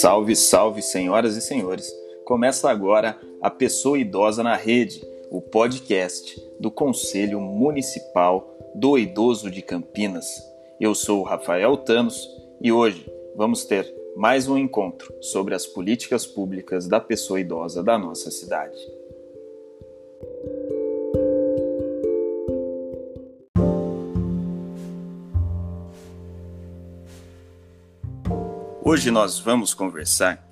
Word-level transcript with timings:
Salve, 0.00 0.36
salve, 0.36 0.80
senhoras 0.80 1.34
e 1.34 1.40
senhores! 1.40 1.92
Começa 2.24 2.70
agora 2.70 3.18
a 3.42 3.50
Pessoa 3.50 3.98
Idosa 3.98 4.44
na 4.44 4.54
Rede, 4.54 5.04
o 5.28 5.42
podcast 5.42 6.40
do 6.60 6.70
Conselho 6.70 7.40
Municipal 7.40 8.56
do 8.76 8.96
Idoso 8.96 9.50
de 9.50 9.60
Campinas. 9.60 10.24
Eu 10.80 10.94
sou 10.94 11.18
o 11.18 11.24
Rafael 11.24 11.76
Tanos 11.78 12.30
e 12.60 12.70
hoje 12.70 13.12
vamos 13.34 13.64
ter 13.64 13.92
mais 14.16 14.46
um 14.46 14.56
encontro 14.56 15.12
sobre 15.20 15.52
as 15.52 15.66
políticas 15.66 16.24
públicas 16.24 16.86
da 16.86 17.00
pessoa 17.00 17.40
idosa 17.40 17.82
da 17.82 17.98
nossa 17.98 18.30
cidade. 18.30 18.78
Hoje 28.90 29.10
nós 29.10 29.38
vamos 29.38 29.74
conversar 29.74 30.42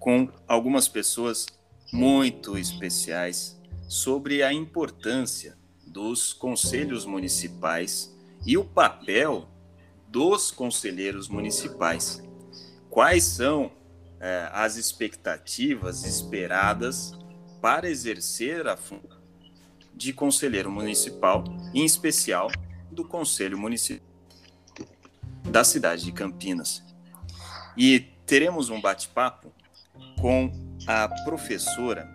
com 0.00 0.30
algumas 0.48 0.88
pessoas 0.88 1.44
muito 1.92 2.56
especiais 2.56 3.60
sobre 3.86 4.42
a 4.42 4.50
importância 4.50 5.54
dos 5.86 6.32
conselhos 6.32 7.04
municipais 7.04 8.10
e 8.46 8.56
o 8.56 8.64
papel 8.64 9.46
dos 10.08 10.50
conselheiros 10.50 11.28
municipais. 11.28 12.22
Quais 12.88 13.22
são 13.22 13.70
é, 14.18 14.48
as 14.50 14.76
expectativas 14.76 16.04
esperadas 16.04 17.12
para 17.60 17.90
exercer 17.90 18.66
a 18.66 18.78
função 18.78 19.20
de 19.94 20.14
conselheiro 20.14 20.70
municipal, 20.70 21.44
em 21.74 21.84
especial 21.84 22.50
do 22.90 23.04
Conselho 23.04 23.58
Municipal 23.58 24.08
da 25.50 25.62
cidade 25.62 26.06
de 26.06 26.12
Campinas? 26.12 26.93
E 27.76 28.00
teremos 28.26 28.70
um 28.70 28.80
bate-papo 28.80 29.52
com 30.20 30.50
a 30.86 31.08
professora 31.24 32.08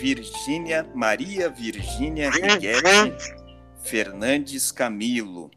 Virgínia 0.00 0.86
Maria 0.94 1.48
Virgínia 1.48 2.30
Riguete 2.30 3.14
Fernandes 3.82 4.70
Camilo. 4.70 5.50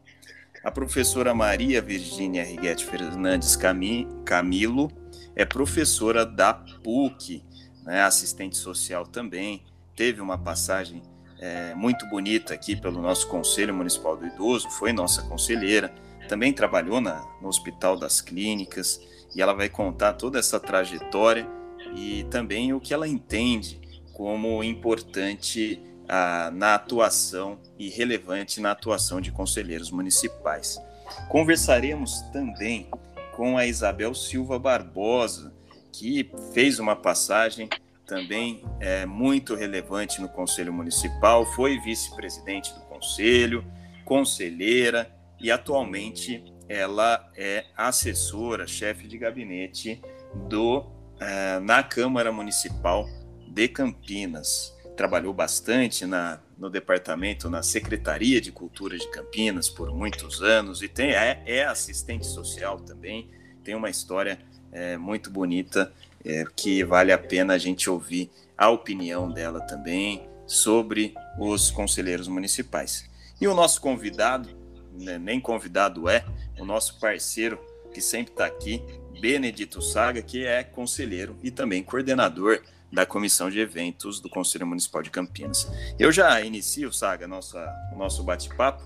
A 0.64 0.70
professora 0.70 1.34
Maria 1.34 1.82
Virgínia 1.82 2.44
Riguete 2.44 2.84
Fernandes 2.86 3.56
Camilo 3.56 4.90
é 5.34 5.44
professora 5.44 6.24
da 6.24 6.54
PUC, 6.54 7.42
né, 7.84 8.02
assistente 8.02 8.56
social 8.56 9.06
também, 9.06 9.64
teve 9.96 10.20
uma 10.20 10.38
passagem 10.38 11.02
é, 11.38 11.74
muito 11.74 12.06
bonita 12.06 12.54
aqui 12.54 12.76
pelo 12.76 13.02
nosso 13.02 13.28
Conselho 13.28 13.74
Municipal 13.74 14.16
do 14.16 14.26
Idoso, 14.26 14.70
foi 14.70 14.92
nossa 14.92 15.22
conselheira, 15.22 15.92
também 16.28 16.52
trabalhou 16.52 17.00
na, 17.00 17.24
no 17.40 17.48
Hospital 17.48 17.96
das 17.96 18.20
Clínicas 18.20 19.00
e 19.34 19.42
ela 19.42 19.52
vai 19.52 19.68
contar 19.68 20.14
toda 20.14 20.38
essa 20.38 20.60
trajetória 20.60 21.46
e 21.94 22.24
também 22.30 22.72
o 22.72 22.80
que 22.80 22.94
ela 22.94 23.08
entende 23.08 23.80
como 24.12 24.62
importante 24.62 25.80
ah, 26.08 26.50
na 26.52 26.74
atuação 26.74 27.58
e 27.78 27.88
relevante 27.88 28.60
na 28.60 28.70
atuação 28.70 29.20
de 29.20 29.32
conselheiros 29.32 29.90
municipais. 29.90 30.80
Conversaremos 31.28 32.20
também 32.32 32.88
com 33.34 33.56
a 33.56 33.66
Isabel 33.66 34.14
Silva 34.14 34.58
Barbosa, 34.58 35.52
que 35.92 36.30
fez 36.52 36.78
uma 36.78 36.94
passagem 36.94 37.68
também 38.06 38.62
é, 38.80 39.06
muito 39.06 39.54
relevante 39.54 40.20
no 40.20 40.28
Conselho 40.28 40.72
Municipal, 40.72 41.46
foi 41.46 41.78
vice-presidente 41.80 42.72
do 42.74 42.80
Conselho, 42.82 43.64
conselheira 44.04 45.10
e 45.42 45.50
atualmente 45.50 46.44
ela 46.68 47.30
é 47.36 47.66
assessora, 47.76 48.66
chefe 48.66 49.06
de 49.06 49.18
gabinete 49.18 50.00
do 50.48 50.78
uh, 50.78 51.60
na 51.62 51.82
Câmara 51.82 52.32
Municipal 52.32 53.06
de 53.48 53.68
Campinas. 53.68 54.74
Trabalhou 54.96 55.34
bastante 55.34 56.06
na, 56.06 56.40
no 56.56 56.70
departamento, 56.70 57.50
na 57.50 57.62
Secretaria 57.62 58.40
de 58.40 58.52
Cultura 58.52 58.96
de 58.96 59.10
Campinas 59.10 59.68
por 59.68 59.92
muitos 59.92 60.42
anos 60.42 60.82
e 60.82 60.88
tem, 60.88 61.10
é, 61.10 61.42
é 61.44 61.64
assistente 61.64 62.26
social 62.26 62.78
também. 62.80 63.28
Tem 63.64 63.74
uma 63.74 63.90
história 63.90 64.38
é, 64.70 64.96
muito 64.96 65.30
bonita 65.30 65.92
é, 66.24 66.44
que 66.54 66.84
vale 66.84 67.12
a 67.12 67.18
pena 67.18 67.54
a 67.54 67.58
gente 67.58 67.90
ouvir 67.90 68.30
a 68.56 68.70
opinião 68.70 69.30
dela 69.30 69.60
também 69.60 70.28
sobre 70.46 71.14
os 71.38 71.70
conselheiros 71.70 72.28
municipais. 72.28 73.10
E 73.40 73.48
o 73.48 73.54
nosso 73.54 73.80
convidado, 73.80 74.48
nem 74.92 75.40
convidado 75.40 76.08
é, 76.08 76.24
o 76.58 76.64
nosso 76.64 76.98
parceiro 77.00 77.58
que 77.92 78.00
sempre 78.00 78.32
está 78.32 78.46
aqui, 78.46 78.82
Benedito 79.20 79.82
Saga, 79.82 80.22
que 80.22 80.44
é 80.44 80.62
conselheiro 80.64 81.36
e 81.42 81.50
também 81.50 81.82
coordenador 81.82 82.62
da 82.92 83.06
comissão 83.06 83.50
de 83.50 83.58
eventos 83.58 84.20
do 84.20 84.28
Conselho 84.28 84.66
Municipal 84.66 85.02
de 85.02 85.10
Campinas. 85.10 85.70
Eu 85.98 86.12
já 86.12 86.40
inicio, 86.42 86.92
Saga, 86.92 87.26
nossa, 87.26 87.58
o 87.94 87.98
nosso 87.98 88.22
bate-papo, 88.22 88.84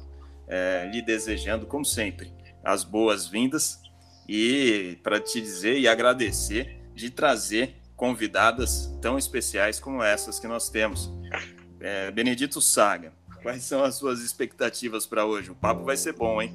é, 0.48 0.88
lhe 0.92 1.02
desejando, 1.02 1.66
como 1.66 1.84
sempre, 1.84 2.32
as 2.62 2.84
boas-vindas 2.84 3.80
e 4.28 4.98
para 5.02 5.20
te 5.20 5.40
dizer 5.40 5.78
e 5.78 5.88
agradecer 5.88 6.80
de 6.94 7.10
trazer 7.10 7.76
convidadas 7.96 8.92
tão 9.00 9.18
especiais 9.18 9.80
como 9.80 10.02
essas 10.02 10.38
que 10.38 10.46
nós 10.46 10.68
temos. 10.68 11.10
É, 11.80 12.10
Benedito 12.10 12.60
Saga, 12.60 13.12
quais 13.46 13.62
são 13.62 13.84
as 13.84 13.94
suas 13.94 14.22
expectativas 14.22 15.06
para 15.06 15.24
hoje? 15.24 15.52
O 15.52 15.54
papo 15.54 15.84
vai 15.84 15.96
ser 15.96 16.14
bom, 16.14 16.42
hein? 16.42 16.52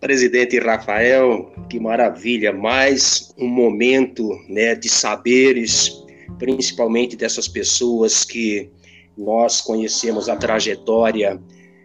Presidente 0.00 0.58
Rafael, 0.58 1.52
que 1.68 1.78
maravilha, 1.78 2.52
mais 2.52 3.32
um 3.38 3.46
momento 3.46 4.28
né, 4.48 4.74
de 4.74 4.88
saberes, 4.88 6.02
principalmente 6.40 7.14
dessas 7.14 7.46
pessoas 7.46 8.24
que 8.24 8.68
nós 9.16 9.60
conhecemos 9.60 10.28
a 10.28 10.34
trajetória 10.34 11.40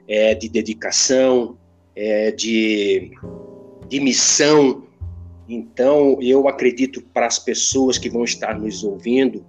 é, 0.08 0.34
de 0.34 0.50
dedicação, 0.50 1.56
é, 1.96 2.32
de, 2.32 3.12
de 3.88 4.00
missão. 4.00 4.88
Então, 5.48 6.18
eu 6.20 6.48
acredito 6.48 7.04
para 7.14 7.28
as 7.28 7.38
pessoas 7.38 8.00
que 8.00 8.10
vão 8.10 8.24
estar 8.24 8.58
nos 8.58 8.84
ouvindo, 8.84 9.46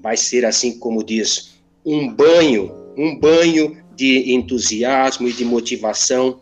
vai 0.00 0.16
ser 0.16 0.46
assim 0.46 0.78
como 0.78 1.02
diz, 1.02 1.51
um 1.84 2.12
banho, 2.12 2.72
um 2.96 3.18
banho 3.18 3.76
de 3.94 4.32
entusiasmo 4.32 5.28
e 5.28 5.32
de 5.32 5.44
motivação 5.44 6.40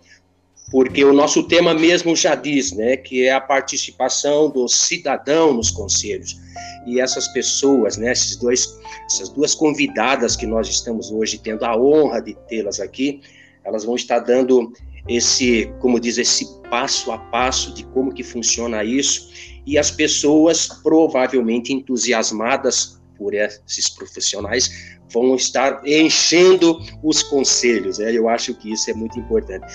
porque 0.70 1.04
o 1.04 1.12
nosso 1.12 1.42
tema 1.42 1.74
mesmo 1.74 2.14
já 2.14 2.34
diz, 2.34 2.72
né, 2.72 2.96
que 2.96 3.24
é 3.24 3.32
a 3.32 3.40
participação 3.40 4.48
do 4.48 4.68
cidadão 4.68 5.52
nos 5.52 5.70
conselhos. 5.70 6.38
E 6.86 7.00
essas 7.00 7.26
pessoas, 7.28 7.96
né, 7.96 8.12
esses 8.12 8.36
dois, 8.36 8.78
essas 9.06 9.28
duas 9.28 9.54
convidadas 9.54 10.36
que 10.36 10.46
nós 10.46 10.68
estamos 10.68 11.10
hoje 11.10 11.38
tendo 11.38 11.64
a 11.64 11.76
honra 11.76 12.20
de 12.20 12.34
tê-las 12.48 12.78
aqui, 12.78 13.20
elas 13.64 13.84
vão 13.84 13.96
estar 13.96 14.20
dando 14.20 14.72
esse, 15.08 15.72
como 15.80 15.98
diz, 15.98 16.18
esse 16.18 16.46
passo 16.70 17.10
a 17.10 17.18
passo 17.18 17.74
de 17.74 17.84
como 17.86 18.14
que 18.14 18.22
funciona 18.22 18.84
isso, 18.84 19.28
e 19.66 19.76
as 19.76 19.90
pessoas 19.90 20.68
provavelmente 20.82 21.72
entusiasmadas 21.72 22.99
por 23.20 23.34
esses 23.34 23.86
profissionais 23.90 24.98
vão 25.12 25.36
estar 25.36 25.82
enchendo 25.86 26.80
os 27.04 27.22
conselhos, 27.22 27.98
né? 27.98 28.16
Eu 28.16 28.30
acho 28.30 28.54
que 28.54 28.72
isso 28.72 28.90
é 28.90 28.94
muito 28.94 29.18
importante. 29.18 29.66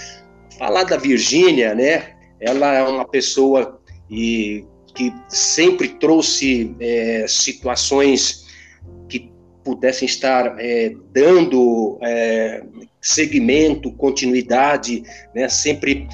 Falar 0.58 0.84
da 0.86 0.98
Virgínia, 0.98 1.76
né? 1.76 2.16
Ela 2.40 2.74
é 2.74 2.84
uma 2.84 3.08
pessoa 3.08 3.80
e, 4.10 4.66
que 4.96 5.14
sempre 5.30 5.90
trouxe 5.90 6.76
é, 6.80 7.28
situações 7.28 8.48
que 9.08 9.32
pudessem 9.64 10.08
estar 10.08 10.56
é, 10.60 10.96
dando 11.14 12.00
é, 12.02 12.64
segmento, 13.00 13.92
continuidade, 13.92 15.04
né? 15.36 15.48
Sempre 15.50 16.08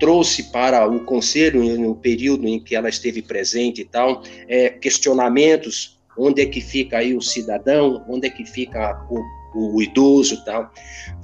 trouxe 0.00 0.44
para 0.44 0.88
o 0.88 1.00
conselho 1.04 1.62
no 1.78 1.94
período 1.96 2.46
em 2.48 2.58
que 2.58 2.74
ela 2.74 2.88
esteve 2.88 3.20
presente 3.20 3.82
e 3.82 3.84
tal 3.84 4.22
é, 4.46 4.70
questionamentos 4.70 5.97
onde 6.18 6.42
é 6.42 6.46
que 6.46 6.60
fica 6.60 6.98
aí 6.98 7.14
o 7.14 7.22
cidadão 7.22 8.04
onde 8.08 8.26
é 8.26 8.30
que 8.30 8.44
fica 8.44 9.06
o, 9.10 9.74
o 9.76 9.82
idoso 9.82 10.44
tal 10.44 10.70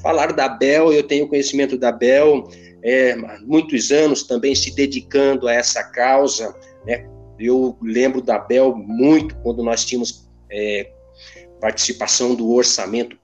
falar 0.00 0.32
da 0.32 0.48
Bel 0.48 0.92
eu 0.92 1.02
tenho 1.02 1.28
conhecimento 1.28 1.76
da 1.76 1.92
Bel 1.92 2.48
é, 2.84 3.16
muitos 3.40 3.90
anos 3.90 4.24
também 4.24 4.54
se 4.54 4.74
dedicando 4.74 5.48
a 5.48 5.54
essa 5.54 5.82
causa. 5.82 6.54
Né? 6.86 7.08
Eu 7.38 7.78
lembro 7.80 8.20
da 8.20 8.38
Bel 8.38 8.76
muito 8.76 9.34
quando 9.36 9.62
nós 9.62 9.86
tínhamos 9.86 10.28
é, 10.50 10.92
participação 11.58 12.34
do 12.34 12.52
orçamento 12.52 13.16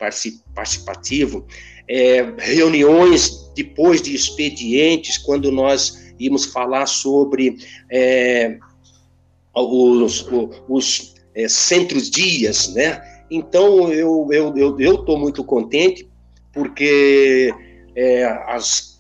participativo, 0.55 1.47
é, 1.87 2.23
reuniões 2.39 3.53
depois 3.55 4.01
de 4.01 4.15
expedientes, 4.15 5.19
quando 5.19 5.53
nós 5.53 6.15
íamos 6.19 6.47
falar 6.47 6.87
sobre 6.87 7.59
é, 7.91 8.59
os, 9.55 10.27
os 10.67 11.15
é, 11.35 11.49
centros-dias, 11.49 12.75
né? 12.75 13.03
Então, 13.31 13.93
eu 13.93 14.27
estou 14.31 14.33
eu, 14.33 14.79
eu, 14.79 14.81
eu 14.81 15.19
muito 15.19 15.45
contente, 15.45 16.09
porque 16.53 17.53
é, 17.95 18.25
as 18.47 18.91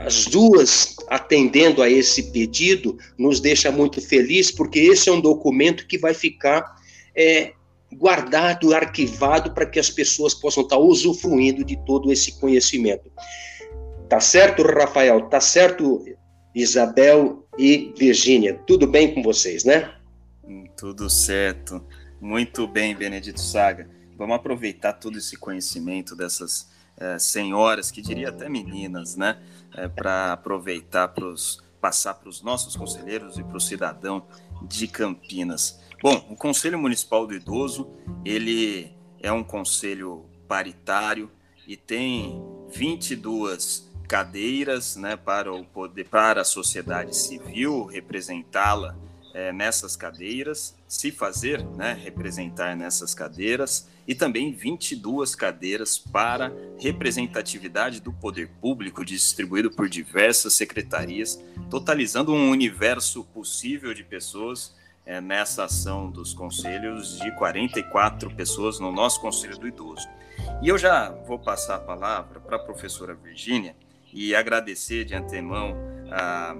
as 0.00 0.24
duas 0.24 0.96
atendendo 1.08 1.82
a 1.82 1.90
esse 1.90 2.32
pedido 2.32 2.96
nos 3.18 3.38
deixa 3.38 3.70
muito 3.70 4.00
feliz, 4.00 4.50
porque 4.50 4.78
esse 4.78 5.10
é 5.10 5.12
um 5.12 5.20
documento 5.20 5.86
que 5.86 5.98
vai 5.98 6.14
ficar 6.14 6.74
é, 7.14 7.52
guardado, 7.92 8.74
arquivado, 8.74 9.52
para 9.52 9.66
que 9.66 9.78
as 9.78 9.90
pessoas 9.90 10.32
possam 10.32 10.62
estar 10.62 10.78
usufruindo 10.78 11.62
de 11.62 11.76
todo 11.84 12.10
esse 12.10 12.40
conhecimento. 12.40 13.10
Tá 14.08 14.20
certo, 14.20 14.62
Rafael? 14.62 15.28
Tá 15.28 15.38
certo, 15.38 16.02
Isabel 16.54 17.44
e 17.58 17.92
Virgínia? 17.96 18.58
Tudo 18.66 18.86
bem 18.86 19.14
com 19.14 19.22
vocês, 19.22 19.64
né? 19.64 19.92
Tudo 20.76 21.08
certo. 21.08 21.84
Muito 22.20 22.66
bem, 22.66 22.94
Benedito 22.94 23.40
Saga. 23.40 23.88
Vamos 24.16 24.36
aproveitar 24.36 24.94
todo 24.94 25.16
esse 25.16 25.36
conhecimento 25.36 26.14
dessas 26.14 26.70
é, 26.96 27.18
senhoras, 27.18 27.90
que 27.90 28.02
diria 28.02 28.28
até 28.28 28.48
meninas, 28.48 29.16
né? 29.16 29.40
É, 29.74 29.88
para 29.88 30.32
aproveitar 30.32 31.08
para 31.08 31.26
passar 31.80 32.14
para 32.14 32.28
os 32.28 32.42
nossos 32.42 32.76
conselheiros 32.76 33.38
e 33.38 33.42
para 33.42 33.56
o 33.56 33.60
cidadão 33.60 34.26
de 34.62 34.86
Campinas. 34.86 35.80
Bom, 36.02 36.26
o 36.30 36.36
Conselho 36.36 36.78
Municipal 36.78 37.26
do 37.26 37.34
Idoso, 37.34 37.90
ele 38.24 38.94
é 39.22 39.32
um 39.32 39.42
conselho 39.42 40.26
paritário 40.46 41.30
e 41.66 41.76
tem 41.76 42.42
22 42.70 43.90
cadeiras 44.06 44.96
né, 44.96 45.16
para, 45.16 45.52
o 45.52 45.64
poder, 45.64 46.08
para 46.08 46.42
a 46.42 46.44
sociedade 46.44 47.16
civil 47.16 47.86
representá-la 47.86 48.96
é, 49.34 49.52
nessas 49.52 49.96
cadeiras, 49.96 50.74
se 50.88 51.10
fazer 51.10 51.64
né, 51.64 51.92
representar 51.92 52.76
nessas 52.76 53.14
cadeiras, 53.14 53.88
e 54.06 54.14
também 54.14 54.52
22 54.52 55.34
cadeiras 55.34 55.96
para 55.98 56.52
representatividade 56.78 58.00
do 58.00 58.12
poder 58.12 58.48
público, 58.60 59.04
distribuído 59.04 59.70
por 59.70 59.88
diversas 59.88 60.54
secretarias, 60.54 61.40
totalizando 61.68 62.32
um 62.32 62.50
universo 62.50 63.24
possível 63.24 63.94
de 63.94 64.02
pessoas 64.02 64.74
é, 65.06 65.20
nessa 65.20 65.64
ação 65.64 66.10
dos 66.10 66.32
conselhos 66.32 67.18
de 67.18 67.30
44 67.36 68.34
pessoas 68.34 68.80
no 68.80 68.90
nosso 68.90 69.20
Conselho 69.20 69.58
do 69.58 69.68
Idoso. 69.68 70.08
E 70.62 70.68
eu 70.68 70.78
já 70.78 71.10
vou 71.26 71.38
passar 71.38 71.76
a 71.76 71.80
palavra 71.80 72.40
para 72.40 72.56
a 72.56 72.60
professora 72.60 73.14
Virgínia 73.14 73.76
e 74.12 74.34
agradecer 74.34 75.04
de 75.04 75.14
antemão 75.14 75.76
a, 76.10 76.54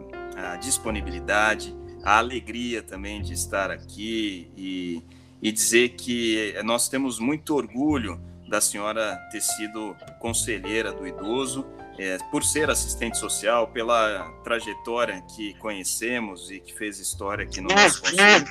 a 0.53 0.57
disponibilidade 0.57 1.75
a 2.03 2.19
alegria 2.19 2.83
também 2.83 3.23
de 3.23 3.33
estar 3.33 3.71
aqui 3.71 4.51
e, 4.57 5.03
e 5.43 5.53
dizer 5.53 5.91
que 5.91 6.55
nós 6.65 6.89
temos 6.89 7.19
muito 7.19 7.55
orgulho 7.55 8.21
da 8.49 8.61
senhora 8.61 9.17
ter 9.31 9.41
sido 9.41 9.97
conselheira 10.19 10.93
do 10.93 11.07
idoso, 11.07 11.65
é, 11.97 12.19
por 12.31 12.43
ser 12.43 12.69
assistente 12.69 13.17
social, 13.17 13.69
pela 13.69 14.29
trajetória 14.43 15.23
que 15.37 15.55
conhecemos 15.55 16.51
e 16.51 16.59
que 16.59 16.75
fez 16.75 16.99
história 16.99 17.45
aqui 17.45 17.61
no 17.61 17.69
nosso 17.69 18.01
conselho. 18.01 18.47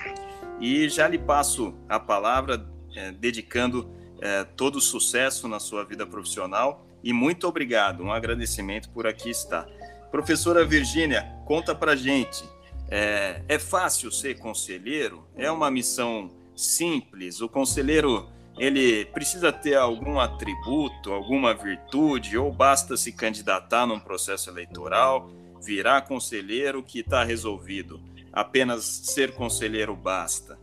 E 0.62 0.88
já 0.88 1.07
lhe 1.07 1.18
passo 1.18 1.74
a 1.88 2.00
palavra, 2.00 2.66
é, 2.95 3.12
dedicando 3.12 3.90
é, 4.22 4.44
todo 4.44 4.78
o 4.78 4.81
sucesso 4.81 5.48
na 5.48 5.60
sua 5.60 5.84
vida 5.84 6.06
profissional 6.06 6.86
e 7.04 7.12
muito 7.12 7.48
obrigado, 7.48 8.04
um 8.04 8.12
agradecimento 8.12 8.90
por 8.90 9.07
aqui 9.07 9.30
estar. 9.30 9.68
Professora 10.12 10.66
Virgínia, 10.66 11.24
conta 11.45 11.74
pra 11.74 11.95
gente 11.95 12.44
é, 12.90 13.42
é 13.48 13.60
fácil 13.60 14.12
ser 14.12 14.40
conselheiro? 14.40 15.28
É 15.36 15.52
uma 15.52 15.70
missão 15.70 16.30
simples? 16.56 17.40
O 17.40 17.48
conselheiro 17.48 18.28
ele 18.58 19.06
precisa 19.06 19.54
ter 19.54 19.76
algum 19.76 20.20
atributo, 20.20 21.14
alguma 21.14 21.54
virtude, 21.54 22.38
ou 22.38 22.52
basta 22.52 22.98
se 22.98 23.12
candidatar 23.12 23.86
num 23.86 24.00
processo 24.00 24.50
eleitoral, 24.50 25.30
virar 25.64 26.02
conselheiro 26.02 26.84
que 26.84 27.00
está 27.00 27.24
resolvido? 27.24 28.02
Apenas 28.34 28.84
ser 28.84 29.34
conselheiro 29.34 29.96
basta. 29.96 30.58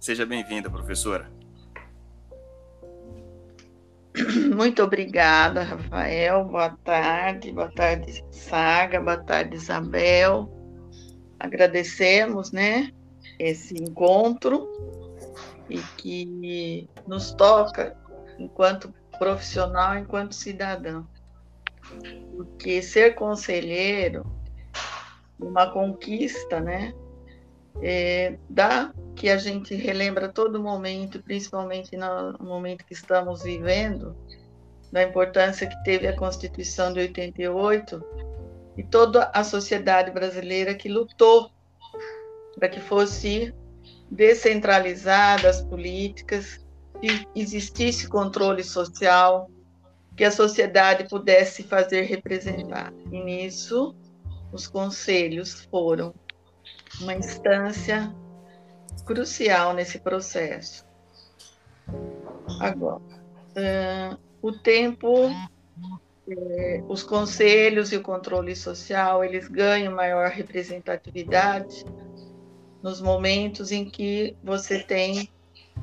Seja 0.00 0.24
bem-vinda, 0.24 0.70
professora. 0.70 1.30
Muito 4.56 4.82
obrigada, 4.82 5.62
Rafael. 5.62 6.44
Boa 6.44 6.70
tarde. 6.84 7.52
Boa 7.52 7.70
tarde, 7.70 8.24
Saga. 8.30 9.00
Boa 9.00 9.18
tarde, 9.18 9.56
Isabel 9.56 10.61
agradecemos, 11.42 12.52
né, 12.52 12.92
esse 13.36 13.74
encontro 13.74 14.68
e 15.68 15.78
que 15.98 16.88
nos 17.04 17.32
toca 17.32 17.96
enquanto 18.38 18.94
profissional, 19.18 19.98
enquanto 19.98 20.36
cidadão. 20.36 21.04
Porque 22.36 22.80
ser 22.80 23.16
conselheiro, 23.16 24.24
uma 25.36 25.72
conquista, 25.72 26.60
né, 26.60 26.94
é, 27.82 28.38
dá 28.48 28.92
que 29.16 29.28
a 29.28 29.36
gente 29.36 29.74
relembra 29.74 30.28
todo 30.28 30.62
momento, 30.62 31.20
principalmente 31.24 31.96
no 31.96 32.38
momento 32.38 32.84
que 32.84 32.94
estamos 32.94 33.42
vivendo, 33.42 34.16
da 34.92 35.02
importância 35.02 35.66
que 35.66 35.82
teve 35.82 36.06
a 36.06 36.16
Constituição 36.16 36.92
de 36.92 37.00
88 37.00 38.00
e 38.82 38.84
toda 38.84 39.30
a 39.32 39.44
sociedade 39.44 40.10
brasileira 40.10 40.74
que 40.74 40.88
lutou 40.88 41.52
para 42.56 42.68
que 42.68 42.80
fosse 42.80 43.54
descentralizada 44.10 45.48
as 45.48 45.62
políticas, 45.62 46.60
que 47.00 47.26
existisse 47.34 48.08
controle 48.08 48.64
social, 48.64 49.48
que 50.16 50.24
a 50.24 50.32
sociedade 50.32 51.08
pudesse 51.08 51.62
fazer 51.62 52.02
representar. 52.02 52.92
E 53.12 53.22
nisso, 53.22 53.94
os 54.52 54.66
conselhos 54.66 55.64
foram 55.70 56.12
uma 57.00 57.14
instância 57.14 58.12
crucial 59.06 59.74
nesse 59.74 60.00
processo. 60.00 60.84
Agora, 62.60 63.00
uh, 63.00 64.18
o 64.42 64.52
tempo 64.52 65.30
é, 66.28 66.82
os 66.88 67.02
conselhos 67.02 67.92
e 67.92 67.96
o 67.96 68.02
controle 68.02 68.54
social 68.54 69.24
eles 69.24 69.48
ganham 69.48 69.94
maior 69.94 70.28
representatividade 70.30 71.84
nos 72.82 73.00
momentos 73.00 73.72
em 73.72 73.84
que 73.84 74.36
você 74.42 74.80
tem 74.82 75.28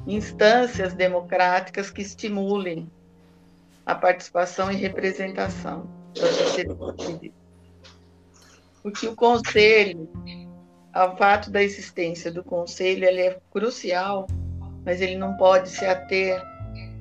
instâncias 0.07 0.93
democráticas 0.93 1.89
que 1.89 2.01
estimulem 2.01 2.89
a 3.85 3.95
participação 3.95 4.71
e 4.71 4.75
representação 4.75 5.89
da 6.15 6.27
sociedade. 6.27 7.33
Porque 8.81 9.07
o 9.07 9.15
conselho, 9.15 10.09
o 10.95 11.17
fato 11.17 11.49
da 11.49 11.61
existência 11.61 12.31
do 12.31 12.43
conselho, 12.43 13.05
ele 13.05 13.21
é 13.21 13.39
crucial, 13.51 14.27
mas 14.85 15.01
ele 15.01 15.17
não 15.17 15.35
pode 15.35 15.69
se 15.69 15.85
ater 15.85 16.41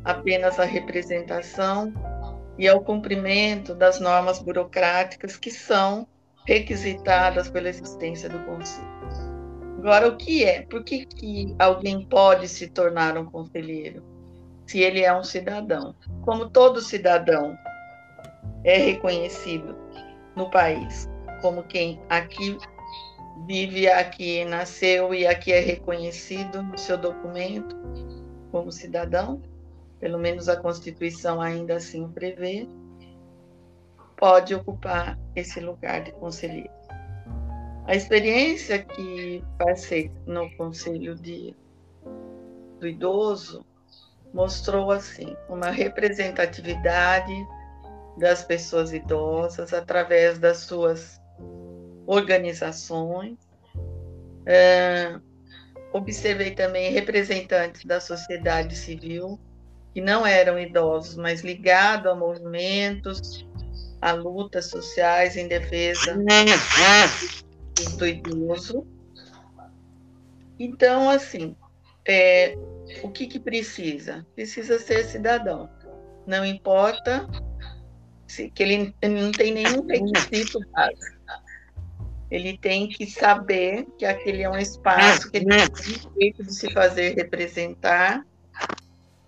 apenas 0.05 0.59
à 0.59 0.65
representação 0.65 1.93
e 2.59 2.67
ao 2.67 2.81
cumprimento 2.81 3.75
das 3.75 4.01
normas 4.01 4.41
burocráticas 4.41 5.37
que 5.37 5.51
são 5.51 6.07
requisitadas 6.45 7.49
pela 7.49 7.69
existência 7.69 8.29
do 8.29 8.39
conselho. 8.41 8.89
Agora, 9.79 10.09
o 10.09 10.17
que 10.17 10.45
é? 10.45 10.63
Por 10.63 10.83
que, 10.83 11.07
que 11.07 11.55
alguém 11.59 12.05
pode 12.05 12.49
se 12.49 12.67
tornar 12.67 13.17
um 13.17 13.27
conselheiro? 13.27 14.03
Se 14.67 14.81
ele 14.81 15.03
é 15.03 15.17
um 15.17 15.23
cidadão. 15.23 15.95
Como 16.23 16.51
todo 16.51 16.81
cidadão 16.81 17.57
é 18.65 18.77
reconhecido 18.77 19.77
no 20.35 20.51
país, 20.51 21.09
como 21.41 21.63
quem 21.63 22.01
aqui 22.09 22.59
vive, 23.47 23.89
aqui 23.89 24.45
nasceu 24.45 25.15
e 25.15 25.27
aqui 25.27 25.53
é 25.53 25.61
reconhecido 25.61 26.63
no 26.63 26.77
seu 26.77 26.99
documento 26.99 27.77
como 28.51 28.73
cidadão, 28.73 29.41
pelo 30.01 30.19
menos 30.19 30.49
a 30.49 30.57
Constituição 30.57 31.41
ainda 31.41 31.77
assim 31.77 32.09
prevê, 32.09 32.69
pode 34.17 34.55
ocupar 34.55 35.19
esse 35.35 35.61
lugar 35.61 36.03
de 36.03 36.13
conselheiro. 36.13 36.71
A 37.87 37.95
experiência 37.95 38.81
que 38.81 39.43
passei 39.59 40.13
no 40.27 40.51
Conselho 40.57 41.15
de, 41.15 41.57
do 42.79 42.87
Idoso 42.87 43.65
mostrou 44.33 44.91
assim 44.91 45.35
uma 45.49 45.71
representatividade 45.71 47.33
das 48.19 48.45
pessoas 48.45 48.93
idosas 48.93 49.73
através 49.73 50.39
das 50.39 50.59
suas 50.59 51.19
organizações. 52.07 53.39
É, 54.45 55.19
observei 55.93 56.51
também 56.51 56.93
representantes 56.93 57.85
da 57.85 58.01
sociedade 58.01 58.77
civil 58.77 59.39
que 59.99 60.01
não 60.01 60.25
eram 60.25 60.57
idosos, 60.57 61.17
mas 61.17 61.41
ligados 61.41 62.07
a 62.07 62.15
movimentos, 62.15 63.45
a 64.01 64.13
lutas 64.13 64.67
sociais 64.67 65.37
em 65.37 65.49
defesa 65.49 66.17
do 67.97 68.07
idoso. 68.07 68.87
Então, 70.57 71.11
assim, 71.11 71.57
é, 72.07 72.57
o 73.03 73.11
que, 73.11 73.27
que 73.27 73.41
precisa? 73.41 74.25
Precisa 74.37 74.79
ser 74.79 75.05
cidadão. 75.05 75.69
Não 76.25 76.47
importa 76.47 77.29
que 78.55 78.63
ele, 78.63 78.95
ele 79.03 79.21
não 79.21 79.33
tem 79.33 79.53
nenhum 79.53 79.85
requisito 79.85 80.61
básico. 80.71 81.19
Ele 82.31 82.57
tem 82.57 82.89
que 82.89 83.05
saber 83.05 83.85
que 83.99 84.05
aquele 84.05 84.45
é 84.45 84.49
um 84.49 84.59
espaço 84.59 85.29
que 85.29 85.39
ele 85.39 85.47
tem 85.47 85.97
direito 86.13 86.45
de 86.45 86.55
se 86.55 86.73
fazer 86.73 87.17
representar 87.17 88.25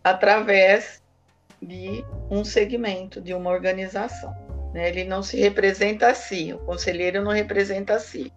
através 0.02 1.02
de 1.60 2.04
um 2.30 2.44
segmento, 2.44 3.20
de 3.20 3.34
uma 3.34 3.50
organização. 3.50 4.34
Né? 4.72 4.88
Ele 4.88 5.04
não 5.04 5.22
se 5.22 5.38
representa 5.38 6.08
a 6.08 6.14
si, 6.14 6.52
o 6.52 6.58
conselheiro 6.58 7.22
não 7.22 7.32
representa 7.32 7.94
a 7.94 7.98
si, 7.98 8.32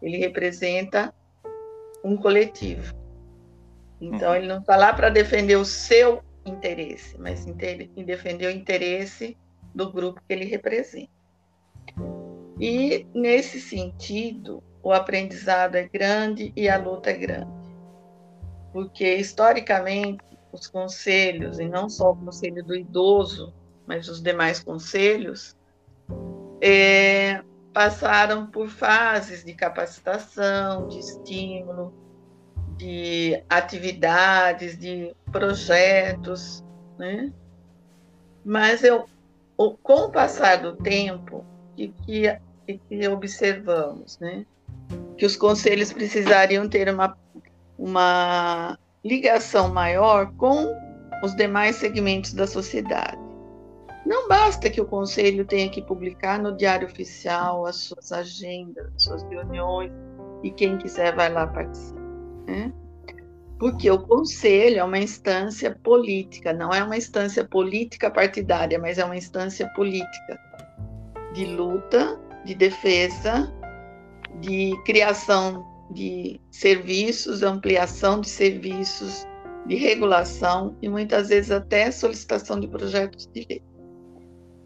ele 0.00 0.18
representa 0.18 1.14
um 2.04 2.16
coletivo. 2.16 2.94
Então, 4.00 4.30
uhum. 4.30 4.36
ele 4.36 4.46
não 4.46 4.58
está 4.58 4.76
lá 4.76 4.92
para 4.92 5.08
defender 5.08 5.56
o 5.56 5.64
seu 5.64 6.22
interesse, 6.44 7.18
mas 7.18 7.46
em 7.46 8.04
defender 8.04 8.46
o 8.46 8.50
interesse 8.50 9.36
do 9.74 9.90
grupo 9.90 10.20
que 10.26 10.32
ele 10.32 10.44
representa. 10.44 11.08
E, 12.60 13.06
nesse 13.14 13.60
sentido, 13.60 14.62
o 14.82 14.92
aprendizado 14.92 15.76
é 15.76 15.88
grande 15.88 16.52
e 16.54 16.68
a 16.68 16.76
luta 16.76 17.10
é 17.10 17.14
grande. 17.14 17.50
Porque, 18.72 19.14
historicamente, 19.16 20.22
os 20.54 20.66
conselhos, 20.68 21.58
e 21.58 21.68
não 21.68 21.88
só 21.88 22.12
o 22.12 22.16
conselho 22.16 22.64
do 22.64 22.74
idoso, 22.74 23.52
mas 23.86 24.08
os 24.08 24.22
demais 24.22 24.62
conselhos, 24.62 25.56
é, 26.60 27.42
passaram 27.72 28.46
por 28.46 28.68
fases 28.68 29.44
de 29.44 29.52
capacitação, 29.52 30.86
de 30.86 31.00
estímulo, 31.00 31.92
de 32.76 33.42
atividades, 33.48 34.78
de 34.78 35.14
projetos, 35.30 36.64
né? 36.96 37.32
Mas 38.44 38.84
eu, 38.84 39.08
com 39.56 40.04
o 40.04 40.10
passar 40.10 40.62
do 40.62 40.76
tempo, 40.76 41.44
que, 41.76 41.88
que, 42.04 42.38
que 42.88 43.08
observamos, 43.08 44.18
né? 44.18 44.46
Que 45.16 45.26
os 45.26 45.36
conselhos 45.36 45.92
precisariam 45.92 46.68
ter 46.68 46.88
uma, 46.88 47.16
uma 47.78 48.78
ligação 49.04 49.68
maior 49.68 50.32
com 50.36 50.72
os 51.22 51.34
demais 51.36 51.76
segmentos 51.76 52.32
da 52.32 52.46
sociedade. 52.46 53.18
Não 54.06 54.28
basta 54.28 54.68
que 54.68 54.80
o 54.80 54.86
conselho 54.86 55.44
tenha 55.44 55.68
que 55.70 55.80
publicar 55.80 56.38
no 56.38 56.56
Diário 56.56 56.86
Oficial 56.86 57.64
as 57.66 57.76
suas 57.76 58.12
agendas, 58.12 58.86
as 58.94 59.02
suas 59.02 59.22
reuniões, 59.24 59.90
e 60.42 60.50
quem 60.50 60.76
quiser 60.76 61.14
vai 61.14 61.32
lá 61.32 61.46
participar. 61.46 62.00
Né? 62.46 62.72
Porque 63.58 63.90
o 63.90 63.98
conselho 63.98 64.80
é 64.80 64.84
uma 64.84 64.98
instância 64.98 65.74
política, 65.82 66.52
não 66.52 66.70
é 66.70 66.82
uma 66.82 66.96
instância 66.96 67.44
política 67.44 68.10
partidária, 68.10 68.78
mas 68.78 68.98
é 68.98 69.04
uma 69.04 69.16
instância 69.16 69.66
política 69.74 70.38
de 71.32 71.46
luta, 71.46 72.20
de 72.44 72.54
defesa, 72.54 73.50
de 74.40 74.72
criação 74.84 75.73
de 75.90 76.40
serviços, 76.50 77.42
ampliação 77.42 78.20
de 78.20 78.28
serviços, 78.28 79.26
de 79.66 79.76
regulação 79.76 80.76
e 80.82 80.88
muitas 80.88 81.28
vezes 81.28 81.50
até 81.50 81.90
solicitação 81.90 82.60
de 82.60 82.68
projetos 82.68 83.26
de 83.32 83.46
lei. 83.48 83.62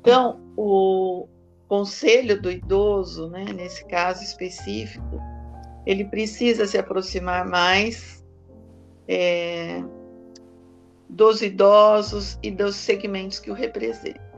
Então, 0.01 0.41
o 0.57 1.29
conselho 1.69 2.41
do 2.41 2.51
idoso, 2.51 3.29
né, 3.29 3.45
nesse 3.45 3.85
caso 3.87 4.23
específico, 4.23 5.21
ele 5.87 6.05
precisa 6.05 6.67
se 6.67 6.79
aproximar 6.79 7.47
mais 7.47 8.25
é, 9.07 9.83
dos 11.09 11.43
idosos 11.43 12.39
e 12.43 12.51
dos 12.51 12.77
segmentos 12.77 13.39
que 13.39 13.51
o 13.51 13.55
representam. 13.55 14.29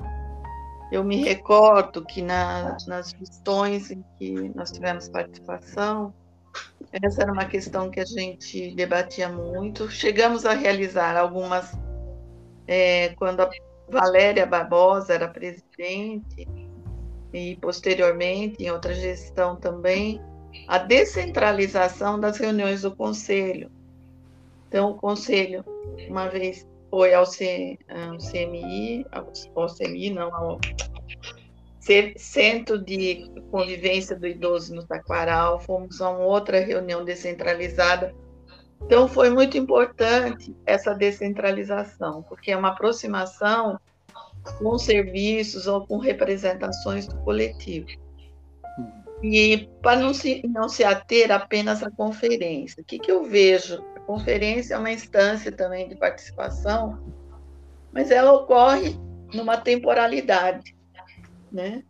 Eu 0.93 1.05
me 1.05 1.23
recordo 1.23 2.05
que 2.05 2.21
na, 2.21 2.77
nas 2.87 3.13
questões 3.13 3.91
em 3.91 4.05
que 4.19 4.51
nós 4.57 4.73
tivemos 4.73 5.09
participação, 5.09 6.13
essa 6.93 7.23
era 7.23 7.33
uma 7.33 7.45
questão 7.45 7.91
que 7.91 8.01
a 8.01 8.05
gente 8.05 8.75
debatia 8.75 9.29
muito. 9.29 9.89
Chegamos 9.91 10.45
a 10.45 10.53
realizar 10.53 11.17
algumas, 11.17 11.73
é, 12.67 13.11
quando 13.11 13.41
a 13.41 13.51
Valéria 13.89 14.47
Barbosa 14.47 15.15
era 15.15 15.29
presidente, 15.29 16.49
e 17.33 17.57
posteriormente, 17.57 18.63
em 18.63 18.71
outra 18.71 18.93
gestão 18.93 19.57
também, 19.57 20.21
a 20.67 20.79
descentralização 20.79 22.19
das 22.19 22.37
reuniões 22.39 22.83
do 22.83 22.95
Conselho. 22.95 23.71
Então, 24.69 24.91
o 24.91 24.95
Conselho, 24.95 25.65
uma 26.09 26.29
vez 26.29 26.67
foi 26.91 27.15
ao, 27.15 27.25
C, 27.25 27.79
ao 27.89 28.19
CMI, 28.19 29.07
ao, 29.13 29.33
ao 29.55 29.69
CMI, 29.69 30.11
não, 30.11 30.35
ao 30.35 30.59
Centro 31.81 32.79
de 32.79 33.31
Convivência 33.51 34.15
do 34.15 34.27
Idoso 34.27 34.75
no 34.75 34.87
Taquaral, 34.87 35.59
fomos 35.61 36.01
a 36.01 36.11
uma 36.11 36.25
outra 36.25 36.61
reunião 36.61 37.05
descentralizada. 37.05 38.15
Então, 38.83 39.09
foi 39.09 39.31
muito 39.31 39.57
importante 39.57 40.55
essa 40.67 40.95
descentralização, 40.95 42.23
porque 42.23 42.51
é 42.51 42.57
uma 42.57 42.69
aproximação 42.69 43.79
com 44.59 44.79
serviços 44.79 45.67
ou 45.67 45.87
com 45.87 45.99
representações 45.99 47.07
do 47.07 47.17
coletivo. 47.21 47.89
E 49.23 49.69
para 49.83 50.01
não 50.01 50.15
se, 50.15 50.43
não 50.47 50.69
se 50.69 50.85
ater 50.85 51.31
apenas 51.31 51.83
à 51.83 51.91
conferência, 51.91 52.83
o 52.83 52.85
que, 52.85 52.99
que 52.99 53.11
eu 53.11 53.25
vejo? 53.25 53.83
A 53.97 54.01
conferência 54.01 54.75
é 54.75 54.79
uma 54.79 54.93
instância 54.93 55.53
também 55.53 55.89
de 55.89 55.97
participação, 55.97 56.99
mas 57.93 58.11
ela 58.11 58.33
ocorre 58.33 58.99
numa 59.33 59.59
temporalidade 59.59 60.75
né? 61.53 61.83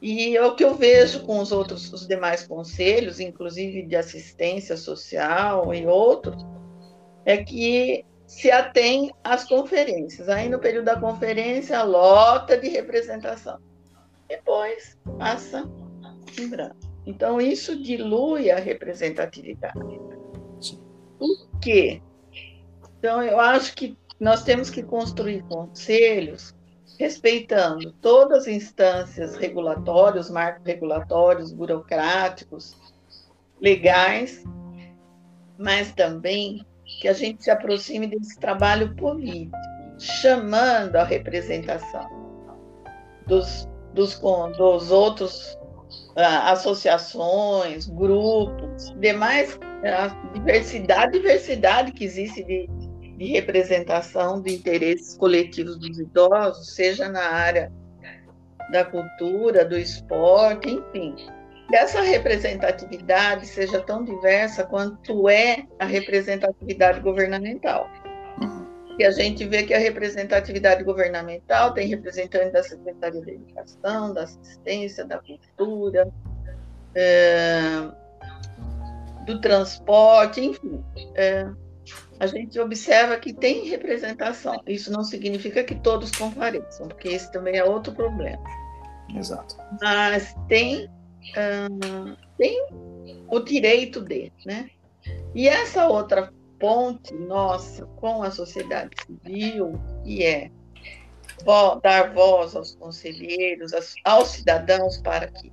E 0.00 0.36
é 0.36 0.44
o 0.44 0.56
que 0.56 0.64
eu 0.64 0.74
vejo 0.74 1.24
com 1.24 1.38
os 1.38 1.52
outros, 1.52 1.92
os 1.92 2.08
demais 2.08 2.44
conselhos, 2.44 3.20
inclusive 3.20 3.82
de 3.86 3.94
assistência 3.94 4.76
social 4.76 5.72
e 5.72 5.86
outros, 5.86 6.44
é 7.24 7.36
que 7.36 8.04
se 8.26 8.50
atém 8.50 9.12
às 9.22 9.44
conferências. 9.44 10.28
Aí 10.28 10.48
no 10.48 10.58
período 10.58 10.86
da 10.86 10.98
conferência, 10.98 11.82
lota 11.84 12.58
de 12.58 12.68
representação. 12.68 13.60
Depois 14.28 14.98
passa 15.18 15.70
em 16.40 16.48
branco. 16.48 16.76
Então 17.06 17.40
isso 17.40 17.80
dilui 17.80 18.50
a 18.50 18.58
representatividade. 18.58 19.78
Por 21.18 21.60
quê? 21.60 22.02
Então 22.98 23.22
eu 23.22 23.38
acho 23.38 23.74
que 23.76 23.96
nós 24.18 24.42
temos 24.42 24.70
que 24.70 24.82
construir 24.82 25.42
conselhos 25.42 26.54
respeitando 26.98 27.92
todas 28.00 28.42
as 28.42 28.48
instâncias 28.48 29.36
regulatórias, 29.36 30.30
marcos 30.30 30.64
regulatórios, 30.64 31.52
burocráticos, 31.52 32.76
legais, 33.60 34.44
mas 35.58 35.92
também 35.92 36.64
que 37.00 37.08
a 37.08 37.12
gente 37.12 37.44
se 37.44 37.50
aproxime 37.50 38.06
desse 38.06 38.38
trabalho 38.38 38.94
político, 38.96 39.56
chamando 39.98 40.96
a 40.96 41.04
representação 41.04 42.08
dos, 43.26 43.68
dos, 43.94 44.18
dos 44.18 44.90
outros 44.90 45.58
uh, 46.16 46.46
associações, 46.46 47.86
grupos, 47.88 48.90
demais, 48.98 49.58
a 49.84 50.08
diversidade, 50.32 51.12
diversidade 51.12 51.92
que 51.92 52.04
existe 52.04 52.42
de, 52.44 52.68
de 53.22 53.28
representação 53.28 54.42
de 54.42 54.52
interesses 54.52 55.16
coletivos 55.16 55.78
dos 55.78 55.96
idosos, 55.96 56.74
seja 56.74 57.08
na 57.08 57.22
área 57.22 57.72
da 58.72 58.84
cultura, 58.84 59.64
do 59.64 59.78
esporte, 59.78 60.70
enfim. 60.70 61.14
Que 61.68 61.76
essa 61.76 62.02
representatividade 62.02 63.46
seja 63.46 63.80
tão 63.80 64.04
diversa 64.04 64.64
quanto 64.64 65.28
é 65.28 65.64
a 65.78 65.84
representatividade 65.84 66.98
governamental. 66.98 67.88
E 68.98 69.04
a 69.04 69.12
gente 69.12 69.46
vê 69.46 69.62
que 69.62 69.72
a 69.72 69.78
representatividade 69.78 70.82
governamental 70.82 71.72
tem 71.72 71.86
representantes 71.86 72.52
da 72.52 72.62
Secretaria 72.64 73.22
da 73.22 73.32
Educação, 73.32 74.12
da 74.12 74.24
Assistência, 74.24 75.04
da 75.04 75.18
Cultura, 75.18 76.10
é, 76.92 77.88
do 79.26 79.40
transporte, 79.40 80.40
enfim. 80.40 80.84
É, 81.14 81.48
a 82.20 82.26
gente 82.26 82.58
observa 82.60 83.18
que 83.18 83.32
tem 83.32 83.68
representação. 83.68 84.62
Isso 84.66 84.92
não 84.92 85.02
significa 85.02 85.64
que 85.64 85.74
todos 85.74 86.10
compareçam, 86.12 86.88
porque 86.88 87.08
esse 87.08 87.30
também 87.32 87.56
é 87.56 87.64
outro 87.64 87.92
problema. 87.92 88.42
Exato. 89.14 89.56
Mas 89.80 90.34
tem, 90.48 90.88
hum, 91.36 92.16
tem 92.38 92.66
o 93.28 93.40
direito 93.40 94.00
de, 94.00 94.32
né? 94.46 94.70
E 95.34 95.48
essa 95.48 95.88
outra 95.88 96.32
ponte 96.58 97.12
nossa 97.14 97.84
com 97.96 98.22
a 98.22 98.30
sociedade 98.30 98.90
civil, 99.04 99.72
que 100.04 100.24
é 100.24 100.50
dar 101.82 102.14
voz 102.14 102.54
aos 102.54 102.76
conselheiros, 102.76 103.72
aos 104.04 104.28
cidadãos 104.28 104.98
para 104.98 105.26
que 105.26 105.52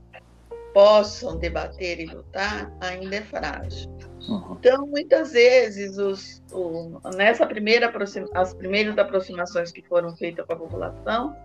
possam 0.74 1.38
debater 1.38 2.00
e 2.00 2.05
lutar, 2.05 2.71
ainda 2.79 3.15
é 3.15 3.21
frágil. 3.21 3.89
Uhum. 4.28 4.58
Então, 4.60 4.86
muitas 4.86 5.32
vezes, 5.32 5.98
os, 5.98 6.44
o, 6.52 7.00
nessa 7.16 7.46
primeira 7.46 7.92
as 8.34 8.54
primeiras 8.54 8.98
aproximações 8.98 9.72
que 9.72 9.82
foram 9.82 10.16
feitas 10.16 10.46
com 10.46 10.54
a 10.54 10.58
população, 10.58 11.36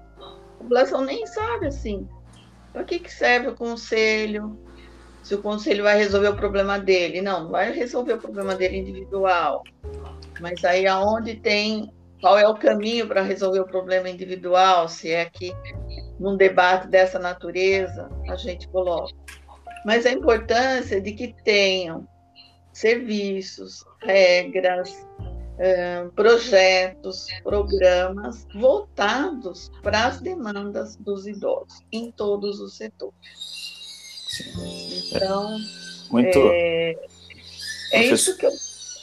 população 0.59 1.03
nem 1.03 1.27
sabe 1.27 1.67
assim. 1.67 2.09
Para 2.73 2.85
que, 2.85 2.99
que 2.99 3.13
serve 3.13 3.49
o 3.49 3.55
conselho? 3.55 4.59
Se 5.23 5.35
o 5.35 5.41
conselho 5.41 5.85
vai 5.85 5.97
resolver 5.97 6.29
o 6.29 6.37
problema 6.37 6.79
dele? 6.79 7.23
Não, 7.23 7.45
não 7.45 7.51
vai 7.51 7.73
resolver 7.73 8.15
o 8.15 8.19
problema 8.19 8.55
dele 8.55 8.79
individual. 8.79 9.63
Mas 10.41 10.65
aí 10.65 10.87
aonde 10.87 11.37
tem 11.37 11.91
qual 12.21 12.39
é 12.39 12.49
o 12.49 12.55
caminho 12.55 13.07
para 13.07 13.23
resolver 13.23 13.61
o 13.61 13.67
problema 13.67 14.09
individual, 14.09 14.89
se 14.89 15.11
é 15.11 15.27
que 15.27 15.55
num 16.19 16.37
debate 16.37 16.89
dessa 16.89 17.19
natureza 17.19 18.09
a 18.29 18.37
gente 18.37 18.67
coloca. 18.69 19.15
Mas 19.85 20.07
a 20.07 20.11
importância 20.11 21.01
de 21.01 21.13
que 21.13 21.35
tenham 21.45 22.09
serviços, 22.75 23.85
regras, 24.03 25.07
eh, 25.59 26.07
projetos, 26.17 27.27
programas 27.43 28.47
voltados 28.55 29.71
para 29.83 30.07
as 30.07 30.21
demandas 30.21 30.97
dos 30.97 31.27
idosos 31.27 31.81
em 31.93 32.11
todos 32.11 32.61
os 32.61 32.77
setores. 32.77 33.15
Então, 35.13 35.57
Muito... 36.11 36.39
é, 36.53 36.97
é 37.93 38.05
isso 38.05 38.37
que 38.37 38.45
eu 38.45 38.51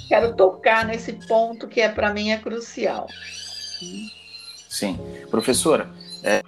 quero 0.09 0.35
tocar 0.35 0.85
nesse 0.85 1.13
ponto 1.25 1.69
que 1.69 1.79
é 1.79 1.87
para 1.87 2.13
mim 2.13 2.31
é 2.31 2.37
crucial. 2.37 3.07
Sim, 4.69 4.99
professora, 5.29 5.89
é, 6.21 6.43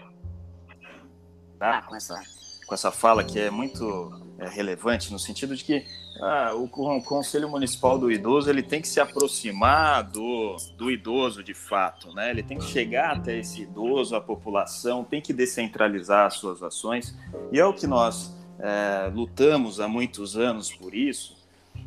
tá, 1.57 1.81
com 1.83 1.95
essa 1.95 2.21
com 2.65 2.73
essa 2.73 2.91
fala 2.91 3.23
que 3.23 3.39
é 3.39 3.49
muito 3.49 4.11
é, 4.39 4.47
relevante 4.49 5.11
no 5.11 5.19
sentido 5.19 5.55
de 5.55 5.63
que 5.63 5.85
ah, 6.21 6.51
o, 6.53 6.65
o, 6.65 7.03
Conselho 7.03 7.49
Municipal 7.49 7.97
do 7.97 8.11
Idoso 8.11 8.49
ele 8.49 8.61
tem 8.61 8.81
que 8.81 8.87
se 8.87 8.99
aproximar 8.99 10.03
do, 10.03 10.55
do 10.77 10.91
idoso 10.91 11.43
de 11.43 11.53
fato, 11.53 12.13
né? 12.13 12.29
Ele 12.29 12.43
tem 12.43 12.57
que 12.57 12.65
chegar 12.65 13.17
até 13.17 13.37
esse 13.39 13.63
idoso, 13.63 14.15
a 14.15 14.21
população, 14.21 15.03
tem 15.03 15.21
que 15.21 15.33
descentralizar 15.33 16.27
as 16.27 16.35
suas 16.35 16.61
ações 16.61 17.17
e 17.51 17.59
é 17.59 17.65
o 17.65 17.73
que 17.73 17.87
nós 17.87 18.35
é, 18.59 19.11
lutamos 19.13 19.79
há 19.79 19.87
muitos 19.87 20.37
anos 20.37 20.71
por 20.71 20.93
isso 20.93 21.35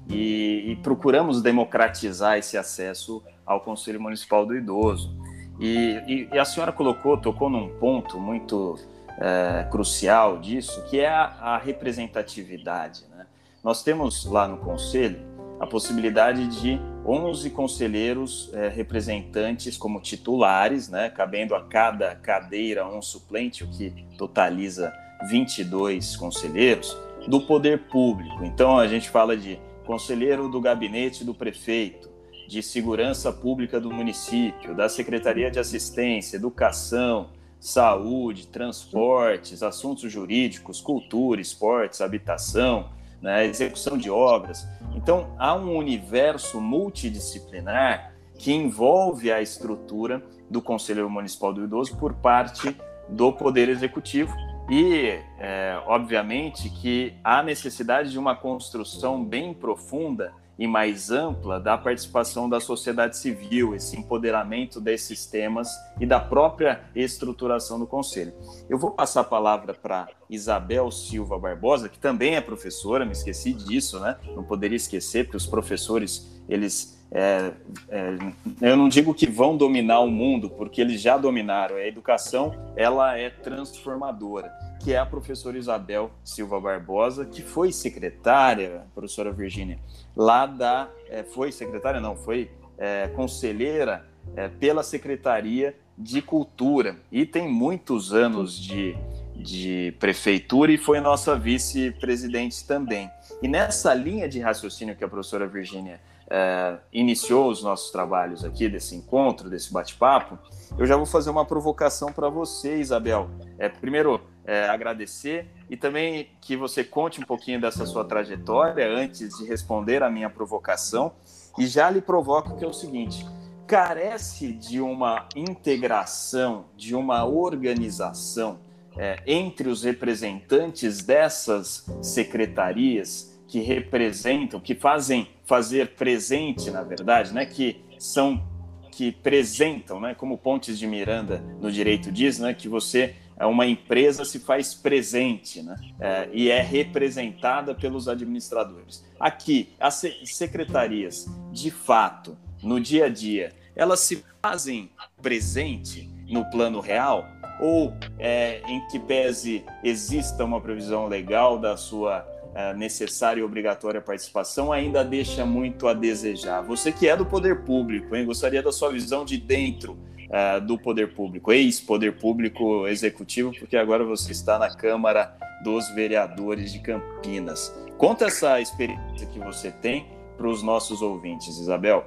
e, 0.09 0.73
e, 0.73 0.77
procuramos 0.77 1.41
democratizar 1.41 2.39
esse 2.39 2.57
acesso 2.57 3.23
ao 3.45 3.61
Conselho 3.61 4.01
Municipal 4.01 4.45
do 4.45 4.57
Idoso. 4.57 5.17
E, 5.59 6.03
e, 6.07 6.29
e 6.33 6.39
a 6.39 6.45
senhora 6.45 6.73
colocou, 6.73 7.17
tocou 7.17 7.49
num 7.49 7.69
ponto 7.79 8.19
muito 8.19 8.79
é, 9.19 9.67
crucial 9.71 10.39
disso, 10.39 10.85
que 10.85 11.01
é 11.01 11.09
a, 11.09 11.25
a 11.25 11.59
representatividade. 11.59 13.05
Né? 13.11 13.27
Nós 13.67 13.83
temos 13.83 14.25
lá 14.27 14.47
no 14.47 14.59
Conselho 14.59 15.19
a 15.59 15.67
possibilidade 15.67 16.47
de 16.61 16.79
11 17.05 17.51
conselheiros 17.51 18.49
é, 18.55 18.69
representantes 18.69 19.77
como 19.77 20.01
titulares, 20.01 20.89
né, 20.89 21.11
cabendo 21.11 21.53
a 21.53 21.65
cada 21.65 22.15
cadeira 22.15 22.87
um 22.87 23.03
suplente, 23.03 23.65
o 23.65 23.67
que 23.67 23.91
totaliza 24.17 24.95
22 25.29 26.17
conselheiros, 26.17 26.97
do 27.27 27.41
poder 27.41 27.89
público. 27.89 28.45
Então 28.45 28.79
a 28.79 28.87
gente 28.87 29.11
fala 29.11 29.37
de 29.37 29.59
conselheiro 29.85 30.49
do 30.49 30.61
gabinete 30.61 31.25
do 31.25 31.35
prefeito, 31.35 32.09
de 32.47 32.63
segurança 32.63 33.33
pública 33.33 33.81
do 33.81 33.93
município, 33.93 34.77
da 34.77 34.89
Secretaria 34.89 35.51
de 35.51 35.59
Assistência, 35.59 36.37
Educação, 36.37 37.31
Saúde, 37.59 38.47
Transportes, 38.47 39.61
Assuntos 39.65 40.13
Jurídicos, 40.13 40.81
Cultura, 40.81 41.41
Esportes, 41.41 42.01
Habitação, 42.01 42.95
né, 43.27 43.45
execução 43.45 43.99
de 43.99 44.09
obras. 44.09 44.69
Então, 44.95 45.35
há 45.37 45.53
um 45.53 45.77
universo 45.77 46.61
multidisciplinar 46.61 48.15
que 48.39 48.53
envolve 48.53 49.33
a 49.33 49.43
estrutura 49.43 50.23
do 50.49 50.63
Conselho 50.63 51.11
Municipal 51.11 51.53
do 51.53 51.65
Idoso 51.65 51.97
por 51.97 52.15
parte 52.15 52.77
do 53.09 53.33
Poder 53.33 53.69
Executivo 53.69 54.33
e, 54.71 55.19
é, 55.41 55.77
obviamente, 55.87 56.71
que 56.71 57.15
há 57.25 57.43
necessidade 57.43 58.13
de 58.13 58.19
uma 58.19 58.37
construção 58.37 59.25
bem 59.25 59.53
profunda 59.53 60.33
e 60.59 60.67
mais 60.67 61.11
ampla 61.11 61.61
da 61.61 61.77
participação 61.77 62.49
da 62.49 62.61
sociedade 62.61 63.17
civil, 63.17 63.75
esse 63.75 63.99
empoderamento 63.99 64.81
desses 64.81 65.27
temas 65.27 65.69
e 66.01 66.07
da 66.07 66.19
própria 66.19 66.83
estruturação 66.95 67.79
do 67.79 67.87
Conselho. 67.87 68.33
Eu 68.69 68.79
vou 68.79 68.91
passar 68.91 69.21
a 69.21 69.25
palavra 69.25 69.75
para 69.75 70.09
Isabel 70.31 70.91
Silva 70.91 71.39
Barbosa, 71.39 71.89
que 71.89 71.99
também 71.99 72.35
é 72.35 72.41
professora, 72.41 73.05
me 73.05 73.13
esqueci 73.13 73.53
disso, 73.53 74.01
né? 74.01 74.17
Não 74.35 74.43
poderia 74.43 74.77
esquecer, 74.77 75.25
porque 75.25 75.37
os 75.37 75.47
professores, 75.47 76.43
eles. 76.49 76.96
É, 77.11 77.53
é, 77.89 78.19
eu 78.61 78.77
não 78.77 78.89
digo 78.89 79.15
que 79.15 79.27
vão 79.27 79.57
dominar 79.57 80.01
o 80.01 80.11
mundo, 80.11 80.51
porque 80.51 80.81
eles 80.81 81.01
já 81.01 81.17
dominaram. 81.17 81.77
A 81.77 81.87
educação, 81.87 82.55
ela 82.77 83.17
é 83.17 83.31
transformadora 83.31 84.53
que 84.87 84.93
é 84.93 84.99
a 84.99 85.05
professora 85.05 85.59
Isabel 85.59 86.13
Silva 86.23 86.61
Barbosa, 86.61 87.25
que 87.25 87.43
foi 87.43 87.73
secretária, 87.73 88.83
professora 88.95 89.33
Virgínia, 89.33 89.81
lá 90.15 90.47
da. 90.47 90.89
É, 91.11 91.25
foi 91.25 91.51
secretária, 91.51 92.01
não, 92.01 92.15
foi 92.15 92.51
é, 92.79 93.09
conselheira 93.09 94.07
é, 94.37 94.49
pela 94.49 94.85
Secretaria 94.85 95.75
de 95.99 96.23
Cultura 96.23 96.99
e 97.11 97.27
tem 97.27 97.49
muitos 97.49 98.13
anos 98.13 98.57
de, 98.57 98.97
de 99.35 99.93
prefeitura 99.99 100.71
e 100.71 100.79
foi 100.79 101.01
nossa 101.01 101.37
vice-presidente 101.37 102.65
também. 102.65 103.11
E 103.43 103.49
nessa 103.49 103.93
linha 103.93 104.29
de 104.29 104.39
raciocínio 104.39 104.95
que 104.95 105.03
a 105.03 105.09
professora 105.09 105.49
Virgínia 105.49 106.01
é, 106.29 106.79
iniciou 106.93 107.51
os 107.51 107.63
nossos 107.63 107.91
trabalhos 107.91 108.45
aqui, 108.45 108.69
desse 108.69 108.95
encontro, 108.95 109.49
desse 109.49 109.73
bate-papo, 109.73 110.39
eu 110.79 110.87
já 110.87 110.97
vou 110.97 111.07
fazer 111.07 111.31
uma 111.31 111.45
provocação 111.45 112.13
para 112.13 112.29
você, 112.29 112.79
Isabel. 112.79 113.31
É, 113.59 113.69
primeiro, 113.69 114.21
é, 114.45 114.69
agradecer 114.69 115.47
e 115.69 115.77
também 115.77 116.29
que 116.41 116.57
você 116.57 116.85
conte 116.85 117.21
um 117.21 117.25
pouquinho 117.25 117.61
dessa 117.61 117.87
sua 117.87 118.05
trajetória 118.05 118.89
antes 118.89 119.37
de 119.39 119.45
responder 119.45 120.03
a 120.03 120.11
minha 120.11 120.31
provocação. 120.31 121.13
E 121.59 121.67
já 121.67 121.89
lhe 121.89 122.01
provoco 122.01 122.57
que 122.57 122.65
é 122.65 122.69
o 122.69 122.73
seguinte: 122.73 123.27
carece 123.67 124.53
de 124.53 124.81
uma 124.81 125.29
integração, 125.35 126.67
de 126.77 126.95
uma 126.95 127.25
organização 127.25 128.59
é, 128.97 129.23
entre 129.27 129.69
os 129.69 129.83
representantes 129.83 131.03
dessas 131.03 131.87
secretarias 132.03 133.36
que 133.57 133.63
representam, 133.63 134.61
que 134.61 134.75
fazem 134.75 135.29
fazer 135.47 135.95
presente, 135.95 136.71
na 136.71 136.83
verdade, 136.83 137.33
né, 137.33 137.47
que 137.47 137.81
são 137.99 138.47
que 138.93 139.17
apresentam, 139.19 139.99
né, 139.99 140.15
como 140.15 140.37
Pontes 140.37 140.79
de 140.79 140.87
Miranda 140.87 141.43
no 141.59 141.73
direito 141.73 142.13
diz, 142.13 142.39
né, 142.39 142.53
que 142.53 142.69
você 142.69 143.15
é 143.35 143.47
uma 143.47 143.67
empresa 143.67 144.27
se 144.27 144.41
faz 144.41 144.75
presente 144.75 145.63
né? 145.63 145.75
É, 145.99 146.29
e 146.33 146.51
é 146.51 146.61
representada 146.61 147.75
pelos 147.75 148.09
administradores. 148.09 149.03
Aqui, 149.19 149.75
as 149.81 150.03
secretarias, 150.25 151.27
de 151.51 151.71
fato, 151.71 152.37
no 152.63 152.79
dia 152.79 153.07
a 153.07 153.09
dia, 153.09 153.55
elas 153.75 154.01
se 154.01 154.23
fazem 154.43 154.91
presente 155.23 156.11
no 156.29 156.45
plano 156.51 156.81
real 156.81 157.25
ou 157.59 157.95
é, 158.19 158.61
em 158.67 158.87
que 158.89 158.99
pese 158.99 159.65
exista 159.83 160.45
uma 160.45 160.61
previsão 160.61 161.07
legal 161.07 161.59
da 161.59 161.75
sua 161.77 162.36
é, 162.55 162.75
necessária 162.75 163.41
e 163.41 163.45
obrigatória 163.45 164.01
participação, 164.01 164.73
ainda 164.73 165.05
deixa 165.05 165.45
muito 165.45 165.89
a 165.89 165.95
desejar. 165.95 166.63
Você 166.63 166.93
que 166.93 167.09
é 167.09 167.17
do 167.17 167.27
poder 167.27 167.65
público, 167.65 168.15
hein, 168.15 168.25
gostaria 168.25 168.63
da 168.63 168.73
sua 168.73 168.91
visão 168.91 169.25
de 169.25 169.37
dentro 169.37 169.93
uh, 170.27 170.61
do 170.61 170.79
poder 170.79 171.15
público, 171.15 171.53
ex-poder 171.53 172.19
público 172.19 172.87
executivo, 172.87 173.53
porque 173.59 173.77
agora 173.77 174.05
você 174.05 174.33
está 174.33 174.59
na 174.59 174.75
Câmara 174.75 175.37
dos 175.63 175.89
Vereadores 175.91 176.73
de 176.73 176.81
Campinas. 176.81 177.75
Conta 177.99 178.27
essa 178.27 178.61
experiência 178.61 179.27
que 179.27 179.39
você 179.39 179.71
tem 179.71 180.07
para 180.37 180.49
os 180.49 180.63
nossos 180.63 181.01
ouvintes, 181.01 181.59
Isabel. 181.59 182.07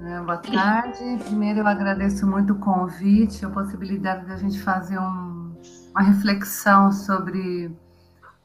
É, 0.00 0.20
boa 0.20 0.36
tarde. 0.36 1.24
Primeiro, 1.24 1.60
eu 1.60 1.66
agradeço 1.66 2.26
muito 2.26 2.52
o 2.52 2.58
convite, 2.58 3.44
a 3.44 3.50
possibilidade 3.50 4.26
da 4.26 4.36
gente 4.36 4.60
fazer 4.60 4.98
um, 4.98 5.54
uma 5.92 6.02
reflexão 6.02 6.92
sobre 6.92 7.70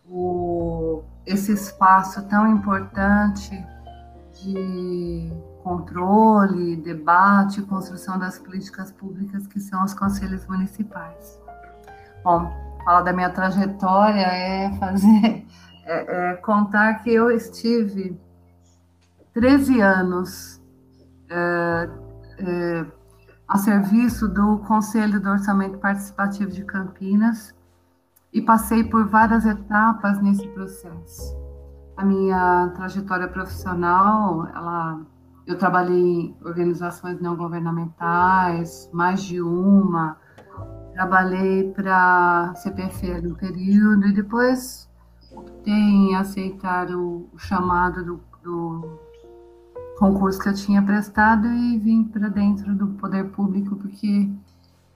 o, 0.09 1.03
esse 1.25 1.53
espaço 1.53 2.27
tão 2.27 2.47
importante 2.51 3.51
de 4.41 5.31
controle, 5.63 6.77
debate 6.77 7.61
construção 7.61 8.17
das 8.17 8.39
políticas 8.39 8.91
públicas 8.91 9.45
que 9.45 9.59
são 9.59 9.83
os 9.83 9.93
conselhos 9.93 10.45
municipais. 10.47 11.39
Bom, 12.23 12.51
falar 12.83 13.01
da 13.01 13.13
minha 13.13 13.29
trajetória 13.29 14.25
é 14.25 14.73
fazer, 14.77 15.45
é, 15.85 16.31
é 16.31 16.35
contar 16.37 17.03
que 17.03 17.13
eu 17.13 17.29
estive 17.29 18.19
13 19.33 19.81
anos 19.81 20.61
é, 21.29 21.89
é, 22.39 22.85
a 23.47 23.57
serviço 23.57 24.27
do 24.27 24.59
Conselho 24.59 25.19
do 25.19 25.29
Orçamento 25.29 25.77
Participativo 25.77 26.51
de 26.51 26.63
Campinas 26.63 27.53
e 28.31 28.41
passei 28.41 28.83
por 28.83 29.07
várias 29.07 29.45
etapas 29.45 30.21
nesse 30.21 30.47
processo. 30.49 31.37
A 31.97 32.05
minha 32.05 32.71
trajetória 32.75 33.27
profissional, 33.27 34.47
ela 34.47 35.01
eu 35.45 35.57
trabalhei 35.57 35.99
em 35.99 36.37
organizações 36.45 37.19
não 37.19 37.35
governamentais, 37.35 38.87
mais 38.93 39.23
de 39.23 39.41
uma, 39.41 40.15
trabalhei 40.93 41.71
para 41.71 42.53
CPFL 42.55 43.27
um 43.27 43.33
período 43.33 44.05
e 44.05 44.13
depois 44.13 44.87
optei 45.31 45.73
em 45.73 46.15
aceitar 46.15 46.91
o, 46.91 47.27
o 47.33 47.39
chamado 47.39 48.03
do, 48.03 48.19
do, 48.43 48.99
concurso 49.97 50.39
que 50.39 50.49
eu 50.49 50.53
tinha 50.53 50.81
prestado 50.81 51.47
e 51.47 51.77
vim 51.77 52.03
para 52.03 52.29
dentro 52.29 52.75
do 52.75 52.87
poder 52.89 53.31
público, 53.31 53.75
porque, 53.75 54.29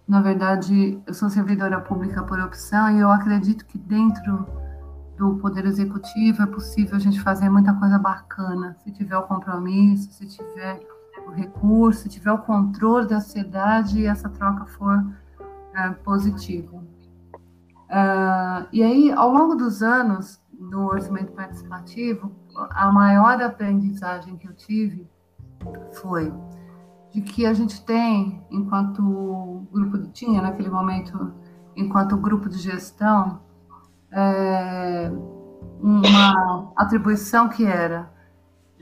na 0.07 0.21
verdade, 0.21 1.01
eu 1.07 1.13
sou 1.13 1.29
servidora 1.29 1.79
pública 1.79 2.23
por 2.23 2.39
opção 2.39 2.91
e 2.91 2.99
eu 2.99 3.09
acredito 3.09 3.65
que 3.65 3.77
dentro 3.77 4.45
do 5.17 5.35
poder 5.37 5.65
executivo 5.65 6.43
é 6.43 6.45
possível 6.45 6.95
a 6.95 6.99
gente 6.99 7.21
fazer 7.21 7.49
muita 7.49 7.73
coisa 7.73 7.97
bacana, 7.97 8.75
se 8.83 8.91
tiver 8.91 9.17
o 9.17 9.23
compromisso, 9.23 10.11
se 10.11 10.25
tiver 10.27 10.81
o 11.25 11.31
recurso, 11.31 12.01
se 12.01 12.09
tiver 12.09 12.31
o 12.31 12.39
controle 12.39 13.07
da 13.07 13.21
sociedade 13.21 13.99
e 13.99 14.05
essa 14.05 14.27
troca 14.27 14.65
for 14.65 15.05
é, 15.73 15.89
positiva. 15.91 16.75
Uh, 16.75 18.67
e 18.71 18.81
aí, 18.81 19.11
ao 19.11 19.31
longo 19.31 19.55
dos 19.55 19.83
anos 19.83 20.41
do 20.51 20.85
orçamento 20.85 21.31
participativo, 21.31 22.31
a 22.71 22.91
maior 22.91 23.41
aprendizagem 23.41 24.35
que 24.35 24.47
eu 24.47 24.53
tive 24.53 25.07
foi 25.93 26.33
de 27.13 27.21
que 27.21 27.45
a 27.45 27.53
gente 27.53 27.83
tem, 27.85 28.43
enquanto 28.49 29.67
grupo 29.71 29.97
tinha 30.07 30.41
naquele 30.41 30.69
momento, 30.69 31.33
enquanto 31.75 32.17
grupo 32.17 32.49
de 32.49 32.57
gestão, 32.57 33.41
é, 34.11 35.11
uma 35.81 36.71
atribuição 36.75 37.49
que 37.49 37.65
era 37.65 38.13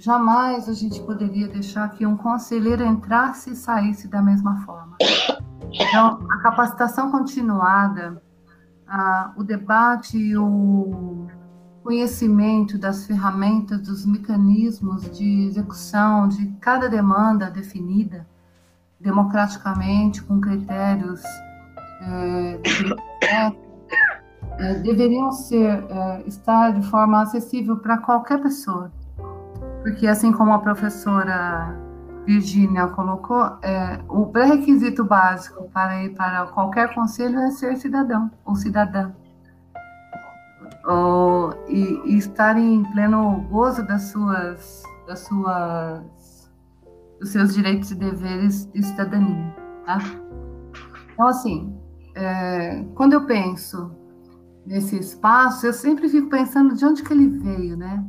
jamais 0.02 0.68
a 0.68 0.74
gente 0.74 1.00
poderia 1.04 1.48
deixar 1.48 1.88
que 1.90 2.06
um 2.06 2.18
conselheiro 2.18 2.84
entrasse 2.84 3.52
e 3.52 3.56
saísse 3.56 4.08
da 4.08 4.20
mesma 4.20 4.62
forma. 4.66 4.98
Então, 5.72 6.28
a 6.30 6.38
capacitação 6.40 7.12
continuada, 7.12 8.22
a, 8.88 9.32
o 9.38 9.44
debate 9.44 10.18
e 10.18 10.36
o 10.36 11.21
conhecimento 11.84 12.78
das 12.78 13.06
ferramentas, 13.06 13.82
dos 13.82 14.06
mecanismos 14.06 15.10
de 15.18 15.48
execução 15.48 16.28
de 16.28 16.48
cada 16.60 16.88
demanda 16.88 17.50
definida 17.50 18.28
democraticamente, 19.00 20.22
com 20.24 20.40
critérios 20.40 21.22
é, 22.02 22.60
é, 24.60 24.74
deveriam 24.84 25.32
ser 25.32 25.84
é, 25.90 26.24
estar 26.28 26.72
de 26.72 26.88
forma 26.88 27.22
acessível 27.22 27.78
para 27.78 27.98
qualquer 27.98 28.42
pessoa, 28.42 28.92
porque 29.82 30.08
assim 30.08 30.32
como 30.32 30.54
a 30.54 30.60
professora 30.60 31.76
Virgínia 32.26 32.88
colocou, 32.88 33.58
é, 33.64 34.00
o 34.08 34.28
pré-requisito 34.28 35.04
básico 35.04 35.68
para 35.70 36.04
ir 36.04 36.10
para 36.12 36.46
qualquer 36.48 36.94
conselho 36.94 37.40
é 37.40 37.50
ser 37.50 37.76
cidadão 37.78 38.30
ou 38.46 38.56
cidadã. 38.56 39.12
Ou, 40.86 41.54
e, 41.68 42.02
e, 42.06 42.18
estar 42.18 42.58
em 42.58 42.84
pleno 42.92 43.42
gozo 43.50 43.86
das 43.86 44.04
suas, 44.04 44.84
das 45.08 45.20
suas, 45.20 46.52
dos 47.20 47.30
seus 47.30 47.54
direitos 47.54 47.92
e 47.92 47.96
deveres 47.96 48.66
de 48.72 48.84
cidadania. 48.84 49.56
Tá? 49.86 50.00
Então, 51.14 51.28
assim, 51.28 51.78
é, 52.16 52.84
quando 52.96 53.14
eu 53.14 53.26
penso 53.26 53.92
nesse 54.66 54.98
espaço, 54.98 55.68
eu 55.68 55.74
sempre 55.74 56.10
fico 56.10 56.30
pensando 56.30 56.76
de 56.76 56.84
onde 56.84 57.04
que 57.04 57.14
ele 57.14 57.28
veio, 57.28 57.78
né? 57.78 58.04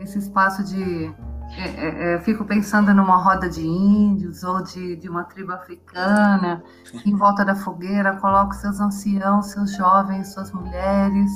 Esse 0.00 0.18
espaço 0.18 0.64
de 0.64 1.14
é, 1.52 1.68
é, 1.68 2.14
é, 2.14 2.20
fico 2.20 2.44
pensando 2.44 2.92
numa 2.92 3.16
roda 3.16 3.48
de 3.48 3.64
índios 3.64 4.42
ou 4.42 4.62
de, 4.62 4.96
de 4.96 5.08
uma 5.08 5.24
tribo 5.24 5.52
africana, 5.52 6.62
em 7.04 7.14
volta 7.14 7.44
da 7.44 7.54
fogueira, 7.54 8.16
coloco 8.16 8.54
seus 8.54 8.80
anciãos, 8.80 9.52
seus 9.52 9.74
jovens, 9.76 10.32
suas 10.32 10.52
mulheres, 10.52 11.30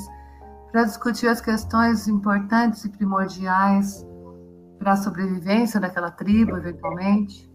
para 0.71 0.83
discutir 0.83 1.27
as 1.27 1.41
questões 1.41 2.07
importantes 2.07 2.85
e 2.85 2.89
primordiais 2.89 4.05
para 4.79 4.93
a 4.93 4.97
sobrevivência 4.97 5.79
daquela 5.79 6.09
tribo, 6.09 6.57
eventualmente. 6.57 7.49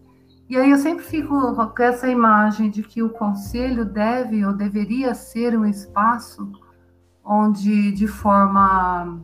E 0.49 0.55
aí 0.55 0.71
eu 0.71 0.77
sempre 0.77 1.03
fico 1.03 1.53
com 1.55 1.83
essa 1.83 2.07
imagem 2.07 2.69
de 2.69 2.81
que 2.81 3.03
o 3.03 3.09
conselho 3.09 3.83
deve 3.83 4.45
ou 4.45 4.53
deveria 4.53 5.13
ser 5.13 5.57
um 5.57 5.65
espaço 5.65 6.49
onde, 7.23 7.91
de 7.91 8.07
forma 8.07 9.19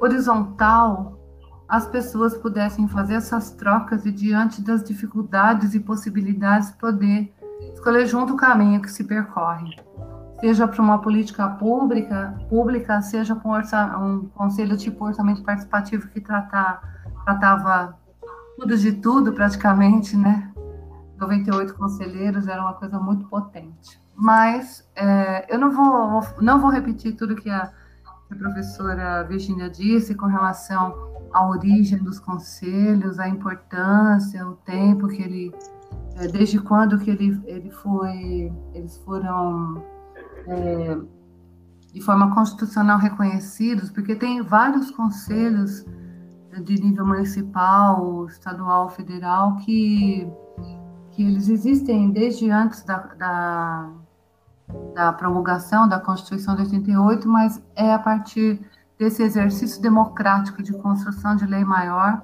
horizontal, 0.00 1.20
as 1.68 1.86
pessoas 1.86 2.36
pudessem 2.36 2.88
fazer 2.88 3.14
essas 3.14 3.52
trocas 3.52 4.04
e, 4.04 4.10
diante 4.10 4.60
das 4.60 4.82
dificuldades 4.82 5.72
e 5.72 5.78
possibilidades, 5.78 6.72
poder 6.72 7.32
escolher 7.72 8.06
junto 8.06 8.32
o 8.32 8.36
caminho 8.36 8.82
que 8.82 8.90
se 8.90 9.04
percorre. 9.04 9.76
Seja 10.40 10.66
para 10.66 10.80
uma 10.80 10.98
política 10.98 11.48
pública, 11.48 12.34
pública 12.48 13.02
seja 13.02 13.36
para 13.36 13.98
um, 13.98 14.26
conselho 14.28 14.76
tipo 14.76 15.04
orçamento 15.04 15.42
participativo 15.42 16.08
que 16.08 16.20
tratar, 16.20 16.80
tratava 17.24 17.98
tudo 18.56 18.76
de 18.76 18.92
tudo 18.92 19.32
praticamente, 19.32 20.16
né? 20.16 20.50
98 21.18 21.74
conselheiros 21.74 22.48
era 22.48 22.62
uma 22.62 22.72
coisa 22.72 22.98
muito 22.98 23.26
potente. 23.26 24.00
Mas 24.14 24.88
é, 24.96 25.54
eu 25.54 25.58
não 25.58 25.70
vou, 25.70 26.22
não 26.40 26.58
vou 26.58 26.70
repetir 26.70 27.14
tudo 27.14 27.36
que 27.36 27.50
a, 27.50 27.70
que 28.26 28.34
a 28.34 28.36
professora 28.36 29.22
Virginia 29.24 29.68
disse 29.68 30.14
com 30.14 30.26
relação 30.26 31.10
a 31.32 31.46
origem 31.46 31.98
dos 31.98 32.18
conselhos, 32.18 33.18
a 33.18 33.28
importância, 33.28 34.46
o 34.46 34.54
tempo 34.56 35.06
que 35.08 35.22
ele, 35.22 35.54
é, 36.16 36.26
desde 36.26 36.58
quando 36.58 36.98
que 36.98 37.10
ele, 37.10 37.40
ele 37.44 37.70
foi, 37.70 38.52
eles 38.74 38.96
foram 38.98 39.82
é, 40.46 40.98
de 41.92 42.00
forma 42.00 42.34
constitucional 42.34 42.98
reconhecidos, 42.98 43.90
porque 43.90 44.14
tem 44.14 44.42
vários 44.42 44.90
conselhos 44.90 45.84
de 46.64 46.82
nível 46.82 47.06
municipal, 47.06 48.26
estadual, 48.26 48.88
federal, 48.90 49.56
que, 49.56 50.28
que 51.12 51.22
eles 51.22 51.48
existem 51.48 52.10
desde 52.10 52.50
antes 52.50 52.82
da, 52.82 52.98
da, 52.98 53.90
da 54.94 55.12
promulgação 55.12 55.88
da 55.88 56.00
Constituição 56.00 56.54
de 56.56 56.62
88, 56.62 57.28
mas 57.28 57.62
é 57.74 57.92
a 57.92 57.98
partir 57.98 58.60
desse 58.98 59.22
exercício 59.22 59.80
democrático 59.80 60.62
de 60.62 60.72
construção 60.74 61.34
de 61.36 61.46
lei 61.46 61.64
maior 61.64 62.22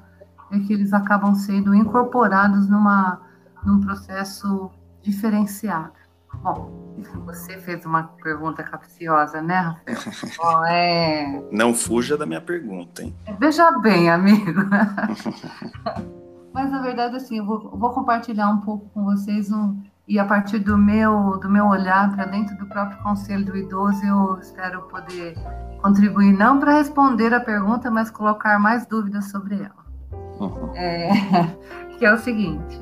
é 0.51 0.59
que 0.61 0.73
eles 0.73 0.93
acabam 0.93 1.35
sendo 1.35 1.75
incorporados 1.75 2.69
numa, 2.69 3.21
num 3.65 3.81
processo 3.81 4.71
diferenciado. 5.03 6.06
Bom, 6.43 6.95
você 7.25 7.59
fez 7.59 7.85
uma 7.85 8.05
pergunta 8.23 8.63
capciosa, 8.63 9.43
né, 9.43 9.59
Rafael? 9.59 9.99
Bom, 10.39 10.65
é... 10.67 11.43
Não 11.53 11.75
fuja 11.75 12.17
da 12.17 12.27
minha 12.27 12.41
pergunta, 12.41 13.03
hein? 13.03 13.15
Veja 13.39 13.71
bem, 13.81 14.11
amigo. 14.11 14.63
Mas, 16.53 16.71
na 16.71 16.81
verdade, 16.81 17.17
assim, 17.17 17.39
eu 17.39 17.45
vou, 17.45 17.77
vou 17.77 17.91
compartilhar 17.91 18.49
um 18.49 18.61
pouco 18.61 18.89
com 18.95 19.05
vocês 19.05 19.53
um, 19.53 19.79
e 20.09 20.19
a 20.19 20.25
partir 20.25 20.61
do 20.61 20.79
meu 20.79 21.39
do 21.39 21.51
meu 21.51 21.67
olhar 21.67 22.15
para 22.15 22.25
dentro 22.25 22.57
do 22.57 22.67
próprio 22.67 22.99
conselho 23.03 23.45
do 23.45 23.57
idoso 23.57 24.05
eu 24.07 24.39
espero 24.41 24.83
poder 24.83 25.35
contribuir 25.83 26.33
não 26.33 26.59
para 26.59 26.75
responder 26.75 27.35
a 27.35 27.41
pergunta, 27.41 27.91
mas 27.91 28.11
colocar 28.11 28.59
mais 28.59 28.87
dúvidas 28.87 29.31
sobre 29.31 29.57
ela. 29.57 29.87
Uhum. 30.41 30.73
É, 30.77 31.11
que 31.99 32.05
é 32.07 32.13
o 32.13 32.19
seguinte: 32.19 32.81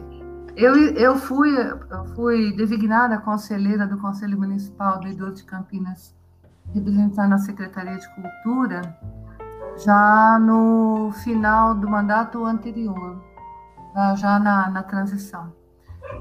eu, 0.57 0.75
eu, 0.95 1.17
fui, 1.17 1.51
eu 1.59 2.05
fui 2.15 2.55
designada 2.57 3.19
conselheira 3.19 3.87
do 3.87 3.99
Conselho 3.99 4.39
Municipal 4.39 5.01
do 5.01 5.09
Idoso 5.09 5.37
de 5.37 5.45
Campinas, 5.45 6.15
representando 6.73 7.33
a 7.33 7.39
Secretaria 7.39 7.97
de 7.97 8.15
Cultura, 8.15 8.97
já 9.85 10.39
no 10.39 11.11
final 11.25 11.75
do 11.75 11.89
mandato 11.89 12.45
anterior, 12.45 13.21
já 14.17 14.39
na, 14.39 14.71
na 14.71 14.83
transição. 14.83 15.53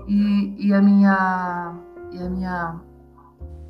E, 0.07 0.67
e, 0.67 0.73
a 0.73 0.81
minha, 0.81 1.75
e 2.11 2.21
a 2.21 2.29
minha 2.29 2.79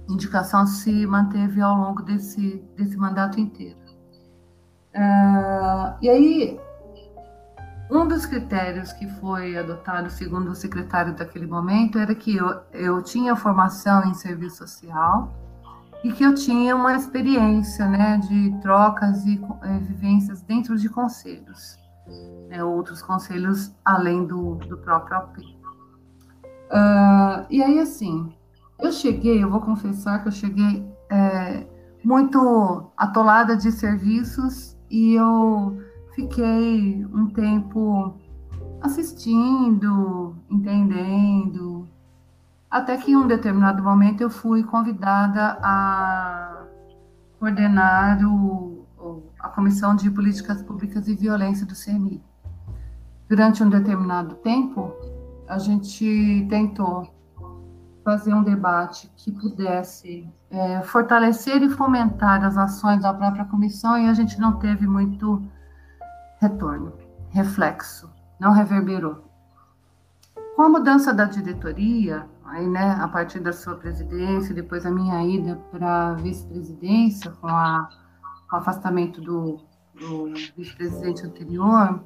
indicação 0.09 0.65
se 0.65 1.05
manteve 1.05 1.61
ao 1.61 1.75
longo 1.75 2.01
desse, 2.01 2.63
desse 2.75 2.97
mandato 2.97 3.39
inteiro. 3.39 3.77
Uh, 4.95 5.97
e 6.01 6.09
aí, 6.09 6.59
um 7.93 8.07
dos 8.07 8.25
critérios 8.25 8.91
que 8.91 9.07
foi 9.19 9.55
adotado, 9.55 10.09
segundo 10.09 10.49
o 10.49 10.55
secretário 10.55 11.15
daquele 11.15 11.45
momento, 11.45 11.99
era 11.99 12.15
que 12.15 12.35
eu, 12.35 12.61
eu 12.73 13.01
tinha 13.03 13.35
formação 13.35 14.03
em 14.05 14.15
serviço 14.15 14.57
social 14.57 15.31
e 16.03 16.11
que 16.11 16.23
eu 16.23 16.33
tinha 16.33 16.75
uma 16.75 16.95
experiência 16.95 17.87
né, 17.87 18.17
de 18.17 18.51
trocas 18.61 19.23
e 19.25 19.39
é, 19.61 19.77
vivências 19.77 20.41
dentro 20.41 20.75
de 20.75 20.89
conselhos, 20.89 21.77
né, 22.49 22.63
outros 22.63 23.01
conselhos 23.01 23.73
além 23.85 24.25
do, 24.25 24.55
do 24.55 24.77
próprio 24.79 25.17
AP. 25.17 25.37
Uh, 25.37 25.45
ah, 26.71 27.45
e 27.49 27.61
aí, 27.61 27.79
assim, 27.79 28.33
eu 28.79 28.91
cheguei, 28.91 29.43
eu 29.43 29.51
vou 29.51 29.61
confessar 29.61 30.23
que 30.23 30.29
eu 30.29 30.31
cheguei 30.31 30.83
é, 31.11 31.67
muito 32.03 32.91
atolada 32.97 33.55
de 33.55 33.71
serviços 33.71 34.75
e 34.89 35.13
eu 35.13 35.77
fiquei 36.15 37.05
um 37.05 37.27
tempo 37.27 38.15
assistindo, 38.81 40.35
entendendo, 40.49 41.87
até 42.69 42.97
que 42.97 43.11
em 43.11 43.15
um 43.15 43.27
determinado 43.27 43.83
momento 43.83 44.21
eu 44.21 44.29
fui 44.29 44.63
convidada 44.63 45.57
a 45.61 46.65
coordenar 47.39 48.19
o, 48.25 48.85
a 49.39 49.49
Comissão 49.49 49.95
de 49.95 50.09
Políticas 50.09 50.61
Públicas 50.63 51.07
e 51.07 51.15
Violência 51.15 51.65
do 51.65 51.73
CMI. 51.75 52.21
Durante 53.29 53.63
um 53.63 53.69
determinado 53.69 54.35
tempo, 54.35 54.93
a 55.47 55.57
gente 55.57 56.45
tentou 56.49 57.13
fazer 58.03 58.33
um 58.33 58.43
debate 58.43 59.11
que 59.15 59.31
pudesse 59.31 60.27
é, 60.49 60.81
fortalecer 60.81 61.61
e 61.63 61.69
fomentar 61.69 62.43
as 62.43 62.57
ações 62.57 63.01
da 63.01 63.13
própria 63.13 63.45
comissão 63.45 63.97
e 63.97 64.09
a 64.09 64.13
gente 64.13 64.39
não 64.39 64.59
teve 64.59 64.85
muito 64.85 65.41
retorno, 66.43 66.93
reflexo, 67.29 68.09
não 68.39 68.51
reverberou. 68.51 69.23
Com 70.55 70.63
a 70.63 70.69
mudança 70.69 71.13
da 71.13 71.25
diretoria, 71.25 72.27
aí, 72.45 72.67
né, 72.67 72.97
a 72.99 73.07
partir 73.07 73.39
da 73.39 73.53
sua 73.53 73.75
presidência, 73.75 74.53
depois 74.53 74.85
a 74.85 74.91
minha 74.91 75.23
ida 75.23 75.55
para 75.71 76.13
vice-presidência, 76.13 77.31
com, 77.31 77.47
com 77.47 78.55
o 78.55 78.59
afastamento 78.59 79.21
do, 79.21 79.59
do 79.95 80.33
vice-presidente 80.55 81.25
anterior, 81.25 82.03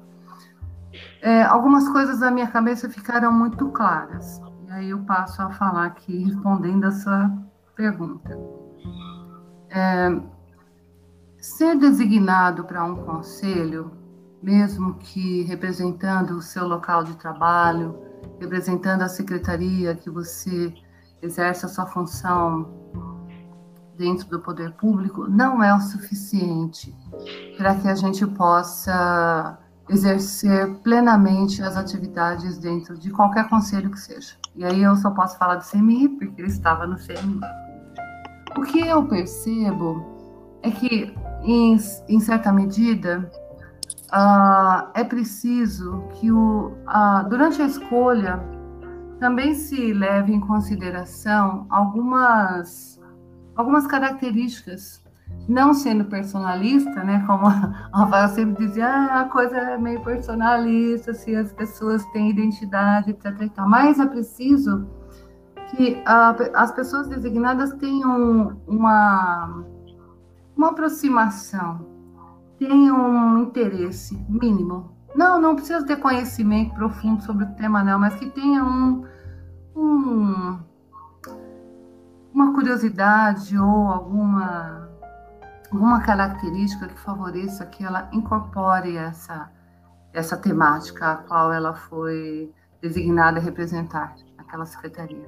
é, 1.21 1.43
algumas 1.43 1.89
coisas 1.89 2.19
na 2.19 2.31
minha 2.31 2.47
cabeça 2.47 2.89
ficaram 2.89 3.31
muito 3.31 3.69
claras. 3.69 4.39
E 4.67 4.71
aí 4.71 4.89
eu 4.89 4.99
passo 4.99 5.41
a 5.41 5.49
falar 5.49 5.85
aqui, 5.85 6.23
respondendo 6.23 6.85
a 6.85 6.91
sua 6.91 7.31
pergunta. 7.75 8.37
É, 9.69 10.21
ser 11.39 11.75
designado 11.77 12.63
para 12.63 12.83
um 12.83 12.95
conselho, 13.03 13.91
mesmo 14.41 14.95
que 14.95 15.43
representando 15.43 16.31
o 16.31 16.41
seu 16.41 16.67
local 16.67 17.03
de 17.03 17.15
trabalho, 17.15 17.97
representando 18.39 19.01
a 19.01 19.09
secretaria 19.09 19.95
que 19.95 20.09
você 20.09 20.73
exerce 21.21 21.65
a 21.65 21.69
sua 21.69 21.85
função 21.85 22.69
dentro 23.97 24.27
do 24.29 24.39
poder 24.39 24.73
público, 24.73 25.27
não 25.27 25.63
é 25.63 25.73
o 25.73 25.79
suficiente 25.79 26.95
para 27.57 27.75
que 27.75 27.87
a 27.87 27.95
gente 27.95 28.25
possa 28.27 29.57
exercer 29.89 30.75
plenamente 30.83 31.63
as 31.63 31.75
atividades 31.75 32.57
dentro 32.57 32.97
de 32.97 33.09
qualquer 33.09 33.49
conselho 33.49 33.89
que 33.89 33.99
seja. 33.99 34.35
E 34.55 34.63
aí 34.65 34.83
eu 34.83 34.95
só 34.97 35.09
posso 35.11 35.37
falar 35.37 35.55
do 35.55 35.65
CMI, 35.65 36.09
porque 36.09 36.41
eu 36.41 36.45
estava 36.45 36.85
no 36.85 36.97
CMI. 36.97 37.39
O 38.57 38.61
que 38.63 38.79
eu 38.79 39.05
percebo 39.05 40.05
é 40.61 40.69
que, 40.69 41.15
em, 41.41 41.77
em 42.09 42.19
certa 42.19 42.51
medida, 42.51 43.31
uh, 44.13 44.89
é 44.93 45.03
preciso 45.03 46.03
que 46.13 46.31
o, 46.31 46.71
uh, 46.87 47.29
durante 47.29 47.61
a 47.61 47.65
escolha 47.65 48.39
também 49.19 49.53
se 49.55 49.93
leve 49.93 50.33
em 50.33 50.39
consideração 50.39 51.65
algumas, 51.69 53.01
algumas 53.55 53.87
características, 53.87 55.03
não 55.47 55.73
sendo 55.73 56.05
personalista, 56.05 57.03
né, 57.03 57.23
como 57.25 57.47
a 57.47 57.89
Rafael 57.93 58.29
sempre 58.29 58.67
dizia, 58.67 58.87
ah, 58.87 59.21
a 59.21 59.25
coisa 59.25 59.57
é 59.57 59.77
meio 59.77 60.01
personalista, 60.01 61.13
se 61.13 61.35
as 61.35 61.51
pessoas 61.51 62.05
têm 62.07 62.29
identidade, 62.29 63.11
etc. 63.11 63.51
Mas 63.67 63.99
é 63.99 64.05
preciso 64.05 64.87
que 65.71 65.93
uh, 65.93 66.51
as 66.53 66.71
pessoas 66.71 67.07
designadas 67.07 67.73
tenham 67.73 68.57
uma, 68.67 69.63
uma 70.55 70.69
aproximação 70.69 71.96
tenha 72.59 72.93
um 72.93 73.43
interesse 73.43 74.15
mínimo. 74.29 74.95
Não, 75.15 75.39
não 75.39 75.55
precisa 75.55 75.85
ter 75.85 75.97
conhecimento 75.97 76.73
profundo 76.75 77.23
sobre 77.23 77.45
o 77.45 77.55
tema, 77.55 77.83
não, 77.83 77.99
mas 77.99 78.15
que 78.15 78.29
tenha 78.29 78.63
um, 78.63 79.03
um 79.75 80.59
uma 82.37 82.53
curiosidade 82.53 83.57
ou 83.57 83.87
alguma, 83.87 84.87
alguma 85.71 85.99
característica 86.01 86.87
que 86.87 86.99
favoreça 86.99 87.65
que 87.65 87.83
ela 87.83 88.07
incorpore 88.13 88.95
essa, 88.95 89.51
essa 90.13 90.37
temática 90.37 91.13
a 91.13 91.15
qual 91.15 91.51
ela 91.51 91.73
foi 91.73 92.53
designada 92.79 93.39
a 93.39 93.41
representar 93.41 94.13
aquela 94.37 94.67
secretaria. 94.67 95.25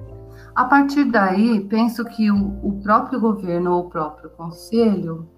A 0.54 0.64
partir 0.64 1.04
daí, 1.06 1.66
penso 1.68 2.04
que 2.04 2.30
o, 2.30 2.64
o 2.64 2.80
próprio 2.80 3.20
governo 3.20 3.72
ou 3.72 3.86
o 3.86 3.90
próprio 3.90 4.30
conselho 4.30 5.28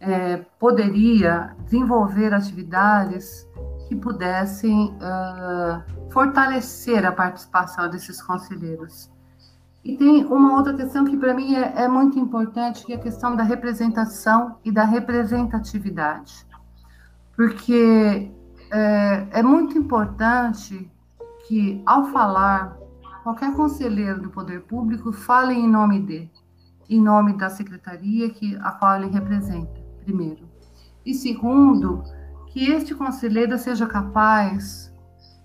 é, 0.00 0.38
poderia 0.58 1.54
desenvolver 1.64 2.32
atividades 2.32 3.46
que 3.86 3.94
pudessem 3.94 4.96
uh, 4.96 6.10
fortalecer 6.10 7.04
a 7.04 7.12
participação 7.12 7.88
desses 7.90 8.22
conselheiros. 8.22 9.10
E 9.84 9.96
tem 9.96 10.24
uma 10.24 10.56
outra 10.56 10.74
questão 10.74 11.04
que 11.04 11.16
para 11.16 11.34
mim 11.34 11.54
é, 11.54 11.84
é, 11.84 11.88
muito 11.88 12.18
importante, 12.18 12.84
que 12.84 12.92
é 12.92 12.96
a 12.96 13.00
questão 13.00 13.34
da 13.34 13.42
representação 13.42 14.56
e 14.64 14.70
da 14.70 14.84
representatividade. 14.84 16.46
Porque 17.34 18.30
é, 18.70 19.26
é 19.30 19.42
muito 19.42 19.76
importante 19.76 20.90
que, 21.48 21.82
ao 21.84 22.06
falar, 22.06 22.76
qualquer 23.22 23.54
conselheiro 23.54 24.20
do 24.22 24.30
poder 24.30 24.60
público 24.62 25.12
fale 25.12 25.54
em 25.54 25.68
nome 25.68 26.00
de, 26.00 26.30
em 26.88 27.00
nome 27.00 27.32
da 27.32 27.50
secretaria 27.50 28.30
que, 28.30 28.56
a 28.56 28.70
qual 28.72 28.96
ele 28.96 29.10
representa 29.10 29.79
primeiro. 30.04 30.48
E 31.04 31.14
segundo, 31.14 32.02
que 32.48 32.70
este 32.70 32.94
conselheiro 32.94 33.56
seja 33.58 33.86
capaz 33.86 34.92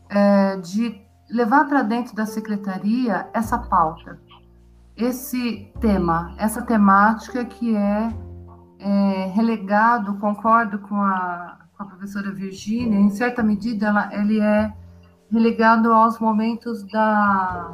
é, 0.10 0.58
de 0.58 1.02
levar 1.30 1.66
para 1.66 1.82
dentro 1.82 2.16
da 2.16 2.26
secretaria 2.26 3.28
essa 3.34 3.58
pauta, 3.58 4.20
esse 4.96 5.72
tema, 5.80 6.36
essa 6.38 6.62
temática 6.62 7.44
que 7.46 7.76
é, 7.76 8.10
é 8.80 9.32
relegado, 9.34 10.18
concordo 10.20 10.80
com 10.80 10.96
a, 10.96 11.60
com 11.76 11.84
a, 11.84 11.86
professora 11.86 12.32
Virgínia, 12.32 13.00
em 13.00 13.10
certa 13.10 13.44
medida 13.44 13.88
ela, 13.88 14.10
ele 14.14 14.40
é 14.40 14.74
relegado 15.32 15.92
aos 15.92 16.20
momentos 16.20 16.84
da, 16.92 17.74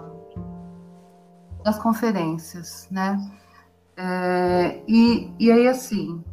das 1.63 1.77
conferências, 1.77 2.87
né? 2.89 3.17
É, 3.95 4.83
e, 4.87 5.31
e 5.37 5.51
aí, 5.51 5.67
assim, 5.67 6.23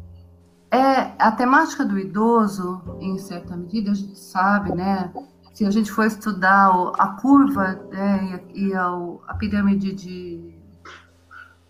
é, 0.71 1.13
a 1.17 1.31
temática 1.31 1.83
do 1.83 1.97
idoso, 1.97 2.81
em 2.99 3.17
certa 3.17 3.57
medida, 3.57 3.91
a 3.91 3.95
gente 3.95 4.19
sabe, 4.19 4.73
né? 4.73 5.11
Se 5.53 5.65
a 5.65 5.71
gente 5.71 5.91
for 5.91 6.05
estudar 6.05 6.71
a 6.97 7.07
curva 7.19 7.79
né, 7.91 8.39
e 8.53 8.73
a, 8.73 8.87
a 9.27 9.33
pirâmide 9.33 9.91
de, 9.93 10.55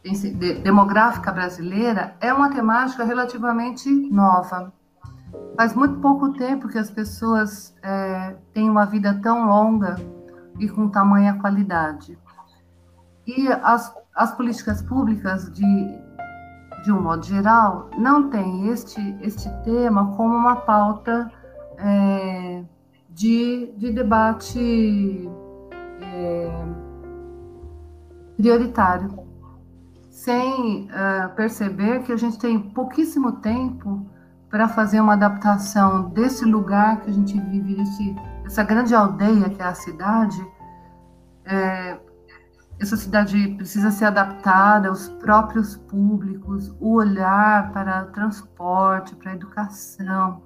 de, 0.03 0.53
demográfica 0.55 1.31
brasileira, 1.31 2.15
é 2.19 2.33
uma 2.33 2.49
temática 2.49 3.05
relativamente 3.05 3.89
nova. 3.89 4.73
Faz 5.55 5.73
muito 5.73 5.99
pouco 6.01 6.33
tempo 6.33 6.67
que 6.67 6.77
as 6.77 6.91
pessoas 6.91 7.73
é, 7.81 8.35
têm 8.53 8.69
uma 8.69 8.85
vida 8.85 9.17
tão 9.23 9.47
longa 9.47 9.95
e 10.59 10.67
com 10.67 10.89
tamanha 10.89 11.39
qualidade. 11.39 12.17
E 13.25 13.47
as, 13.47 13.93
as 14.13 14.35
políticas 14.35 14.81
públicas 14.81 15.51
de 15.53 16.08
de 16.83 16.91
um 16.91 17.01
modo 17.01 17.25
geral, 17.25 17.89
não 17.97 18.29
tem 18.29 18.69
este, 18.69 18.99
este 19.21 19.49
tema 19.63 20.15
como 20.15 20.35
uma 20.35 20.57
pauta 20.57 21.31
é, 21.77 22.63
de, 23.09 23.73
de 23.77 23.91
debate 23.91 25.29
é, 26.01 26.65
prioritário, 28.37 29.27
sem 30.09 30.89
uh, 30.89 31.33
perceber 31.35 32.03
que 32.03 32.11
a 32.11 32.17
gente 32.17 32.37
tem 32.39 32.59
pouquíssimo 32.59 33.33
tempo 33.33 34.05
para 34.49 34.67
fazer 34.67 34.99
uma 34.99 35.13
adaptação 35.13 36.09
desse 36.09 36.43
lugar 36.43 37.01
que 37.01 37.09
a 37.09 37.13
gente 37.13 37.39
vive, 37.39 37.75
desse, 37.75 38.15
dessa 38.43 38.63
grande 38.63 38.95
aldeia 38.95 39.49
que 39.49 39.61
é 39.61 39.65
a 39.65 39.73
cidade, 39.73 40.41
é, 41.45 41.97
essa 42.79 42.95
cidade 42.95 43.55
precisa 43.55 43.91
ser 43.91 44.05
adaptada 44.05 44.87
aos 44.87 45.09
próprios 45.09 45.75
públicos, 45.75 46.73
o 46.79 46.93
olhar 46.93 47.71
para 47.73 48.05
transporte, 48.05 49.15
para 49.17 49.33
educação, 49.33 50.41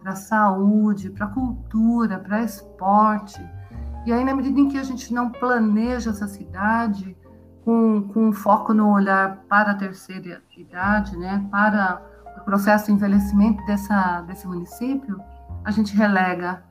para 0.00 0.14
saúde, 0.14 1.10
para 1.10 1.26
cultura, 1.26 2.20
para 2.20 2.42
esporte. 2.42 3.44
E 4.06 4.12
aí, 4.12 4.24
na 4.24 4.34
medida 4.34 4.60
em 4.60 4.68
que 4.68 4.78
a 4.78 4.84
gente 4.84 5.12
não 5.12 5.30
planeja 5.30 6.10
essa 6.10 6.28
cidade 6.28 7.16
com, 7.64 8.02
com 8.08 8.32
foco 8.32 8.72
no 8.72 8.92
olhar 8.92 9.38
para 9.48 9.72
a 9.72 9.74
terceira 9.74 10.42
idade, 10.56 11.16
né, 11.16 11.44
para 11.50 12.00
o 12.36 12.44
processo 12.44 12.86
de 12.86 12.92
envelhecimento 12.92 13.64
dessa, 13.66 14.20
desse 14.22 14.46
município, 14.46 15.20
a 15.64 15.70
gente 15.72 15.96
relega 15.96 16.62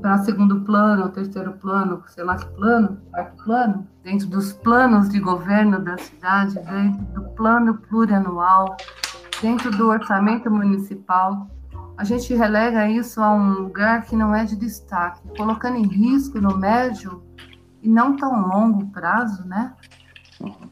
para 0.00 0.18
segundo 0.18 0.60
plano, 0.62 1.08
terceiro 1.08 1.52
plano, 1.54 2.02
sei 2.08 2.24
lá 2.24 2.36
que 2.36 2.46
plano, 2.54 3.00
quarto 3.10 3.44
plano, 3.44 3.86
dentro 4.02 4.26
dos 4.28 4.52
planos 4.52 5.08
de 5.08 5.18
governo 5.18 5.80
da 5.80 5.96
cidade, 5.96 6.54
dentro 6.54 7.04
do 7.14 7.22
plano 7.30 7.74
plurianual, 7.74 8.76
dentro 9.40 9.70
do 9.70 9.88
orçamento 9.88 10.50
municipal, 10.50 11.48
a 11.96 12.04
gente 12.04 12.34
relega 12.34 12.88
isso 12.88 13.22
a 13.22 13.32
um 13.32 13.50
lugar 13.50 14.02
que 14.02 14.16
não 14.16 14.34
é 14.34 14.44
de 14.44 14.56
destaque, 14.56 15.22
colocando 15.36 15.76
em 15.76 15.86
risco 15.86 16.40
no 16.40 16.58
médio 16.58 17.22
e 17.80 17.88
não 17.88 18.16
tão 18.16 18.48
longo 18.48 18.86
prazo, 18.86 19.46
né? 19.46 19.74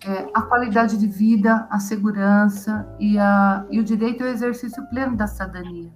É, 0.05 0.29
a 0.35 0.43
qualidade 0.43 0.99
de 0.99 1.07
vida, 1.07 1.67
a 1.71 1.79
segurança 1.79 2.87
e, 2.99 3.19
a, 3.19 3.65
e 3.71 3.79
o 3.79 3.85
direito 3.85 4.25
ao 4.25 4.29
exercício 4.29 4.85
pleno 4.89 5.17
da 5.17 5.27
cidadania 5.29 5.91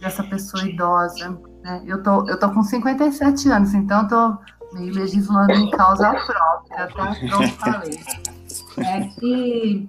dessa 0.00 0.24
pessoa 0.24 0.64
idosa. 0.64 1.40
Né? 1.62 1.82
Eu, 1.86 2.02
tô, 2.02 2.28
eu 2.28 2.38
tô 2.38 2.50
com 2.50 2.62
57 2.62 3.48
anos, 3.48 3.72
então 3.74 4.06
tô 4.08 4.36
meio 4.74 4.94
legislando 4.94 5.52
em 5.52 5.70
causa 5.70 6.10
própria, 6.10 6.86
tá? 6.88 7.16
Não 7.30 7.48
falei. 7.48 8.00
É, 8.78 9.10
e, 9.22 9.88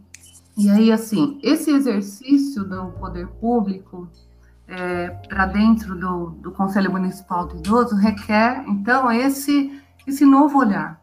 e 0.57 0.69
aí, 0.69 0.91
assim, 0.91 1.39
esse 1.41 1.71
exercício 1.71 2.63
do 2.63 2.87
poder 2.99 3.27
público 3.27 4.07
é, 4.67 5.09
para 5.27 5.45
dentro 5.47 5.97
do, 5.97 6.31
do 6.41 6.51
Conselho 6.51 6.91
Municipal 6.91 7.47
do 7.47 7.57
Idoso 7.57 7.95
requer, 7.95 8.63
então, 8.67 9.11
esse, 9.11 9.81
esse 10.05 10.25
novo 10.25 10.59
olhar, 10.59 11.01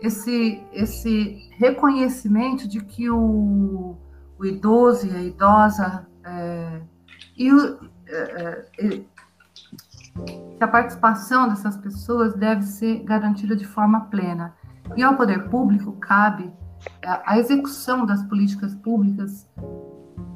esse, 0.00 0.62
esse 0.72 1.48
reconhecimento 1.56 2.68
de 2.68 2.80
que 2.80 3.08
o, 3.08 3.96
o 4.38 4.44
idoso 4.44 5.06
e 5.06 5.14
a 5.14 5.22
idosa 5.22 6.06
é, 6.24 6.80
e 7.36 7.48
é, 8.06 8.66
é 8.78 9.00
que 10.62 10.64
a 10.64 10.68
participação 10.68 11.48
dessas 11.48 11.76
pessoas 11.76 12.34
deve 12.34 12.62
ser 12.62 13.02
garantida 13.02 13.56
de 13.56 13.66
forma 13.66 14.02
plena. 14.02 14.54
E 14.96 15.02
ao 15.02 15.16
poder 15.16 15.48
público 15.48 15.90
cabe 15.94 16.52
a 17.04 17.36
execução 17.36 18.06
das 18.06 18.22
políticas 18.22 18.72
públicas, 18.76 19.48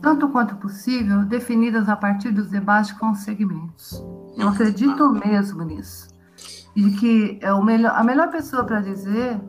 tanto 0.03 0.29
quanto 0.29 0.57
possível, 0.57 1.25
definidas 1.25 1.89
a 1.89 1.95
partir 1.95 2.33
dos 2.33 2.51
debates 2.51 2.91
com 2.93 3.12
os 3.12 3.21
segmentos. 3.21 4.05
Eu 4.37 4.49
acredito 4.49 5.12
mesmo 5.12 5.62
nisso. 5.62 6.09
E 6.75 6.91
que 6.91 7.39
é 7.41 7.53
o 7.53 7.62
melhor, 7.62 7.95
a 7.95 8.03
melhor 8.03 8.29
pessoa 8.29 8.65
para 8.65 8.81
dizer, 8.81 9.41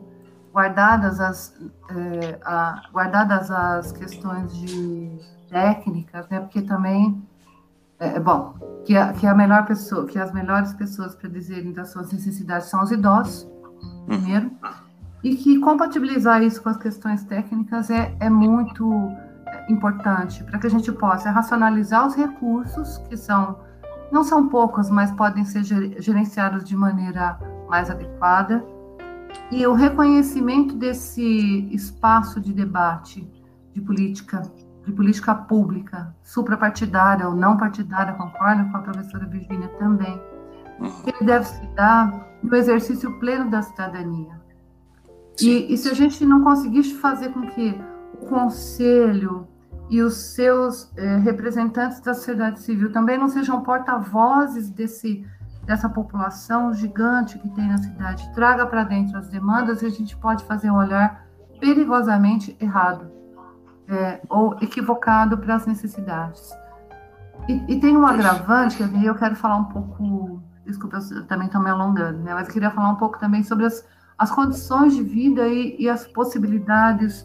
guardadas 0.52 1.18
as, 1.18 1.60
é, 1.90 2.38
a, 2.44 2.82
guardadas 2.92 3.50
as 3.50 3.90
questões 3.90 4.56
de 4.56 5.18
técnicas, 5.48 6.28
né, 6.28 6.38
porque 6.38 6.62
também 6.62 7.20
é, 8.00 8.16
é, 8.16 8.20
bom, 8.20 8.54
que 8.84 8.96
a, 8.96 9.12
que 9.12 9.26
a 9.26 9.34
melhor 9.34 9.66
pessoa, 9.66 10.06
que 10.06 10.18
as 10.18 10.32
melhores 10.32 10.72
pessoas 10.72 11.14
para 11.14 11.28
dizerem 11.28 11.72
das 11.72 11.90
suas 11.90 12.12
necessidades 12.12 12.68
são 12.68 12.82
os 12.82 12.90
idosos, 12.90 13.48
primeiro, 14.06 14.50
e 15.22 15.34
que 15.34 15.58
compatibilizar 15.58 16.42
isso 16.42 16.62
com 16.62 16.68
as 16.68 16.76
questões 16.76 17.24
técnicas 17.24 17.90
é, 17.90 18.14
é 18.20 18.30
muito 18.30 18.88
importante 19.68 20.44
para 20.44 20.58
que 20.58 20.66
a 20.66 20.70
gente 20.70 20.90
possa 20.92 21.30
racionalizar 21.30 22.06
os 22.06 22.14
recursos, 22.14 22.98
que 23.08 23.16
são 23.16 23.58
não 24.10 24.24
são 24.24 24.48
poucos, 24.48 24.88
mas 24.88 25.10
podem 25.12 25.44
ser 25.44 25.62
gerenciados 25.64 26.64
de 26.64 26.74
maneira 26.74 27.38
mais 27.68 27.90
adequada, 27.90 28.64
e 29.50 29.66
o 29.66 29.74
reconhecimento 29.74 30.74
desse 30.74 31.68
espaço 31.70 32.40
de 32.40 32.54
debate 32.54 33.30
de 33.74 33.80
política 33.82 34.42
de 34.88 34.92
política 34.94 35.34
pública, 35.34 36.14
suprapartidária 36.22 37.28
ou 37.28 37.34
não 37.34 37.58
partidária, 37.58 38.14
concordo 38.14 38.70
com 38.70 38.78
a 38.78 38.80
professora 38.80 39.26
Virginia 39.26 39.68
também, 39.78 40.20
uhum. 40.80 41.02
que 41.02 41.24
deve 41.24 41.44
se 41.44 41.66
dar 41.74 42.26
no 42.42 42.56
exercício 42.56 43.18
pleno 43.18 43.50
da 43.50 43.60
cidadania. 43.60 44.40
E, 45.40 45.72
e, 45.72 45.76
se 45.76 45.90
a 45.90 45.94
gente 45.94 46.24
não 46.24 46.42
conseguir 46.42 46.82
fazer 46.84 47.28
com 47.32 47.42
que 47.42 47.78
o 48.14 48.26
conselho 48.26 49.46
e 49.90 50.00
os 50.02 50.14
seus 50.34 50.90
eh, 50.96 51.16
representantes 51.18 52.00
da 52.00 52.12
sociedade 52.12 52.60
civil 52.60 52.90
também 52.90 53.16
não 53.16 53.28
sejam 53.28 53.62
porta-vozes 53.62 54.68
desse 54.68 55.24
dessa 55.64 55.88
população 55.88 56.72
gigante 56.72 57.38
que 57.38 57.48
tem 57.50 57.68
na 57.68 57.76
cidade, 57.76 58.32
traga 58.34 58.66
para 58.66 58.84
dentro 58.84 59.18
as 59.18 59.28
demandas, 59.28 59.82
e 59.82 59.86
a 59.86 59.90
gente 59.90 60.16
pode 60.16 60.42
fazer 60.44 60.70
um 60.70 60.76
olhar 60.76 61.26
perigosamente 61.60 62.56
errado 62.58 63.17
é, 63.88 64.20
ou 64.28 64.56
equivocado 64.60 65.38
para 65.38 65.54
as 65.54 65.66
necessidades. 65.66 66.50
E, 67.48 67.64
e, 67.72 67.80
tem 67.80 67.96
um 67.96 68.06
agravante, 68.06 68.82
e 68.82 69.06
eu 69.06 69.14
quero 69.14 69.34
falar 69.34 69.56
um 69.56 69.64
pouco, 69.64 70.42
desculpa, 70.66 70.98
eu 71.10 71.26
também 71.26 71.46
estou 71.46 71.62
me 71.62 71.70
alongando, 71.70 72.18
né, 72.18 72.34
mas 72.34 72.46
eu 72.46 72.52
queria 72.52 72.70
falar 72.70 72.90
um 72.90 72.96
pouco 72.96 73.18
também 73.18 73.42
sobre 73.42 73.64
as, 73.64 73.86
as 74.18 74.30
condições 74.30 74.94
de 74.94 75.02
vida 75.02 75.48
e, 75.48 75.76
e 75.78 75.88
as 75.88 76.06
possibilidades 76.06 77.24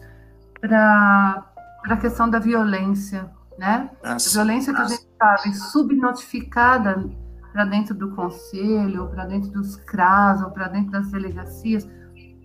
para 0.60 1.44
a 1.84 1.96
questão 1.96 2.30
da 2.30 2.38
violência, 2.38 3.30
né? 3.58 3.90
a 4.02 4.16
violência 4.16 4.72
que 4.72 4.80
a 4.80 4.84
gente 4.84 5.06
sabe 5.18 5.54
subnotificada 5.54 7.04
para 7.52 7.64
dentro 7.66 7.94
do 7.94 8.10
conselho, 8.14 9.08
para 9.08 9.26
dentro 9.26 9.50
dos 9.50 9.76
CRAS, 9.76 10.40
ou 10.42 10.50
para 10.50 10.68
dentro 10.68 10.90
das 10.90 11.10
delegacias, 11.10 11.86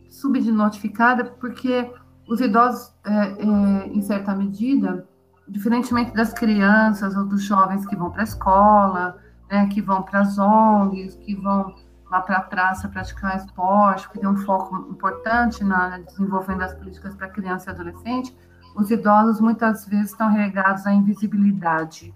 subnotificada 0.10 1.24
porque 1.24 1.90
os 2.30 2.40
idosos, 2.40 2.94
é, 3.04 3.12
é, 3.12 3.88
em 3.88 4.02
certa 4.02 4.36
medida, 4.36 5.08
diferentemente 5.48 6.14
das 6.14 6.32
crianças 6.32 7.16
ou 7.16 7.26
dos 7.26 7.42
jovens 7.44 7.86
que 7.88 7.96
vão 7.96 8.12
para 8.12 8.22
a 8.22 8.24
escola, 8.24 9.18
né, 9.50 9.68
que 9.68 9.82
vão 9.82 10.04
para 10.04 10.22
as 10.22 10.38
ONGs, 10.38 11.16
que 11.16 11.36
vão 11.36 11.74
lá 12.10 12.22
para 12.22 12.38
a 12.38 12.42
praça 12.42 12.88
praticar 12.88 13.36
esporte, 13.36 14.08
que 14.10 14.20
tem 14.20 14.30
um 14.30 14.38
foco 14.38 14.76
importante 14.92 15.64
na, 15.64 15.98
desenvolvendo 15.98 16.62
as 16.62 16.74
políticas 16.76 17.16
para 17.16 17.28
criança 17.30 17.72
e 17.72 17.74
adolescente, 17.74 18.36
os 18.76 18.92
idosos 18.92 19.42
muitas 19.42 19.86
vezes 19.88 20.12
estão 20.12 20.32
regados 20.32 20.86
à 20.86 20.94
invisibilidade. 20.94 22.14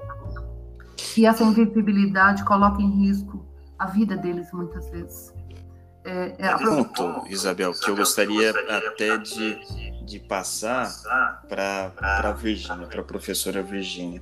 E 1.17 1.25
essa 1.25 1.43
invisibilidade 1.43 2.43
coloca 2.45 2.81
em 2.81 3.07
risco 3.07 3.43
a 3.79 3.87
vida 3.87 4.15
deles 4.15 4.51
muitas 4.53 4.87
vezes. 4.91 5.33
É, 6.05 6.35
é 6.37 6.57
ponto, 6.57 7.25
Isabel, 7.29 7.73
que 7.73 7.89
eu 7.89 7.95
gostaria 7.95 8.51
até 8.51 9.17
de, 9.17 9.57
de 10.03 10.19
passar 10.19 10.91
para 11.47 11.93
a 11.99 12.31
Virgínia, 12.31 12.87
para 12.87 13.01
a 13.01 13.03
professora 13.03 13.63
Virgínia. 13.63 14.21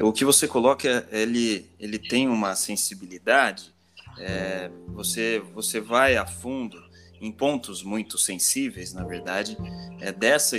O 0.00 0.12
que 0.12 0.24
você 0.24 0.46
coloca, 0.46 1.06
ele, 1.10 1.70
ele 1.78 1.98
tem 1.98 2.28
uma 2.28 2.54
sensibilidade, 2.54 3.74
é, 4.18 4.70
você, 4.88 5.42
você 5.52 5.80
vai 5.80 6.16
a 6.16 6.26
fundo 6.26 6.78
em 7.20 7.32
pontos 7.32 7.82
muito 7.82 8.18
sensíveis, 8.18 8.92
na 8.92 9.04
verdade, 9.04 9.56
é, 10.00 10.12
dessa 10.12 10.56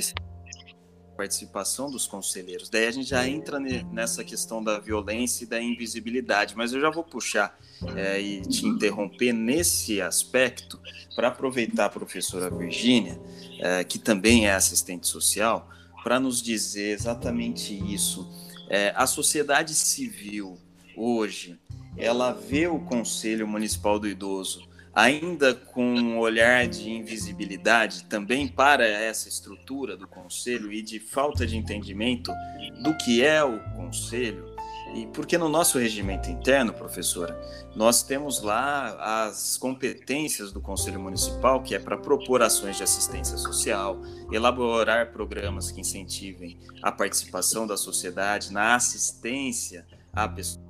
participação 1.17 1.89
dos 1.89 2.05
conselheiros. 2.05 2.69
Daí 2.69 2.85
a 2.85 2.91
gente 2.91 3.09
já 3.09 3.27
entra 3.27 3.59
nessa 3.59 4.23
questão 4.23 4.63
da 4.63 4.79
violência 4.79 5.43
e 5.43 5.47
da 5.47 5.59
invisibilidade, 5.59 6.55
mas 6.55 6.71
eu 6.71 6.79
já 6.79 6.91
vou 6.91 7.03
puxar 7.03 7.59
é, 7.95 8.21
e 8.21 8.41
te 8.41 8.67
interromper 8.67 9.33
nesse 9.33 9.99
aspecto 9.99 10.79
para 11.15 11.29
aproveitar 11.29 11.85
a 11.85 11.89
professora 11.89 12.49
Virgínia, 12.51 13.19
é, 13.59 13.83
que 13.83 13.97
também 13.97 14.47
é 14.47 14.53
assistente 14.53 15.07
social, 15.07 15.67
para 16.03 16.19
nos 16.19 16.41
dizer 16.41 16.91
exatamente 16.91 17.73
isso. 17.91 18.29
É, 18.69 18.93
a 18.95 19.07
sociedade 19.07 19.73
civil 19.73 20.57
hoje, 20.95 21.59
ela 21.97 22.31
vê 22.31 22.67
o 22.67 22.79
Conselho 22.79 23.47
Municipal 23.47 23.99
do 23.99 24.07
Idoso 24.07 24.66
ainda 24.97 25.53
com 25.53 25.85
um 25.85 26.17
olhar 26.17 26.67
de 26.67 26.89
invisibilidade 26.89 28.05
também 28.05 28.47
para 28.47 28.83
essa 28.83 29.29
estrutura 29.29 29.95
do 29.95 30.07
conselho 30.07 30.73
e 30.73 30.81
de 30.81 30.99
falta 30.99 31.45
de 31.45 31.55
entendimento 31.55 32.33
do 32.81 32.97
que 32.97 33.23
é 33.23 33.43
o 33.43 33.59
conselho. 33.75 34.55
E 34.95 35.05
porque 35.13 35.37
no 35.37 35.49
nosso 35.49 35.77
regimento 35.77 36.31
interno, 36.31 36.73
professora, 36.73 37.39
nós 37.75 38.01
temos 38.01 38.41
lá 38.41 39.27
as 39.27 39.55
competências 39.55 40.51
do 40.51 40.59
Conselho 40.59 40.99
Municipal, 40.99 41.61
que 41.61 41.75
é 41.75 41.79
para 41.79 41.95
propor 41.95 42.41
ações 42.41 42.77
de 42.77 42.83
assistência 42.83 43.37
social, 43.37 44.01
elaborar 44.31 45.11
programas 45.11 45.69
que 45.69 45.79
incentivem 45.79 46.57
a 46.81 46.91
participação 46.91 47.67
da 47.67 47.77
sociedade 47.77 48.51
na 48.51 48.73
assistência 48.73 49.85
à 50.11 50.27
pessoa 50.27 50.66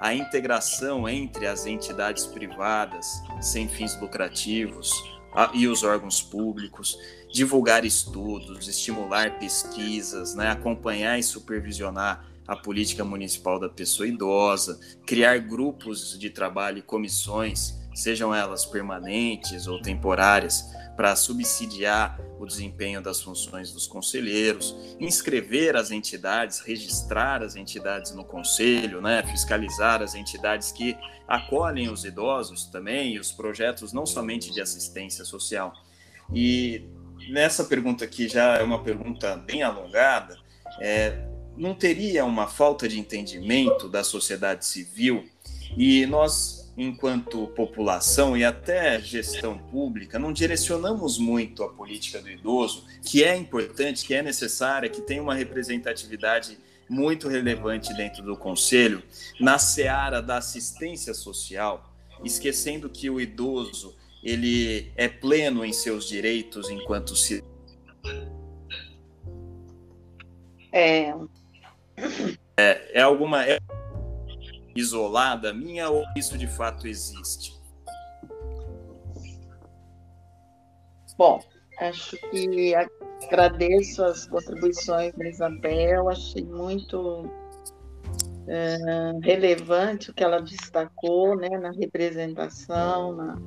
a 0.00 0.14
integração 0.14 1.08
entre 1.08 1.46
as 1.46 1.66
entidades 1.66 2.26
privadas 2.26 3.22
sem 3.40 3.68
fins 3.68 3.98
lucrativos 4.00 4.92
e 5.52 5.66
os 5.66 5.82
órgãos 5.82 6.22
públicos, 6.22 6.96
divulgar 7.32 7.84
estudos, 7.84 8.68
estimular 8.68 9.38
pesquisas, 9.38 10.34
né, 10.34 10.50
acompanhar 10.50 11.18
e 11.18 11.22
supervisionar 11.22 12.24
a 12.46 12.54
política 12.54 13.04
municipal 13.04 13.58
da 13.58 13.68
pessoa 13.68 14.06
idosa, 14.06 14.78
criar 15.04 15.38
grupos 15.38 16.16
de 16.18 16.30
trabalho 16.30 16.78
e 16.78 16.82
comissões, 16.82 17.74
sejam 17.94 18.34
elas 18.34 18.64
permanentes 18.64 19.66
ou 19.66 19.80
temporárias, 19.80 20.64
para 20.96 21.16
subsidiar 21.16 22.20
o 22.38 22.46
desempenho 22.46 23.00
das 23.00 23.20
funções 23.20 23.72
dos 23.72 23.86
conselheiros, 23.86 24.76
inscrever 25.00 25.76
as 25.76 25.90
entidades, 25.90 26.60
registrar 26.60 27.42
as 27.42 27.56
entidades 27.56 28.14
no 28.14 28.24
conselho, 28.24 29.00
né, 29.00 29.22
fiscalizar 29.22 30.02
as 30.02 30.14
entidades 30.14 30.70
que 30.70 30.96
acolhem 31.26 31.88
os 31.88 32.04
idosos 32.04 32.66
também, 32.66 33.14
e 33.14 33.18
os 33.18 33.32
projetos 33.32 33.92
não 33.92 34.06
somente 34.06 34.52
de 34.52 34.60
assistência 34.60 35.24
social. 35.24 35.72
E 36.32 36.84
nessa 37.30 37.64
pergunta 37.64 38.04
aqui 38.04 38.28
já 38.28 38.56
é 38.56 38.62
uma 38.62 38.82
pergunta 38.82 39.36
bem 39.36 39.62
alongada, 39.62 40.36
é, 40.80 41.26
não 41.56 41.74
teria 41.74 42.24
uma 42.24 42.46
falta 42.46 42.88
de 42.88 42.98
entendimento 42.98 43.88
da 43.88 44.02
sociedade 44.02 44.66
civil 44.66 45.24
e 45.76 46.04
nós 46.06 46.53
enquanto 46.76 47.46
população 47.48 48.36
e 48.36 48.44
até 48.44 49.00
gestão 49.00 49.56
pública, 49.56 50.18
não 50.18 50.32
direcionamos 50.32 51.18
muito 51.18 51.62
a 51.62 51.68
política 51.68 52.20
do 52.20 52.30
idoso, 52.30 52.84
que 53.02 53.22
é 53.22 53.36
importante, 53.36 54.04
que 54.04 54.14
é 54.14 54.22
necessária, 54.22 54.88
que 54.88 55.00
tem 55.00 55.20
uma 55.20 55.34
representatividade 55.34 56.58
muito 56.88 57.28
relevante 57.28 57.94
dentro 57.94 58.22
do 58.22 58.36
conselho, 58.36 59.02
na 59.40 59.58
seara 59.58 60.20
da 60.20 60.38
assistência 60.38 61.14
social, 61.14 61.94
esquecendo 62.22 62.88
que 62.90 63.08
o 63.08 63.20
idoso 63.20 63.96
ele 64.22 64.90
é 64.96 65.08
pleno 65.08 65.64
em 65.64 65.72
seus 65.72 66.08
direitos 66.08 66.70
enquanto 66.70 67.14
se 67.14 67.42
é. 70.72 71.14
É, 72.56 72.98
é 72.98 73.00
alguma 73.00 73.44
é 73.44 73.58
isolada 74.74 75.52
minha 75.52 75.88
ou 75.88 76.04
isso 76.16 76.36
de 76.36 76.46
fato 76.46 76.86
existe? 76.86 77.54
Bom, 81.16 81.40
acho 81.80 82.16
que 82.30 82.74
agradeço 82.74 84.04
as 84.04 84.26
contribuições 84.26 85.14
da 85.14 85.28
Isabel, 85.28 86.08
achei 86.08 86.44
muito 86.44 87.30
é, 88.48 88.76
relevante 89.22 90.10
o 90.10 90.14
que 90.14 90.24
ela 90.24 90.40
destacou 90.40 91.36
né, 91.36 91.50
na 91.50 91.70
representação, 91.70 93.14
na, 93.14 93.38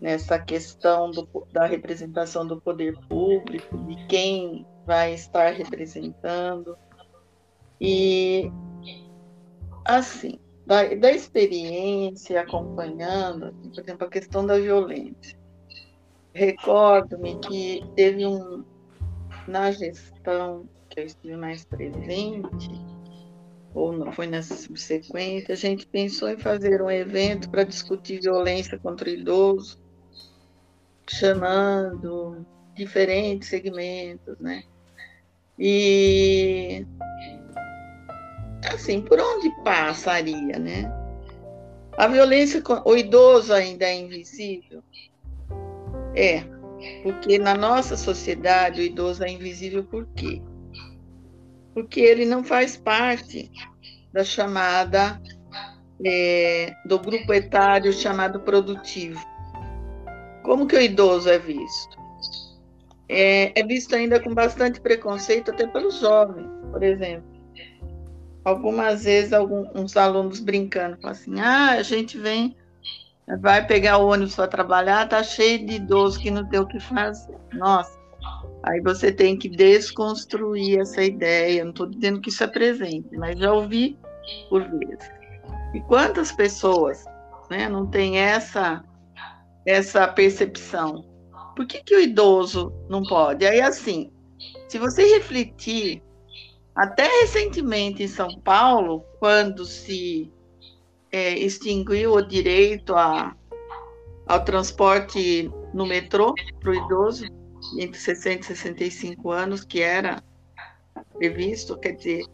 nessa 0.00 0.38
questão 0.38 1.10
do, 1.10 1.28
da 1.52 1.66
representação 1.66 2.46
do 2.46 2.60
poder 2.60 2.98
público, 3.08 3.76
de 3.86 4.06
quem 4.06 4.66
vai 4.86 5.14
estar 5.14 5.52
representando. 5.52 6.76
E, 7.80 8.50
assim, 9.96 10.38
da, 10.66 10.94
da 10.94 11.10
experiência 11.10 12.40
acompanhando, 12.40 13.46
assim, 13.46 13.70
por 13.70 13.80
exemplo, 13.80 14.06
a 14.06 14.10
questão 14.10 14.46
da 14.46 14.58
violência. 14.58 15.38
Recordo-me 16.32 17.38
que 17.40 17.82
teve 17.96 18.24
um, 18.24 18.64
na 19.48 19.70
gestão 19.72 20.68
que 20.88 21.00
eu 21.00 21.06
estive 21.06 21.36
mais 21.36 21.64
presente, 21.64 22.70
ou 23.74 23.92
não 23.92 24.12
foi 24.12 24.26
nessa 24.26 24.56
subsequente, 24.56 25.52
a 25.52 25.56
gente 25.56 25.86
pensou 25.86 26.28
em 26.28 26.38
fazer 26.38 26.82
um 26.82 26.90
evento 26.90 27.48
para 27.50 27.64
discutir 27.64 28.20
violência 28.20 28.78
contra 28.78 29.08
o 29.08 29.12
idoso, 29.12 29.80
chamando 31.08 32.44
diferentes 32.74 33.48
segmentos, 33.48 34.38
né? 34.38 34.64
E 35.58 36.86
assim, 38.74 39.00
por 39.00 39.20
onde 39.20 39.50
passaria, 39.62 40.58
né? 40.58 40.90
A 41.96 42.06
violência, 42.06 42.62
o 42.84 42.96
idoso 42.96 43.52
ainda 43.52 43.84
é 43.84 43.94
invisível? 43.94 44.82
É, 46.14 46.42
porque 47.02 47.38
na 47.38 47.54
nossa 47.54 47.96
sociedade 47.96 48.80
o 48.80 48.84
idoso 48.84 49.22
é 49.22 49.30
invisível 49.30 49.84
por 49.84 50.06
quê? 50.14 50.40
Porque 51.74 52.00
ele 52.00 52.24
não 52.24 52.42
faz 52.42 52.76
parte 52.76 53.50
da 54.12 54.24
chamada, 54.24 55.20
é, 56.04 56.72
do 56.86 56.98
grupo 56.98 57.32
etário 57.34 57.92
chamado 57.92 58.40
produtivo. 58.40 59.20
Como 60.42 60.66
que 60.66 60.76
o 60.76 60.80
idoso 60.80 61.28
é 61.28 61.38
visto? 61.38 62.00
É, 63.08 63.60
é 63.60 63.64
visto 63.64 63.94
ainda 63.94 64.20
com 64.20 64.32
bastante 64.32 64.80
preconceito 64.80 65.50
até 65.50 65.66
pelos 65.66 66.00
jovens, 66.00 66.48
por 66.72 66.82
exemplo 66.82 67.29
algumas 68.44 69.04
vezes 69.04 69.32
alguns 69.32 69.96
alunos 69.96 70.40
brincando, 70.40 70.96
falam 70.96 71.12
assim, 71.12 71.40
ah, 71.40 71.72
a 71.72 71.82
gente 71.82 72.18
vem, 72.18 72.56
vai 73.40 73.66
pegar 73.66 73.98
o 73.98 74.08
ônibus 74.08 74.34
para 74.34 74.48
trabalhar, 74.48 75.08
tá 75.08 75.22
cheio 75.22 75.64
de 75.64 75.74
idoso 75.74 76.18
que 76.18 76.30
não 76.30 76.48
tem 76.48 76.60
o 76.60 76.66
que 76.66 76.80
fazer. 76.80 77.36
Nossa, 77.52 77.98
aí 78.62 78.80
você 78.80 79.12
tem 79.12 79.36
que 79.36 79.48
desconstruir 79.48 80.80
essa 80.80 81.02
ideia, 81.02 81.64
não 81.64 81.70
estou 81.70 81.86
dizendo 81.86 82.20
que 82.20 82.30
isso 82.30 82.42
é 82.42 82.46
presente, 82.46 83.16
mas 83.16 83.38
já 83.38 83.52
ouvi 83.52 83.98
por 84.48 84.62
vezes. 84.62 85.10
E 85.74 85.80
quantas 85.80 86.32
pessoas 86.32 87.04
né, 87.48 87.68
não 87.68 87.86
têm 87.86 88.18
essa, 88.18 88.82
essa 89.64 90.08
percepção? 90.08 91.04
Por 91.54 91.66
que, 91.66 91.82
que 91.82 91.94
o 91.94 92.00
idoso 92.00 92.72
não 92.88 93.02
pode? 93.02 93.46
Aí, 93.46 93.60
assim, 93.60 94.10
se 94.68 94.78
você 94.78 95.04
refletir 95.14 96.02
até 96.80 97.06
recentemente 97.20 98.02
em 98.02 98.08
São 98.08 98.40
Paulo, 98.40 99.04
quando 99.18 99.66
se 99.66 100.32
é, 101.12 101.38
extinguiu 101.38 102.14
o 102.14 102.22
direito 102.22 102.94
a, 102.94 103.36
ao 104.26 104.42
transporte 104.42 105.50
no 105.74 105.84
metrô 105.84 106.34
para 106.58 106.70
o 106.70 106.74
idoso, 106.74 107.26
entre 107.78 108.00
60 108.00 108.40
e 108.40 108.56
65 108.56 109.30
anos, 109.30 109.62
que 109.62 109.82
era 109.82 110.22
previsto, 111.18 111.76
quer 111.76 111.92
dizer, 111.92 112.24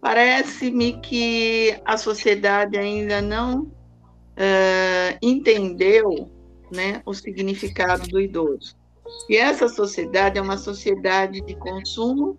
parece-me 0.00 1.00
que 1.00 1.76
a 1.84 1.96
sociedade 1.96 2.78
ainda 2.78 3.20
não 3.20 3.62
uh, 3.62 5.18
entendeu 5.20 6.30
né, 6.72 7.02
o 7.04 7.12
significado 7.12 8.06
do 8.06 8.20
idoso. 8.20 8.76
E 9.28 9.36
essa 9.36 9.68
sociedade 9.68 10.38
é 10.38 10.40
uma 10.42 10.56
sociedade 10.56 11.40
de 11.40 11.56
consumo 11.56 12.38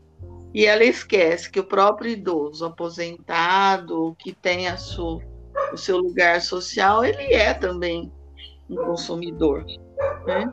e 0.54 0.66
ela 0.66 0.84
esquece 0.84 1.50
que 1.50 1.60
o 1.60 1.64
próprio 1.64 2.12
idoso 2.12 2.66
aposentado, 2.66 4.16
que 4.20 4.34
tem 4.34 4.68
a 4.68 4.78
sua, 4.78 5.22
o 5.72 5.78
seu 5.78 5.98
lugar 5.98 6.42
social, 6.42 7.06
ele 7.06 7.34
é 7.34 7.54
também 7.54 8.12
um 8.70 8.76
consumidor. 8.76 9.66
Né? 10.26 10.52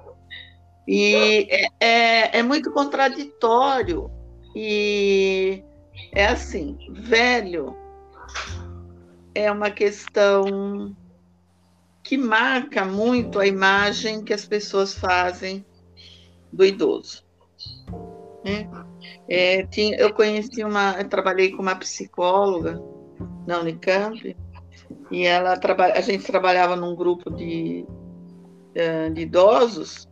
E 0.86 1.49
é, 1.51 1.68
é, 1.80 2.38
é 2.38 2.42
muito 2.42 2.70
contraditório. 2.72 4.11
E 4.55 5.62
é 6.14 6.26
assim, 6.26 6.78
velho 6.90 7.76
é 9.38 9.53
uma 9.53 9.70
questão 9.70 10.96
que 12.03 12.16
marca 12.16 12.84
muito 12.84 13.38
a 13.38 13.46
imagem 13.46 14.24
que 14.24 14.32
as 14.32 14.44
pessoas 14.44 14.94
fazem 14.94 15.64
do 16.53 16.64
idoso. 16.64 17.24
Né? 18.44 18.68
É, 19.29 19.64
tinha, 19.66 19.97
eu 19.97 20.12
conheci 20.12 20.64
uma, 20.64 20.97
eu 20.99 21.09
trabalhei 21.09 21.51
com 21.53 21.61
uma 21.61 21.76
psicóloga 21.76 22.83
na 23.47 23.61
Unicamp 23.61 24.37
e 25.11 25.26
ela 25.26 25.59
a 25.95 26.01
gente 26.01 26.24
trabalhava 26.24 26.74
num 26.74 26.95
grupo 26.95 27.31
de, 27.31 27.85
é, 28.74 29.11
de 29.11 29.22
idosos 29.22 30.09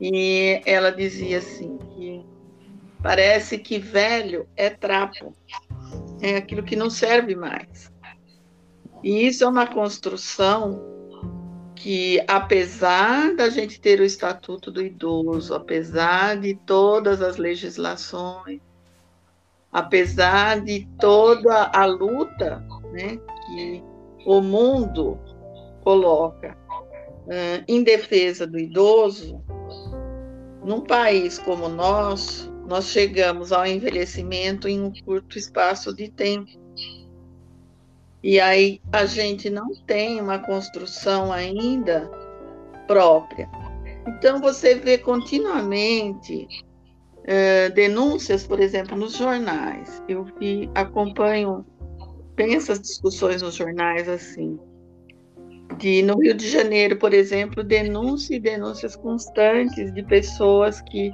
e 0.00 0.60
ela 0.64 0.90
dizia 0.90 1.38
assim 1.38 1.78
que 1.78 2.24
parece 3.02 3.58
que 3.58 3.78
velho 3.78 4.48
é 4.56 4.70
trapo, 4.70 5.34
é 6.20 6.36
aquilo 6.36 6.62
que 6.62 6.74
não 6.74 6.90
serve 6.90 7.36
mais. 7.36 7.90
E 9.02 9.26
isso 9.26 9.44
é 9.44 9.48
uma 9.48 9.66
construção 9.66 10.99
que, 11.82 12.22
apesar 12.28 13.34
da 13.34 13.48
gente 13.48 13.80
ter 13.80 14.00
o 14.00 14.04
Estatuto 14.04 14.70
do 14.70 14.82
Idoso, 14.82 15.54
apesar 15.54 16.36
de 16.36 16.54
todas 16.54 17.22
as 17.22 17.38
legislações, 17.38 18.60
apesar 19.72 20.60
de 20.60 20.86
toda 20.98 21.70
a 21.72 21.86
luta 21.86 22.62
né, 22.92 23.18
que 23.46 23.82
o 24.26 24.42
mundo 24.42 25.18
coloca 25.82 26.54
uh, 26.68 27.64
em 27.66 27.82
defesa 27.82 28.46
do 28.46 28.58
idoso, 28.58 29.42
num 30.62 30.82
país 30.82 31.38
como 31.38 31.64
o 31.64 31.70
nosso, 31.70 32.52
nós 32.68 32.88
chegamos 32.88 33.52
ao 33.52 33.66
envelhecimento 33.66 34.68
em 34.68 34.82
um 34.82 34.92
curto 35.02 35.38
espaço 35.38 35.94
de 35.94 36.10
tempo. 36.10 36.50
E 38.22 38.38
aí 38.38 38.80
a 38.92 39.06
gente 39.06 39.48
não 39.48 39.74
tem 39.86 40.20
uma 40.20 40.38
construção 40.38 41.32
ainda 41.32 42.10
própria. 42.86 43.48
Então 44.06 44.40
você 44.40 44.74
vê 44.74 44.98
continuamente 44.98 46.46
uh, 47.20 47.72
denúncias, 47.74 48.46
por 48.46 48.60
exemplo, 48.60 48.96
nos 48.96 49.16
jornais. 49.16 50.02
Eu 50.08 50.24
vi, 50.38 50.70
acompanho 50.74 51.64
bem 52.34 52.56
essas 52.56 52.80
discussões 52.80 53.42
nos 53.42 53.54
jornais 53.54 54.08
assim. 54.08 54.58
De, 55.78 56.02
no 56.02 56.18
Rio 56.18 56.34
de 56.34 56.48
Janeiro, 56.48 56.96
por 56.96 57.14
exemplo, 57.14 57.62
denúncias 57.62 58.30
e 58.30 58.40
denúncias 58.40 58.96
constantes 58.96 59.94
de 59.94 60.02
pessoas 60.02 60.80
que 60.82 61.12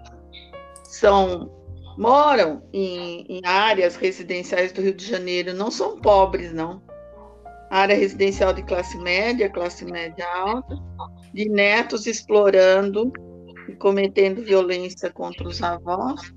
são 0.85 1.53
moram 1.97 2.63
em, 2.73 3.25
em 3.29 3.41
áreas 3.45 3.97
residenciais 3.97 4.73
do 4.73 4.83
Rio 4.83 4.95
de 4.95 5.07
Janeiro, 5.07 5.55
não 5.55 5.71
são 5.71 5.99
pobres, 5.99 6.53
não, 6.53 6.83
área 7.71 7.97
residencial 7.97 8.53
de 8.53 8.63
classe 8.63 8.97
média, 8.99 9.51
classe 9.51 9.85
média 9.85 10.27
alta, 10.35 10.77
de 11.33 11.49
netos 11.49 12.07
explorando 12.07 13.13
e 13.69 13.75
cometendo 13.75 14.43
violência 14.43 15.11
contra 15.11 15.47
os 15.47 15.63
avós 15.63 16.33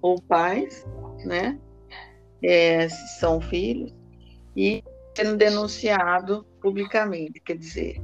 ou 0.00 0.20
pais, 0.22 0.86
né? 1.24 1.58
É, 2.42 2.88
se 2.88 3.20
são 3.20 3.40
filhos, 3.40 3.94
e 4.56 4.82
sendo 5.16 5.36
denunciado 5.36 6.44
publicamente, 6.60 7.40
quer 7.40 7.56
dizer, 7.56 8.02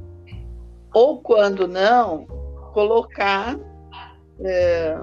ou 0.93 1.21
quando 1.21 1.67
não, 1.67 2.25
colocar. 2.73 3.59
É, 4.41 4.97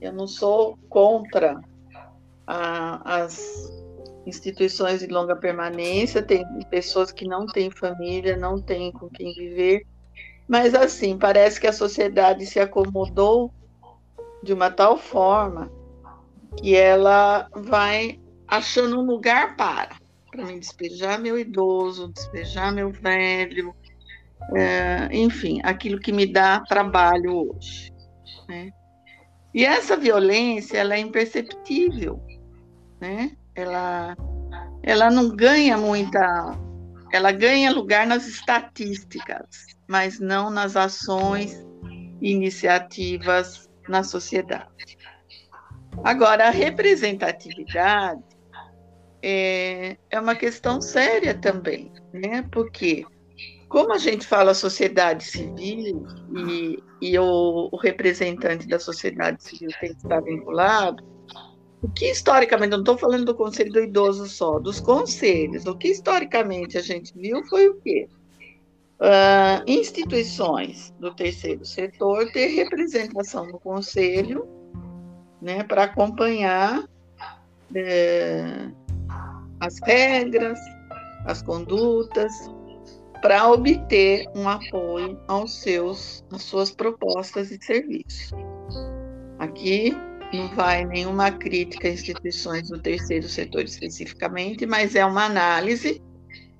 eu 0.00 0.12
não 0.12 0.26
sou 0.26 0.78
contra 0.88 1.60
a, 2.46 3.22
as 3.22 3.83
instituições 4.26 5.00
de 5.00 5.06
longa 5.06 5.36
permanência, 5.36 6.22
tem 6.22 6.44
pessoas 6.70 7.12
que 7.12 7.26
não 7.26 7.46
têm 7.46 7.70
família, 7.70 8.36
não 8.36 8.60
têm 8.60 8.90
com 8.92 9.08
quem 9.08 9.34
viver, 9.34 9.86
mas 10.48 10.74
assim, 10.74 11.18
parece 11.18 11.60
que 11.60 11.66
a 11.66 11.72
sociedade 11.72 12.46
se 12.46 12.60
acomodou 12.60 13.52
de 14.42 14.52
uma 14.52 14.70
tal 14.70 14.96
forma 14.96 15.70
que 16.56 16.74
ela 16.74 17.48
vai 17.54 18.20
achando 18.46 19.00
um 19.00 19.04
lugar 19.04 19.56
para 19.56 19.96
para 20.34 20.46
me 20.46 20.58
despejar 20.58 21.20
meu 21.20 21.38
idoso, 21.38 22.08
despejar 22.08 22.72
meu 22.72 22.90
velho, 22.90 23.72
é, 24.56 25.08
enfim, 25.12 25.60
aquilo 25.62 26.00
que 26.00 26.10
me 26.10 26.26
dá 26.26 26.60
trabalho 26.60 27.50
hoje. 27.50 27.92
Né? 28.48 28.72
E 29.54 29.64
essa 29.64 29.96
violência, 29.96 30.78
ela 30.78 30.94
é 30.96 30.98
imperceptível, 30.98 32.20
né? 33.00 33.36
Ela, 33.54 34.16
ela 34.82 35.10
não 35.10 35.28
ganha 35.28 35.76
muita, 35.76 36.58
ela 37.12 37.32
ganha 37.32 37.72
lugar 37.72 38.06
nas 38.06 38.26
estatísticas, 38.26 39.46
mas 39.88 40.18
não 40.18 40.50
nas 40.50 40.76
ações, 40.76 41.64
iniciativas 42.20 43.68
na 43.88 44.02
sociedade. 44.02 44.98
Agora, 46.02 46.48
a 46.48 46.50
representatividade 46.50 48.22
é, 49.22 49.96
é 50.10 50.20
uma 50.20 50.34
questão 50.34 50.80
séria 50.80 51.34
também, 51.34 51.92
né? 52.12 52.44
Porque 52.50 53.04
como 53.68 53.92
a 53.92 53.98
gente 53.98 54.26
fala 54.26 54.54
sociedade 54.54 55.24
civil 55.24 56.06
e, 56.48 56.78
e 57.00 57.18
o, 57.18 57.68
o, 57.72 57.76
representante 57.76 58.68
da 58.68 58.78
sociedade 58.78 59.42
civil 59.42 59.70
tem 59.80 59.90
que 59.90 59.96
estar 59.96 60.20
vinculado, 60.20 61.02
o 61.84 61.88
que 61.90 62.10
historicamente, 62.10 62.70
não 62.70 62.78
estou 62.78 62.96
falando 62.96 63.26
do 63.26 63.34
Conselho 63.34 63.70
do 63.70 63.80
Idoso 63.80 64.26
só, 64.26 64.58
dos 64.58 64.80
conselhos, 64.80 65.66
o 65.66 65.76
que 65.76 65.88
historicamente 65.88 66.78
a 66.78 66.80
gente 66.80 67.12
viu 67.14 67.44
foi 67.44 67.68
o 67.68 67.74
quê? 67.74 68.08
Uh, 68.98 69.60
instituições 69.66 70.94
do 70.98 71.14
terceiro 71.14 71.62
setor 71.66 72.32
ter 72.32 72.46
representação 72.46 73.46
no 73.46 73.60
conselho, 73.60 74.48
né, 75.42 75.62
para 75.62 75.82
acompanhar 75.82 76.88
é, 77.74 78.70
as 79.60 79.78
regras, 79.80 80.58
as 81.26 81.42
condutas, 81.42 82.32
para 83.20 83.46
obter 83.50 84.26
um 84.34 84.48
apoio 84.48 85.20
aos 85.28 85.60
seus, 85.60 86.24
às 86.32 86.42
suas 86.44 86.70
propostas 86.70 87.50
e 87.50 87.62
serviços. 87.62 88.32
Aqui 89.38 89.94
não 90.34 90.48
vai 90.54 90.84
nenhuma 90.84 91.30
crítica 91.30 91.88
a 91.88 91.92
instituições 91.92 92.68
do 92.68 92.78
terceiro 92.78 93.28
setor 93.28 93.64
especificamente, 93.64 94.66
mas 94.66 94.94
é 94.94 95.04
uma 95.04 95.24
análise 95.24 96.02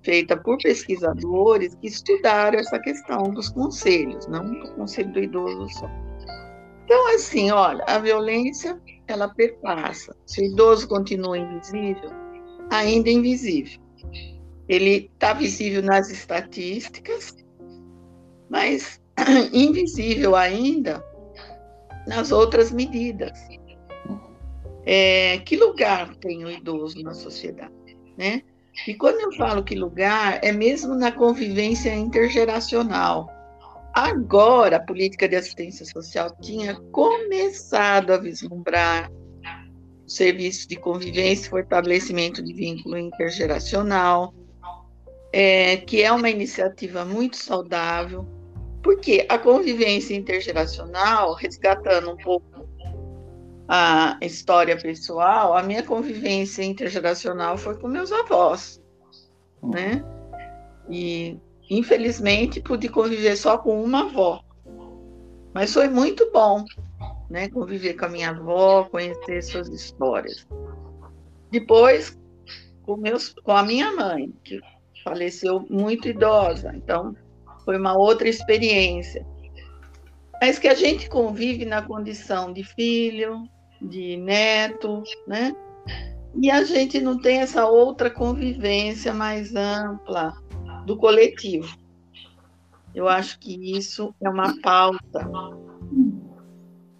feita 0.03 0.37
por 0.37 0.59
pesquisadores 0.59 1.75
que 1.77 1.89
estudaram 1.89 2.59
essa 2.59 2.79
questão 2.79 3.22
dos 3.31 3.49
conselhos, 3.49 4.27
não 4.27 4.45
do 4.45 4.72
conselho 4.72 5.12
do 5.12 5.20
idoso 5.20 5.68
só. 5.79 5.91
Então, 6.85 7.14
assim, 7.14 7.51
olha, 7.51 7.83
a 7.87 7.99
violência, 7.99 8.79
ela 9.07 9.29
perpassa. 9.29 10.14
Se 10.27 10.43
o 10.43 10.45
idoso 10.45 10.87
continua 10.87 11.39
invisível, 11.39 12.11
ainda 12.70 13.11
invisível. 13.11 13.81
Ele 14.68 15.11
está 15.14 15.33
visível 15.33 15.83
nas 15.83 16.11
estatísticas, 16.11 17.35
mas 18.51 19.01
invisível 19.53 20.37
ainda 20.37 21.03
nas 22.07 22.31
outras 22.31 22.70
medidas. 22.70 23.33
É, 24.87 25.39
que 25.39 25.57
lugar 25.57 26.14
tem 26.16 26.45
o 26.45 26.51
idoso 26.51 27.03
na 27.03 27.14
sociedade, 27.14 27.97
né? 28.18 28.43
E 28.87 28.95
quando 28.95 29.20
eu 29.20 29.32
falo 29.32 29.62
que 29.62 29.74
lugar, 29.74 30.41
é 30.43 30.53
mesmo 30.53 30.95
na 30.95 31.12
convivência 31.12 31.95
intergeracional. 31.95 33.30
Agora, 33.95 34.76
a 34.76 34.80
política 34.80 35.28
de 35.28 35.37
assistência 35.37 35.87
social 35.87 36.37
tinha 36.43 36.74
começado 36.91 38.12
a 38.12 38.16
vislumbrar 38.16 39.11
o 40.05 40.11
serviço 40.11 40.68
de 40.68 40.76
convivência 40.76 41.49
fortalecimento 41.49 42.43
de 42.43 42.53
vínculo 42.53 42.99
intergeracional, 42.99 44.35
é, 45.32 45.76
que 45.78 46.03
é 46.03 46.12
uma 46.12 46.28
iniciativa 46.28 47.05
muito 47.05 47.37
saudável, 47.37 48.26
porque 48.82 49.24
a 49.28 49.39
convivência 49.39 50.14
intergeracional, 50.14 51.35
resgatando 51.35 52.11
um 52.11 52.16
pouco 52.16 52.54
a 53.69 54.19
história 54.21 54.77
pessoal, 54.77 55.57
a 55.57 55.62
minha 55.62 55.83
convivência 55.83 56.62
intergeracional 56.62 57.57
foi 57.57 57.77
com 57.79 57.89
meus 57.89 58.12
avós, 58.12 58.83
né? 59.62 60.05
E 60.89 61.39
infelizmente 61.71 62.61
pude 62.61 62.89
conviver 62.89 63.37
só 63.37 63.57
com 63.57 63.83
uma 63.83 64.03
avó, 64.03 64.45
mas 65.55 65.73
foi 65.73 65.89
muito 65.89 66.31
bom, 66.31 66.65
né? 67.31 67.49
Conviver 67.49 67.95
com 67.95 68.05
a 68.05 68.09
minha 68.09 68.31
avó, 68.31 68.85
conhecer 68.85 69.43
suas 69.43 69.69
histórias. 69.69 70.47
Depois 71.51 72.19
com 72.83 72.97
meus, 72.97 73.35
com 73.43 73.53
a 73.53 73.62
minha 73.62 73.93
mãe, 73.93 74.31
que 74.45 74.61
faleceu 75.03 75.67
muito 75.71 76.09
idosa, 76.09 76.73
então 76.75 77.17
foi 77.65 77.79
uma 77.79 77.97
outra 77.97 78.29
experiência. 78.29 79.27
Mas 80.41 80.59
que 80.59 80.69
a 80.69 80.75
gente 80.75 81.09
convive 81.09 81.65
na 81.65 81.81
condição 81.81 82.53
de 82.53 82.62
filho, 82.62 83.49
de 83.81 84.16
neto, 84.16 85.03
né? 85.27 85.55
E 86.37 86.51
a 86.51 86.64
gente 86.64 87.01
não 87.01 87.18
tem 87.18 87.39
essa 87.39 87.66
outra 87.66 88.11
convivência 88.11 89.14
mais 89.14 89.55
ampla 89.55 90.35
do 90.85 90.97
coletivo. 90.97 91.77
Eu 92.95 93.09
acho 93.09 93.39
que 93.39 93.77
isso 93.77 94.14
é 94.20 94.29
uma 94.29 94.61
pauta 94.61 95.29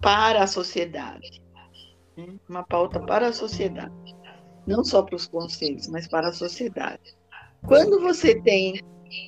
para 0.01 0.43
a 0.43 0.47
sociedade. 0.47 1.43
Uma 2.49 2.63
pauta 2.63 3.01
para 3.01 3.29
a 3.29 3.33
sociedade. 3.33 4.15
Não 4.67 4.85
só 4.85 5.03
para 5.03 5.17
os 5.17 5.27
conselhos, 5.27 5.89
mas 5.89 6.07
para 6.09 6.29
a 6.29 6.33
sociedade. 6.33 7.17
Quando 7.67 8.01
você 8.01 8.41
tem. 8.41 8.81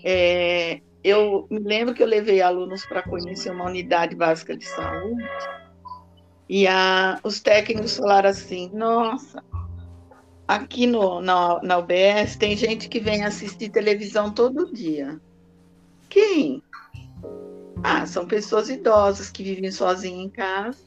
É, 0.04 0.80
eu 1.02 1.46
me 1.50 1.60
lembro 1.60 1.94
que 1.94 2.02
eu 2.02 2.06
levei 2.06 2.42
alunos 2.42 2.84
para 2.86 3.02
conhecer 3.02 3.50
uma 3.50 3.66
unidade 3.66 4.16
básica 4.16 4.56
de 4.56 4.66
saúde, 4.66 5.24
e 6.48 6.66
a, 6.66 7.18
os 7.22 7.40
técnicos 7.40 7.96
falaram 7.96 8.30
assim: 8.30 8.70
nossa, 8.72 9.42
aqui 10.46 10.86
no, 10.86 11.20
na, 11.20 11.60
na 11.62 11.78
UBS 11.78 12.36
tem 12.38 12.56
gente 12.56 12.88
que 12.88 13.00
vem 13.00 13.24
assistir 13.24 13.68
televisão 13.68 14.30
todo 14.30 14.72
dia. 14.72 15.20
Quem? 16.08 16.62
Ah, 17.82 18.06
são 18.06 18.26
pessoas 18.26 18.68
idosas 18.68 19.30
que 19.30 19.42
vivem 19.42 19.70
sozinhas 19.70 20.26
em 20.26 20.30
casa. 20.30 20.78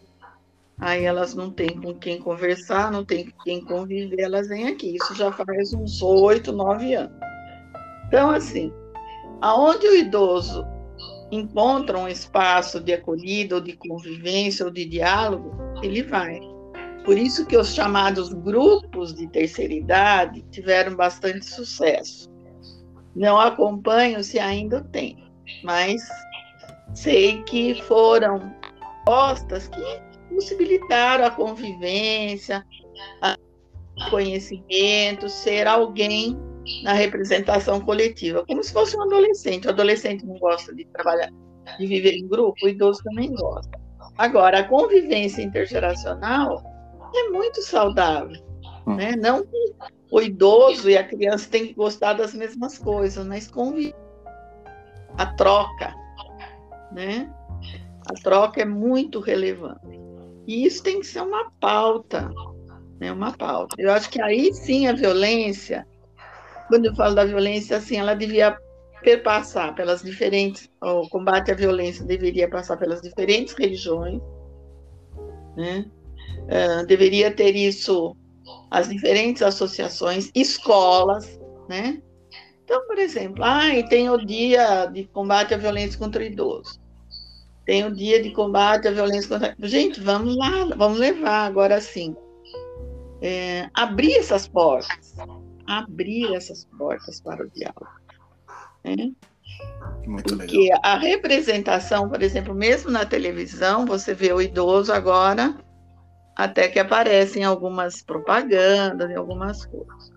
Aí 0.80 1.04
elas 1.04 1.36
não 1.36 1.52
têm 1.52 1.80
com 1.80 1.94
quem 1.94 2.22
conversar, 2.22 2.90
não 2.90 3.04
têm 3.04 3.30
com 3.30 3.44
quem 3.44 3.64
conviver, 3.64 4.22
elas 4.22 4.48
vêm 4.48 4.70
aqui. 4.70 4.96
Isso 4.96 5.14
já 5.14 5.30
faz 5.30 5.74
uns 5.74 6.02
oito, 6.02 6.54
nove 6.54 6.94
anos. 6.94 7.20
Então, 8.08 8.30
assim, 8.30 8.72
aonde 9.42 9.86
o 9.86 9.96
idoso 9.96 10.66
encontra 11.32 11.98
um 11.98 12.08
espaço 12.08 12.80
de 12.80 12.94
acolhida, 12.94 13.56
ou 13.56 13.62
de 13.62 13.74
convivência, 13.74 14.66
ou 14.66 14.72
de 14.72 14.86
diálogo, 14.86 15.56
ele 15.82 16.04
vai. 16.04 16.40
Por 17.06 17.18
isso 17.18 17.46
que 17.46 17.58
os 17.58 17.74
chamados 17.74 18.34
grupos 18.34 19.14
de 19.14 19.28
terceira 19.28 19.74
idade 19.74 20.44
tiveram 20.52 20.96
bastante 20.96 21.46
sucesso. 21.46 22.30
Não 23.16 23.40
acompanho 23.40 24.24
se 24.24 24.38
ainda 24.40 24.84
tem, 24.92 25.24
mas 25.64 26.02
sei 26.94 27.42
que 27.44 27.82
foram 27.84 28.54
postas 29.06 29.68
que 29.68 29.82
possibilitaram 30.30 31.26
a 31.26 31.32
convivência, 31.32 32.66
o 33.98 34.10
conhecimento, 34.10 35.28
ser 35.28 35.68
alguém 35.68 36.38
na 36.84 36.94
representação 36.94 37.80
coletiva, 37.82 38.46
como 38.46 38.64
se 38.64 38.72
fosse 38.72 38.98
um 38.98 39.04
adolescente. 39.04 39.68
O 39.68 39.70
adolescente 39.70 40.26
não 40.26 40.38
gosta 40.38 40.74
de 40.74 40.86
trabalhar, 40.86 41.32
de 41.78 41.86
viver 41.86 42.14
em 42.14 42.28
grupo, 42.28 42.66
o 42.66 42.70
idoso 42.70 43.02
também 43.04 43.34
gosta. 43.34 43.80
Agora, 44.18 44.60
a 44.60 44.64
convivência 44.64 45.42
intergeracional 45.42 46.62
é 47.16 47.30
muito 47.30 47.62
saudável, 47.62 48.42
hum. 48.86 48.96
né? 48.96 49.16
Não 49.16 49.46
que 49.46 49.74
o 50.12 50.22
idoso 50.22 50.90
e 50.90 50.98
a 50.98 51.04
criança 51.04 51.50
têm 51.50 51.68
que 51.68 51.74
gostar 51.74 52.14
das 52.14 52.34
mesmas 52.34 52.78
coisas, 52.78 53.26
mas 53.26 53.48
conviver, 53.48 53.96
a 55.18 55.26
troca, 55.26 55.94
né? 56.92 57.32
A 58.10 58.14
troca 58.22 58.62
é 58.62 58.66
muito 58.66 59.20
relevante. 59.20 60.00
E 60.48 60.66
isso 60.66 60.82
tem 60.82 61.00
que 61.00 61.06
ser 61.06 61.22
uma 61.22 61.52
pauta, 61.60 62.30
né? 63.00 63.12
Uma 63.12 63.32
pauta. 63.34 63.76
Eu 63.78 63.92
acho 63.92 64.10
que 64.10 64.22
aí 64.22 64.54
sim 64.54 64.88
a 64.88 64.94
violência 64.94 65.86
quando 66.70 66.86
eu 66.86 66.96
falo 66.96 67.16
da 67.16 67.26
violência, 67.26 67.78
assim, 67.78 67.98
ela 67.98 68.14
devia 68.14 68.58
perpassar 69.02 69.76
pelas 69.76 70.02
diferentes, 70.02 70.70
o 70.82 71.08
combate 71.10 71.52
à 71.52 71.56
violência 71.56 72.06
deveria 72.06 72.50
passar 72.50 72.78
pelas 72.78 73.02
diferentes 73.02 73.54
religiões, 73.56 74.22
né? 75.58 75.86
Uh, 76.46 76.86
deveria 76.86 77.32
ter 77.32 77.56
isso 77.56 78.16
as 78.72 78.88
diferentes 78.90 79.42
associações, 79.42 80.32
escolas, 80.34 81.40
né? 81.68 82.02
Então, 82.64 82.86
por 82.86 83.00
exemplo, 83.00 83.44
ah, 83.44 83.70
tem 83.90 84.10
o 84.10 84.18
dia 84.18 84.86
de 84.86 85.06
combate 85.08 85.54
à 85.54 85.58
violência 85.58 85.98
contra 85.98 86.22
o 86.22 86.26
idoso. 86.26 86.80
Tem 87.66 87.84
o 87.84 87.96
dia 87.96 88.22
de 88.22 88.32
combate 88.32 88.88
à 88.88 88.92
violência 88.92 89.28
contra. 89.28 89.56
Gente, 89.60 90.00
vamos 90.00 90.36
lá, 90.36 90.66
vamos 90.76 91.00
levar 91.00 91.46
agora 91.46 91.82
sim. 91.82 92.16
É, 93.22 93.70
abrir 93.74 94.14
essas 94.14 94.48
portas. 94.48 95.16
Abrir 95.70 96.34
essas 96.36 96.66
portas 96.66 97.22
para 97.22 97.46
o 97.46 97.50
diálogo. 97.50 97.88
Né? 98.84 99.12
Muito 100.06 100.36
Porque 100.36 100.58
legal. 100.58 100.80
a 100.84 100.98
representação, 100.98 102.10
por 102.10 102.22
exemplo, 102.24 102.56
mesmo 102.56 102.90
na 102.90 103.06
televisão, 103.06 103.86
você 103.86 104.14
vê 104.14 104.34
o 104.34 104.42
idoso 104.42 104.92
agora, 104.92 105.56
até 106.36 106.68
que 106.68 106.80
aparecem 106.80 107.44
algumas 107.44 108.02
propagandas, 108.02 109.10
em 109.10 109.16
algumas 109.16 109.66
coisas. 109.66 110.12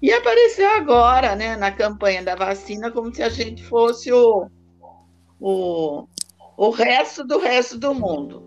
E 0.00 0.12
apareceu 0.12 0.68
agora, 0.68 1.34
né, 1.34 1.56
na 1.56 1.70
campanha 1.72 2.22
da 2.22 2.34
vacina, 2.34 2.90
como 2.90 3.14
se 3.14 3.22
a 3.22 3.28
gente 3.28 3.64
fosse 3.64 4.12
o, 4.12 4.48
o, 5.40 6.06
o 6.56 6.70
resto 6.70 7.24
do 7.24 7.38
resto 7.38 7.78
do 7.78 7.94
mundo. 7.94 8.42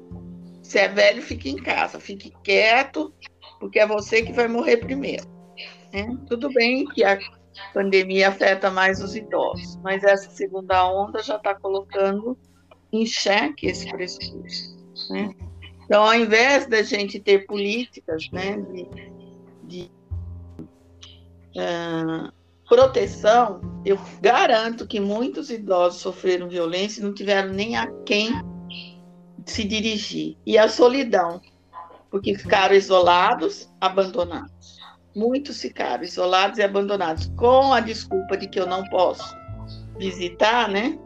Se 0.62 0.80
é 0.80 0.88
velho, 0.88 1.22
fique 1.22 1.50
em 1.50 1.58
casa, 1.58 2.00
fique 2.00 2.34
quieto, 2.44 3.14
porque 3.60 3.80
é 3.80 3.88
você 3.88 4.22
que 4.22 4.34
vai 4.34 4.48
morrer 4.48 4.78
primeiro. 4.78 5.35
Né? 5.96 6.18
Tudo 6.28 6.52
bem 6.52 6.86
que 6.86 7.06
a 7.06 7.18
pandemia 7.74 8.28
afeta 8.28 8.70
mais 8.70 9.02
os 9.02 9.16
idosos, 9.16 9.78
mas 9.78 10.04
essa 10.04 10.30
segunda 10.30 10.86
onda 10.92 11.24
já 11.24 11.38
está 11.38 11.56
colocando 11.56 12.38
em 12.92 13.06
xeque 13.06 13.68
esse 13.68 13.90
pressuposto. 13.90 14.76
Né? 15.10 15.34
Então, 15.86 16.04
ao 16.04 16.14
invés 16.14 16.68
da 16.68 16.82
gente 16.82 17.18
ter 17.18 17.46
políticas 17.46 18.30
né, 18.32 18.58
de, 18.58 18.90
de 19.64 19.92
uh, 21.56 22.30
proteção, 22.68 23.62
eu 23.86 23.98
garanto 24.20 24.86
que 24.86 25.00
muitos 25.00 25.50
idosos 25.50 26.02
sofreram 26.02 26.50
violência 26.50 27.00
e 27.00 27.04
não 27.04 27.14
tiveram 27.14 27.54
nem 27.54 27.78
a 27.78 27.88
quem 28.06 28.32
se 29.46 29.64
dirigir. 29.64 30.36
E 30.46 30.58
a 30.58 30.68
solidão, 30.68 31.40
porque 32.12 32.36
ficaram 32.36 32.76
isolados, 32.76 33.70
abandonados. 33.80 34.55
Muitos 35.16 35.62
ficaram 35.62 36.04
isolados 36.04 36.60
e 36.60 36.64
abandonados, 36.64 37.32
com 37.38 37.74
a 37.74 37.80
desculpa 37.80 38.36
de 38.36 38.48
que 38.48 38.60
eu 38.60 38.68
não 38.68 38.84
posso 38.90 39.36
visitar, 39.98 40.68
né? 40.68 41.00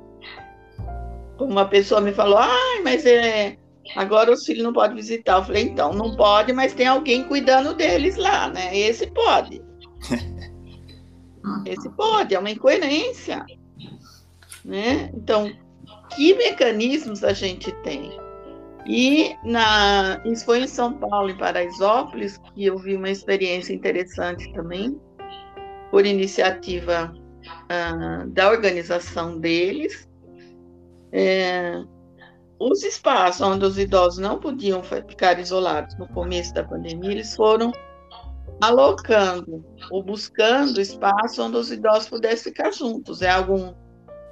Uma 1.40 1.66
pessoa 1.66 2.02
me 2.02 2.12
falou, 2.12 2.38
ai, 2.40 2.82
mas 2.84 3.06
é, 3.06 3.58
agora 3.96 4.32
os 4.32 4.44
filhos 4.46 4.64
não 4.64 4.74
podem 4.74 4.96
visitar. 4.96 5.38
Eu 5.38 5.46
falei, 5.46 5.64
então, 5.64 5.94
não 5.94 6.16
pode, 6.16 6.52
mas 6.52 6.74
tem 6.74 6.88
alguém 6.88 7.24
cuidando 7.24 7.76
deles 7.76 8.18
lá, 8.18 8.50
né? 8.50 8.76
Esse 8.76 9.08
pode. 9.08 9.62
Esse 11.66 11.90
pode, 11.92 12.36
é 12.36 12.40
uma 12.40 12.52
incoerência. 12.52 13.46
Né? 14.66 15.12
Então, 15.14 15.52
que 16.16 16.34
mecanismos 16.34 17.24
a 17.24 17.32
gente 17.32 17.72
tem? 17.84 18.12
E 18.86 19.36
na, 19.44 20.22
isso 20.26 20.46
foi 20.46 20.62
em 20.64 20.68
São 20.68 20.94
Paulo, 20.94 21.30
em 21.30 21.38
Paraisópolis, 21.38 22.38
que 22.38 22.66
eu 22.66 22.78
vi 22.78 22.96
uma 22.96 23.10
experiência 23.10 23.74
interessante 23.74 24.52
também, 24.54 25.00
por 25.92 26.06
iniciativa 26.06 27.14
uh, 27.14 28.30
da 28.30 28.50
organização 28.50 29.40
deles. 29.40 30.08
É, 31.12 31.84
os 32.60 32.84
espaços 32.84 33.42
onde 33.42 33.66
os 33.66 33.78
idosos 33.78 34.20
não 34.20 34.40
podiam 34.40 34.84
ficar 34.84 35.40
isolados 35.40 35.98
no 35.98 36.08
começo 36.10 36.54
da 36.54 36.64
pandemia, 36.64 37.12
eles 37.12 37.36
foram 37.36 37.72
alocando 38.62 39.66
ou 39.90 40.04
buscando 40.04 40.82
espaço 40.82 41.42
onde 41.42 41.58
os 41.58 41.72
idosos 41.72 42.10
pudessem 42.10 42.52
ficar 42.52 42.72
juntos. 42.72 43.22
É 43.22 43.30
algum 43.30 43.74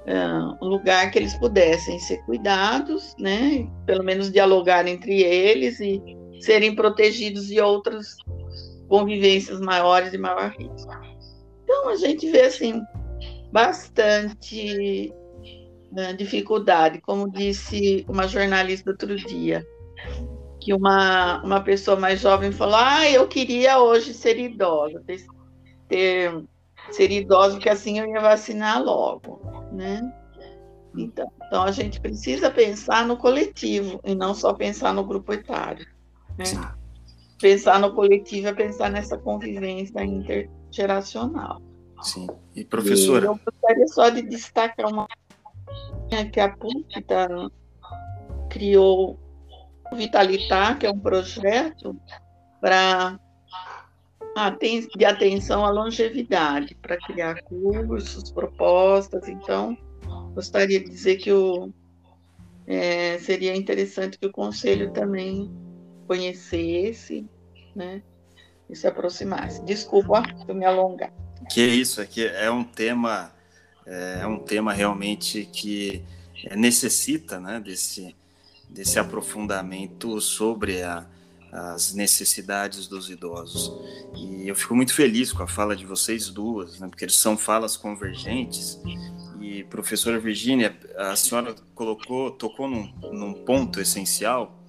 é, 0.06 0.16
lugar 0.60 1.10
que 1.10 1.18
eles 1.18 1.34
pudessem 1.34 1.98
ser 1.98 2.18
cuidados, 2.24 3.14
né? 3.18 3.68
Pelo 3.86 4.04
menos 4.04 4.30
dialogar 4.30 4.86
entre 4.86 5.22
eles 5.22 5.80
e 5.80 6.00
serem 6.40 6.74
protegidos 6.74 7.46
de 7.46 7.60
outras 7.60 8.16
convivências 8.88 9.60
maiores 9.60 10.12
e 10.12 10.18
maior 10.18 10.50
risco. 10.50 10.90
Então 11.64 11.88
a 11.88 11.96
gente 11.96 12.30
vê 12.30 12.42
assim 12.42 12.82
bastante 13.52 15.12
né, 15.92 16.12
dificuldade, 16.12 17.00
como 17.00 17.30
disse 17.30 18.04
uma 18.08 18.26
jornalista 18.26 18.90
outro 18.90 19.16
dia 19.16 19.66
que 20.60 20.74
uma, 20.74 21.42
uma 21.42 21.60
pessoa 21.60 21.98
mais 21.98 22.20
jovem 22.20 22.52
falou: 22.52 22.76
Ah, 22.76 23.08
eu 23.08 23.26
queria 23.26 23.78
hoje 23.78 24.12
ser 24.12 24.38
idosa, 24.38 25.02
ter, 25.06 25.24
ter, 25.88 26.44
ser 26.90 27.10
idosa, 27.10 27.54
porque 27.54 27.68
assim 27.68 27.98
eu 27.98 28.06
ia 28.06 28.20
vacinar 28.20 28.82
logo, 28.82 29.40
né? 29.72 30.00
Então, 30.96 31.30
então 31.46 31.62
a 31.62 31.70
gente 31.70 32.00
precisa 32.00 32.50
pensar 32.50 33.06
no 33.06 33.16
coletivo 33.16 34.00
e 34.04 34.14
não 34.14 34.34
só 34.34 34.52
pensar 34.52 34.92
no 34.92 35.04
grupo 35.04 35.32
etário. 35.32 35.86
Né? 36.36 36.44
Pensar 37.40 37.78
no 37.78 37.94
coletivo 37.94 38.48
é 38.48 38.52
pensar 38.52 38.90
nessa 38.90 39.16
convivência 39.16 40.02
intergeracional. 40.02 41.60
Sim. 42.02 42.26
E 42.54 42.64
professora? 42.64 43.26
E 43.26 43.28
eu 43.28 43.38
gostaria 43.44 43.86
só 43.88 44.08
de 44.08 44.22
destacar 44.22 44.86
uma 44.86 45.06
que 46.32 46.40
a 46.40 46.48
PUC 46.48 47.02
tá, 47.02 47.28
criou 48.48 49.18
Vitalitar, 49.94 50.78
que 50.78 50.86
é 50.86 50.90
um 50.90 50.98
projeto 50.98 51.96
para 52.60 53.18
de 54.96 55.04
atenção 55.04 55.64
à 55.64 55.70
longevidade, 55.70 56.74
para 56.80 56.96
criar 56.96 57.42
cursos, 57.42 58.30
propostas. 58.30 59.28
Então, 59.28 59.76
gostaria 60.34 60.78
de 60.78 60.88
dizer 60.88 61.16
que 61.16 61.32
o, 61.32 61.72
é, 62.66 63.18
seria 63.18 63.56
interessante 63.56 64.18
que 64.18 64.26
o 64.26 64.32
Conselho 64.32 64.92
também 64.92 65.50
conhecesse 66.06 67.26
né, 67.74 68.02
e 68.68 68.76
se 68.76 68.86
aproximasse. 68.86 69.64
Desculpa 69.64 70.22
eu 70.46 70.54
me 70.54 70.64
alongar. 70.64 71.12
Que 71.50 71.64
isso, 71.66 72.00
aqui 72.00 72.24
é 72.26 72.50
um 72.50 72.64
tema, 72.64 73.32
é 73.86 74.26
um 74.26 74.38
tema 74.38 74.72
realmente 74.72 75.48
que 75.52 76.04
necessita 76.56 77.40
né, 77.40 77.58
desse, 77.58 78.14
desse 78.68 78.98
aprofundamento 78.98 80.20
sobre 80.20 80.82
a, 80.82 81.06
as 81.52 81.94
necessidades 81.94 82.86
dos 82.86 83.10
idosos. 83.10 83.72
E 84.14 84.48
eu 84.48 84.54
fico 84.54 84.74
muito 84.74 84.94
feliz 84.94 85.32
com 85.32 85.42
a 85.42 85.48
fala 85.48 85.74
de 85.74 85.86
vocês 85.86 86.28
duas, 86.28 86.78
né, 86.78 86.88
porque 86.88 87.08
são 87.08 87.36
falas 87.36 87.76
convergentes. 87.76 88.80
E, 89.40 89.64
professora 89.64 90.18
Virginia, 90.18 90.78
a 90.96 91.16
senhora 91.16 91.54
colocou, 91.74 92.30
tocou 92.32 92.68
num, 92.68 92.92
num 93.12 93.32
ponto 93.32 93.80
essencial, 93.80 94.62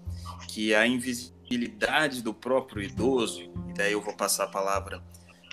que 0.48 0.74
é 0.74 0.78
a 0.78 0.88
invisibilidade 0.88 2.22
do 2.22 2.34
próprio 2.34 2.82
idoso, 2.82 3.42
e 3.70 3.74
daí 3.76 3.92
eu 3.92 4.02
vou 4.02 4.16
passar 4.16 4.46
a 4.46 4.48
palavra 4.48 5.02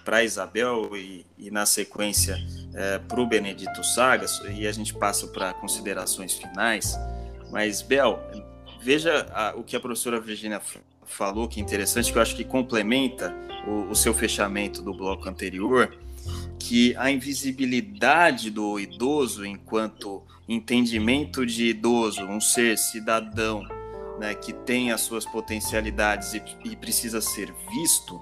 para 0.04 0.22
Isabel 0.22 0.96
e, 0.96 1.26
e, 1.36 1.50
na 1.50 1.66
sequência 1.66 2.38
é, 2.72 2.98
para 2.98 3.20
o 3.20 3.26
Benedito 3.26 3.82
Sagas, 3.82 4.40
e 4.54 4.66
a 4.66 4.72
gente 4.72 4.94
passa 4.94 5.26
para 5.26 5.52
considerações 5.54 6.34
finais. 6.34 6.96
Mas, 7.50 7.82
Bel, 7.82 8.20
veja 8.80 9.26
a, 9.32 9.54
o 9.56 9.64
que 9.64 9.74
a 9.74 9.80
professora 9.80 10.20
Virginia 10.20 10.60
falou, 11.06 11.48
que 11.48 11.60
é 11.60 11.62
interessante, 11.62 12.12
que 12.12 12.18
eu 12.18 12.22
acho 12.22 12.36
que 12.36 12.44
complementa 12.44 13.34
o, 13.66 13.90
o 13.90 13.94
seu 13.94 14.12
fechamento 14.12 14.82
do 14.82 14.92
bloco 14.92 15.28
anterior, 15.28 15.96
que 16.58 16.96
a 16.96 17.10
invisibilidade 17.10 18.50
do 18.50 18.78
idoso 18.78 19.44
enquanto 19.44 20.22
entendimento 20.48 21.44
de 21.44 21.68
idoso, 21.68 22.22
um 22.24 22.40
ser 22.40 22.78
cidadão, 22.78 23.66
né, 24.18 24.34
que 24.34 24.52
tem 24.52 24.92
as 24.92 25.00
suas 25.02 25.24
potencialidades 25.24 26.34
e, 26.34 26.42
e 26.64 26.76
precisa 26.76 27.20
ser 27.20 27.52
visto, 27.70 28.20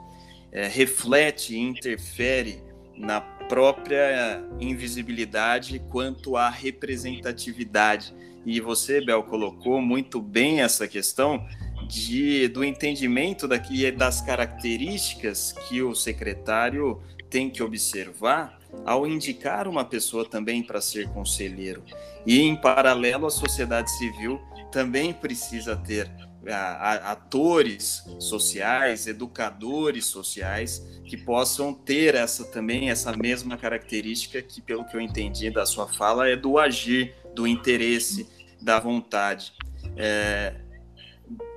é, 0.51 0.67
reflete 0.67 1.55
e 1.55 1.59
interfere 1.59 2.63
na 2.97 3.21
própria 3.21 4.43
invisibilidade 4.61 5.81
quanto 5.91 6.37
à 6.37 6.49
representatividade. 6.49 8.15
E 8.47 8.61
você, 8.61 9.01
Bel, 9.01 9.23
colocou 9.23 9.81
muito 9.81 10.21
bem 10.21 10.61
essa 10.61 10.87
questão 10.87 11.47
de, 11.87 12.49
do 12.49 12.65
entendimento 12.65 13.47
daqui, 13.47 13.91
das 13.91 14.21
características 14.21 15.53
que 15.69 15.83
o 15.83 15.95
secretário 15.95 17.01
tem 17.31 17.51
que 17.51 17.63
observar 17.63 18.59
ao 18.85 19.07
indicar 19.07 19.69
uma 19.69 19.85
pessoa 19.85 20.29
também 20.29 20.63
para 20.63 20.81
ser 20.81 21.09
conselheiro. 21.09 21.83
E, 22.27 22.41
em 22.41 22.57
paralelo, 22.57 23.27
a 23.27 23.31
sociedade 23.31 23.91
civil 23.99 24.41
também 24.71 25.13
precisa 25.13 25.77
ter 25.77 26.11
atores 26.53 28.05
sociais, 28.19 29.07
educadores 29.07 30.07
sociais 30.07 30.85
que 31.05 31.17
possam 31.17 31.73
ter 31.73 32.15
essa 32.15 32.45
também 32.45 32.91
essa 32.91 33.17
mesma 33.17 33.57
característica 33.57 34.43
que 34.43 34.61
pelo 34.61 34.85
que 34.85 34.97
eu 34.97 35.01
entendi 35.01 35.51
da 35.51 35.65
sua 35.65 35.89
fala 35.89 36.29
é 36.29 36.37
do 36.37 36.59
agir, 36.59 37.15
do 37.35 37.47
interesse, 37.47 38.29
da 38.61 38.79
vontade. 38.79 39.53
É, 39.97 40.55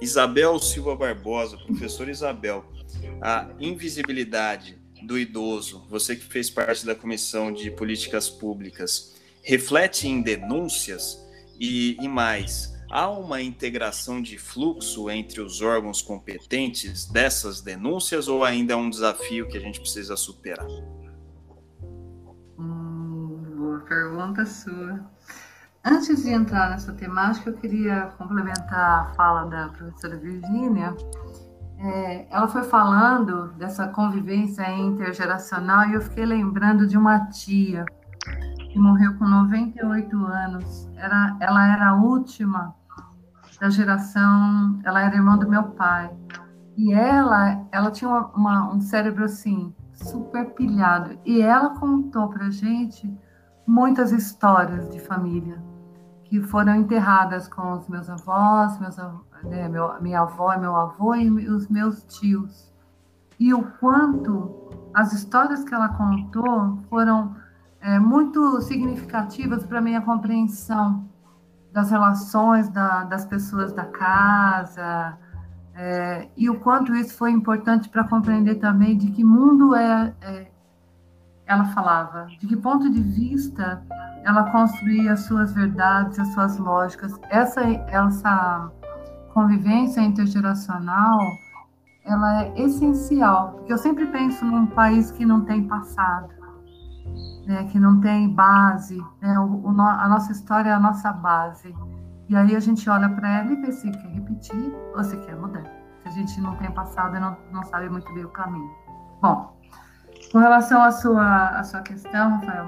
Isabel 0.02 0.58
Silva 0.60 0.96
Barbosa, 0.96 1.58
professor 1.58 2.08
Isabel, 2.10 2.66
a 3.22 3.50
invisibilidade 3.60 4.78
do 5.04 5.18
idoso, 5.18 5.86
você 5.90 6.16
que 6.16 6.24
fez 6.24 6.50
parte 6.50 6.86
da 6.86 6.96
comissão 6.96 7.52
de 7.52 7.70
políticas 7.72 8.30
públicas, 8.30 9.16
reflete 9.44 10.08
em 10.08 10.22
denúncias 10.22 11.20
e, 11.60 11.98
e 12.02 12.08
mais 12.08 12.78
Há 12.90 13.10
uma 13.10 13.42
integração 13.42 14.22
de 14.22 14.38
fluxo 14.38 15.10
entre 15.10 15.42
os 15.42 15.62
órgãos 15.62 16.02
competentes 16.02 17.06
dessas 17.06 17.60
denúncias 17.60 18.30
ou 18.30 18.46
ainda 18.46 18.74
é 18.74 18.76
um 18.78 18.90
desafio 18.90 19.48
que 19.48 19.58
a 19.58 19.60
gente 19.60 19.82
precisa 19.82 20.16
superar? 20.16 20.66
Hum, 22.58 23.44
boa 23.58 23.80
pergunta 23.82 24.46
sua. 24.46 25.06
Antes 25.90 26.24
de 26.24 26.32
entrar 26.32 26.70
nessa 26.70 26.92
temática, 26.92 27.50
eu 27.50 27.54
queria 27.54 28.12
complementar 28.18 29.04
a 29.04 29.06
fala 29.14 29.46
da 29.46 29.70
professora 29.70 30.18
Virgínia. 30.18 30.94
É, 31.80 32.28
ela 32.30 32.46
foi 32.50 32.64
falando 32.64 33.54
dessa 33.54 33.88
convivência 33.88 34.70
intergeracional 34.70 35.88
e 35.88 35.94
eu 35.94 36.02
fiquei 36.02 36.26
lembrando 36.26 36.86
de 36.86 36.98
uma 36.98 37.28
tia 37.28 37.86
que 38.70 38.78
morreu 38.78 39.18
com 39.18 39.24
98 39.24 40.18
anos. 40.26 40.90
Era, 40.98 41.38
ela 41.40 41.74
era 41.74 41.90
a 41.92 41.96
última 41.96 42.76
da 43.58 43.70
geração, 43.70 44.82
ela 44.84 45.02
era 45.02 45.16
irmã 45.16 45.38
do 45.38 45.50
meu 45.50 45.64
pai. 45.70 46.12
E 46.76 46.92
ela, 46.94 47.66
ela 47.72 47.92
tinha 47.92 48.10
uma, 48.10 48.28
uma, 48.36 48.74
um 48.74 48.82
cérebro 48.82 49.24
assim, 49.24 49.74
super 49.94 50.48
pilhado. 50.48 51.18
E 51.24 51.42
ela 51.42 51.80
contou 51.80 52.28
pra 52.28 52.50
gente 52.50 53.10
muitas 53.66 54.12
histórias 54.12 54.90
de 54.90 55.00
família 55.00 55.66
que 56.30 56.42
foram 56.42 56.76
enterradas 56.76 57.48
com 57.48 57.74
os 57.74 57.88
meus 57.88 58.10
avós, 58.10 58.80
meus, 58.80 58.98
né, 59.44 59.68
meu, 59.70 60.02
minha 60.02 60.22
avó 60.22 60.54
e 60.54 60.60
meu 60.60 60.76
avô 60.76 61.16
e 61.16 61.30
os 61.50 61.68
meus 61.68 62.04
tios. 62.04 62.74
E 63.40 63.54
o 63.54 63.64
quanto 63.80 64.90
as 64.94 65.14
histórias 65.14 65.64
que 65.64 65.74
ela 65.74 65.90
contou 65.90 66.80
foram 66.90 67.36
é, 67.80 68.00
muito 68.00 68.62
significativas 68.62 69.66
para 69.66 69.80
minha 69.80 70.02
compreensão 70.02 71.08
das 71.72 71.92
relações 71.92 72.70
da, 72.70 73.04
das 73.04 73.26
pessoas 73.26 73.72
da 73.72 73.86
casa 73.86 75.18
é, 75.80 76.28
e 76.36 76.50
o 76.50 76.60
quanto 76.60 76.96
isso 76.96 77.16
foi 77.16 77.30
importante 77.32 77.88
para 77.88 78.04
compreender 78.04 78.56
também 78.56 78.98
de 78.98 79.12
que 79.12 79.24
mundo 79.24 79.76
é, 79.76 80.12
é, 80.22 80.48
ela 81.48 81.66
falava, 81.66 82.26
de 82.26 82.46
que 82.46 82.56
ponto 82.56 82.90
de 82.90 83.02
vista 83.02 83.82
ela 84.24 84.52
construía 84.52 85.14
as 85.14 85.22
suas 85.22 85.54
verdades, 85.54 86.20
as 86.20 86.28
suas 86.34 86.58
lógicas. 86.58 87.18
Essa, 87.30 87.62
essa 87.62 88.72
convivência 89.34 90.02
intergeracional 90.02 91.20
ela 92.04 92.44
é 92.44 92.62
essencial, 92.62 93.52
porque 93.54 93.74
eu 93.74 93.78
sempre 93.78 94.06
penso 94.08 94.46
num 94.46 94.66
país 94.68 95.12
que 95.12 95.26
não 95.26 95.42
tem 95.42 95.68
passado 95.68 96.38
né, 97.48 97.64
que 97.72 97.80
não 97.80 98.00
tem 98.02 98.30
base, 98.30 98.98
né, 99.22 99.40
o, 99.40 99.66
o, 99.66 99.82
a 99.82 100.08
nossa 100.10 100.32
história 100.34 100.70
é 100.70 100.74
a 100.74 100.80
nossa 100.80 101.12
base. 101.14 101.74
E 102.28 102.36
aí 102.36 102.54
a 102.56 102.60
gente 102.60 102.90
olha 102.90 103.08
para 103.08 103.40
ela 103.40 103.54
e 103.54 103.56
vê 103.56 103.72
se 103.72 103.90
quer 103.90 104.10
repetir 104.10 104.76
ou 104.94 105.04
se 105.04 105.16
quer 105.18 105.36
mudar. 105.36 105.64
Se 106.04 106.10
a 106.10 106.12
gente 106.12 106.42
não 106.42 106.56
tem 106.58 106.70
passado 106.72 107.16
e 107.16 107.20
não, 107.20 107.38
não 107.54 107.64
sabe 107.64 107.90
muito 107.90 108.14
bem 108.14 108.26
o 108.26 108.30
caminho. 108.30 108.70
Bom, 109.22 109.57
com 110.32 110.40
relação 110.40 110.82
à 110.82 110.92
sua, 110.92 111.50
à 111.50 111.64
sua 111.64 111.82
questão, 111.82 112.32
Rafael, 112.32 112.68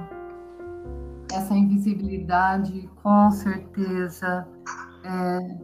essa 1.32 1.54
invisibilidade 1.54 2.90
com 3.04 3.30
certeza 3.32 4.48
é, 5.04 5.58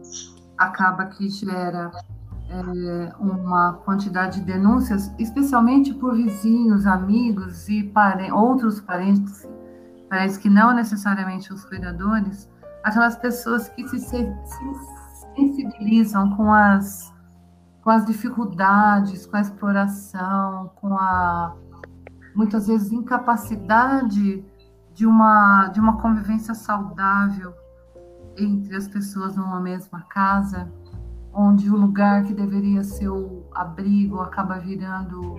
acaba 0.58 1.06
que 1.06 1.28
gera 1.28 1.90
é, 2.48 3.12
uma 3.18 3.74
quantidade 3.84 4.40
de 4.40 4.46
denúncias, 4.46 5.12
especialmente 5.18 5.92
por 5.94 6.14
vizinhos, 6.14 6.86
amigos 6.86 7.68
e 7.68 7.82
parentes, 7.82 8.32
outros 8.32 8.80
parentes, 8.80 9.48
parentes 10.08 10.38
que 10.38 10.48
não 10.48 10.74
necessariamente 10.74 11.52
os 11.52 11.64
cuidadores, 11.64 12.48
aquelas 12.84 13.16
pessoas 13.16 13.68
que 13.70 13.88
se, 13.88 13.98
se 13.98 14.30
sensibilizam 15.34 16.36
com 16.36 16.52
as, 16.52 17.12
com 17.82 17.90
as 17.90 18.06
dificuldades, 18.06 19.26
com 19.26 19.36
a 19.36 19.40
exploração, 19.40 20.70
com 20.76 20.94
a 20.94 21.54
muitas 22.36 22.66
vezes 22.66 22.92
incapacidade 22.92 24.44
de 24.94 25.06
uma, 25.06 25.68
de 25.68 25.80
uma 25.80 26.00
convivência 26.00 26.54
saudável 26.54 27.52
entre 28.36 28.76
as 28.76 28.86
pessoas 28.86 29.36
numa 29.36 29.60
mesma 29.60 30.02
casa 30.02 30.70
onde 31.32 31.70
o 31.70 31.76
lugar 31.76 32.24
que 32.24 32.32
deveria 32.32 32.82
ser 32.82 33.08
o 33.08 33.44
abrigo 33.54 34.20
acaba 34.20 34.58
virando 34.58 35.36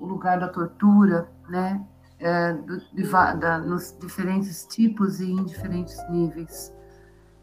o 0.00 0.06
lugar 0.06 0.40
da 0.40 0.48
tortura, 0.48 1.30
né? 1.48 1.84
É, 2.18 2.54
do, 2.54 2.78
de, 2.94 3.02
da, 3.38 3.58
nos 3.58 3.94
diferentes 4.00 4.64
tipos 4.64 5.20
e 5.20 5.30
em 5.30 5.44
diferentes 5.44 5.96
níveis. 6.08 6.74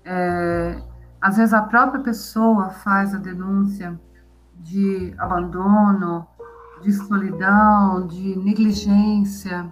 É, 0.04 0.82
às 1.22 1.38
vezes 1.38 1.54
a 1.54 1.62
própria 1.62 2.02
pessoa 2.02 2.72
faz 2.72 3.14
a 3.14 3.20
denúncia 3.20 4.00
de 4.56 5.14
abandono, 5.20 6.26
de 6.82 6.92
solidão, 6.94 8.08
de 8.08 8.36
negligência, 8.38 9.72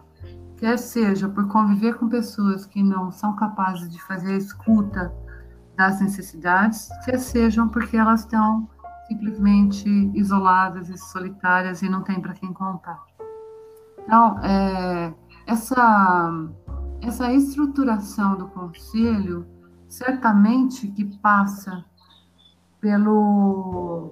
quer 0.57 0.77
seja 0.77 1.27
por 1.27 1.47
conviver 1.47 1.95
com 1.95 2.07
pessoas 2.07 2.65
que 2.65 2.83
não 2.83 3.11
são 3.11 3.35
capazes 3.35 3.89
de 3.89 4.01
fazer 4.03 4.33
a 4.33 4.37
escuta 4.37 5.13
das 5.75 6.01
necessidades, 6.01 6.89
quer 7.05 7.17
sejam 7.17 7.69
porque 7.69 7.95
elas 7.95 8.21
estão 8.21 8.67
simplesmente 9.07 9.89
isoladas 10.13 10.89
e 10.89 10.97
solitárias 10.97 11.81
e 11.81 11.89
não 11.89 12.03
tem 12.03 12.21
para 12.21 12.33
quem 12.33 12.53
contar. 12.53 13.01
Então, 13.99 14.39
é, 14.43 15.13
essa, 15.47 16.31
essa 17.01 17.31
estruturação 17.33 18.37
do 18.37 18.47
conselho 18.47 19.47
certamente 19.87 20.87
que 20.87 21.05
passa 21.17 21.83
pelo, 22.79 24.11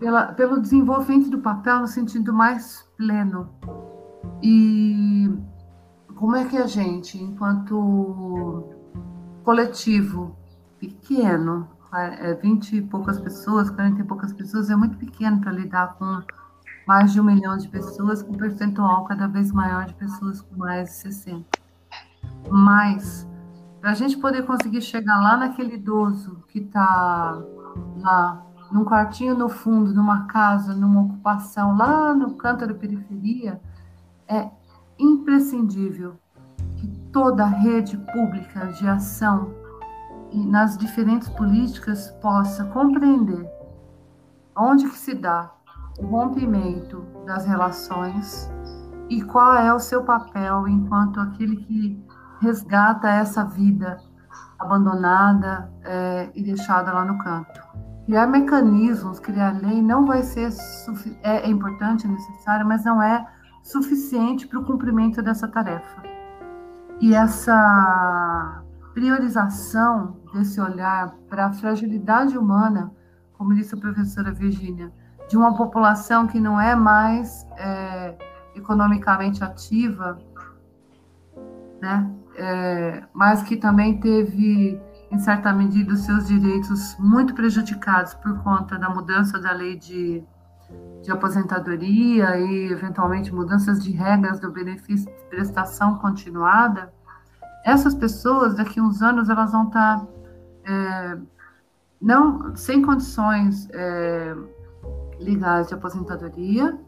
pela, 0.00 0.32
pelo 0.32 0.60
desenvolvimento 0.60 1.30
do 1.30 1.38
papel 1.38 1.80
no 1.80 1.86
sentido 1.86 2.32
mais 2.32 2.84
pleno. 2.96 3.48
E 4.42 5.30
como 6.16 6.34
é 6.34 6.44
que 6.46 6.56
a 6.56 6.66
gente, 6.66 7.22
enquanto 7.22 8.74
coletivo, 9.44 10.36
pequeno. 10.78 11.68
É 11.92 12.34
20 12.34 12.76
e 12.76 12.82
poucas 12.82 13.20
pessoas, 13.20 13.68
40 13.68 14.00
e 14.00 14.04
poucas 14.04 14.32
pessoas, 14.32 14.70
é 14.70 14.76
muito 14.76 14.96
pequeno 14.96 15.40
para 15.40 15.50
lidar 15.50 15.94
com 15.94 16.22
mais 16.86 17.12
de 17.12 17.20
um 17.20 17.24
milhão 17.24 17.56
de 17.56 17.68
pessoas, 17.68 18.22
com 18.22 18.32
um 18.32 18.36
percentual 18.36 19.04
cada 19.04 19.26
vez 19.26 19.50
maior 19.50 19.86
de 19.86 19.94
pessoas 19.94 20.40
com 20.40 20.56
mais 20.56 20.88
de 20.88 20.94
60. 20.94 21.44
Mas, 22.48 23.28
para 23.80 23.90
a 23.90 23.94
gente 23.94 24.16
poder 24.18 24.46
conseguir 24.46 24.80
chegar 24.82 25.20
lá 25.20 25.36
naquele 25.36 25.74
idoso 25.74 26.44
que 26.48 26.60
está 26.60 27.42
lá, 27.96 28.46
num 28.70 28.84
quartinho 28.84 29.36
no 29.36 29.48
fundo, 29.48 29.92
numa 29.92 30.26
casa, 30.26 30.74
numa 30.74 31.02
ocupação, 31.02 31.76
lá 31.76 32.14
no 32.14 32.34
canto 32.34 32.66
da 32.66 32.74
periferia, 32.74 33.60
é 34.28 34.48
imprescindível 34.98 36.14
que 36.76 36.86
toda 37.12 37.44
a 37.44 37.48
rede 37.48 37.96
pública 38.12 38.66
de 38.68 38.86
ação 38.86 39.52
e 40.30 40.44
nas 40.44 40.78
diferentes 40.78 41.28
políticas 41.28 42.10
possa 42.22 42.64
compreender 42.66 43.48
onde 44.56 44.88
que 44.88 44.98
se 44.98 45.14
dá 45.14 45.50
o 45.98 46.06
rompimento 46.06 47.04
das 47.26 47.44
relações 47.44 48.50
e 49.08 49.22
qual 49.22 49.54
é 49.54 49.72
o 49.72 49.78
seu 49.78 50.04
papel 50.04 50.68
enquanto 50.68 51.18
aquele 51.20 51.56
que 51.56 52.04
resgata 52.40 53.08
essa 53.08 53.44
vida 53.44 53.98
abandonada 54.58 55.72
é, 55.82 56.30
e 56.34 56.42
deixada 56.42 56.92
lá 56.92 57.04
no 57.04 57.18
canto. 57.18 57.60
Criar 58.10 58.26
mecanismos, 58.26 59.20
criar 59.20 59.60
lei 59.62 59.80
não 59.80 60.04
vai 60.04 60.24
ser 60.24 60.50
é, 61.22 61.46
é 61.46 61.48
importante, 61.48 62.06
é 62.06 62.08
necessário, 62.08 62.66
mas 62.66 62.84
não 62.84 63.00
é 63.00 63.24
suficiente 63.62 64.48
para 64.48 64.58
o 64.58 64.64
cumprimento 64.64 65.22
dessa 65.22 65.46
tarefa. 65.46 66.02
E 67.00 67.14
essa 67.14 68.64
priorização 68.94 70.16
desse 70.34 70.60
olhar 70.60 71.14
para 71.28 71.46
a 71.46 71.52
fragilidade 71.52 72.36
humana, 72.36 72.92
como 73.34 73.54
disse 73.54 73.76
a 73.76 73.78
professora 73.78 74.32
Virginia, 74.32 74.92
de 75.28 75.36
uma 75.36 75.56
população 75.56 76.26
que 76.26 76.40
não 76.40 76.60
é 76.60 76.74
mais 76.74 77.46
é, 77.56 78.18
economicamente 78.56 79.44
ativa, 79.44 80.18
né? 81.80 82.10
É, 82.34 83.04
mas 83.14 83.44
que 83.44 83.56
também 83.56 84.00
teve 84.00 84.80
em 85.10 85.18
certa 85.18 85.52
medida, 85.52 85.92
os 85.92 86.00
seus 86.00 86.28
direitos 86.28 86.96
muito 86.98 87.34
prejudicados 87.34 88.14
por 88.14 88.38
conta 88.42 88.78
da 88.78 88.88
mudança 88.88 89.40
da 89.40 89.52
lei 89.52 89.76
de, 89.76 90.22
de 91.02 91.10
aposentadoria 91.10 92.38
e, 92.38 92.70
eventualmente, 92.70 93.34
mudanças 93.34 93.82
de 93.82 93.90
regras 93.90 94.38
do 94.38 94.52
benefício 94.52 95.06
de 95.12 95.24
prestação 95.24 95.98
continuada, 95.98 96.92
essas 97.64 97.94
pessoas, 97.94 98.54
daqui 98.54 98.78
a 98.78 98.82
uns 98.82 99.02
anos, 99.02 99.28
elas 99.28 99.50
vão 99.50 99.66
estar 99.66 100.06
é, 100.64 101.18
não, 102.00 102.54
sem 102.54 102.80
condições 102.80 103.68
é, 103.72 104.34
legais 105.18 105.68
de 105.68 105.74
aposentadoria, 105.74 106.78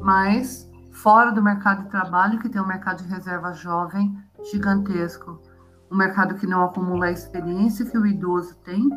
mas 0.00 0.70
fora 0.92 1.32
do 1.32 1.42
mercado 1.42 1.82
de 1.82 1.90
trabalho, 1.90 2.38
que 2.38 2.48
tem 2.48 2.62
um 2.62 2.66
mercado 2.66 3.02
de 3.02 3.08
reserva 3.08 3.52
jovem 3.52 4.16
gigantesco 4.50 5.40
um 5.92 5.96
mercado 5.96 6.36
que 6.36 6.46
não 6.46 6.64
acumula 6.64 7.06
a 7.06 7.12
experiência 7.12 7.84
que 7.84 7.98
o 7.98 8.06
idoso 8.06 8.56
tem, 8.64 8.88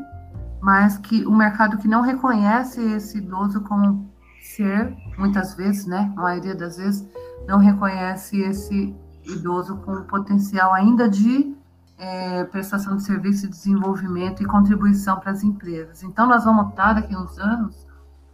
mas 0.62 0.98
que 0.98 1.28
um 1.28 1.36
mercado 1.36 1.78
que 1.78 1.90
não 1.90 2.02
reconhece 2.02 2.82
esse 2.82 3.18
idoso 3.18 3.62
como 3.62 4.10
ser, 4.42 4.96
muitas 5.18 5.54
vezes, 5.56 5.86
né, 5.86 6.12
a 6.16 6.22
maioria 6.22 6.56
das 6.56 6.78
vezes, 6.78 7.06
não 7.46 7.60
reconhece 7.60 8.40
esse 8.40 8.96
idoso 9.26 9.76
com 9.78 10.04
potencial 10.04 10.74
ainda 10.74 11.10
de 11.10 11.54
é, 11.98 12.46
prestação 12.46 12.96
de 12.96 13.04
serviço, 13.04 13.50
desenvolvimento 13.50 14.42
e 14.42 14.46
contribuição 14.46 15.20
para 15.20 15.32
as 15.32 15.44
empresas. 15.44 16.02
Então, 16.02 16.26
nós 16.26 16.46
vamos 16.46 16.70
estar 16.70 16.94
daqui 16.94 17.14
a 17.14 17.20
uns 17.20 17.38
anos 17.38 17.86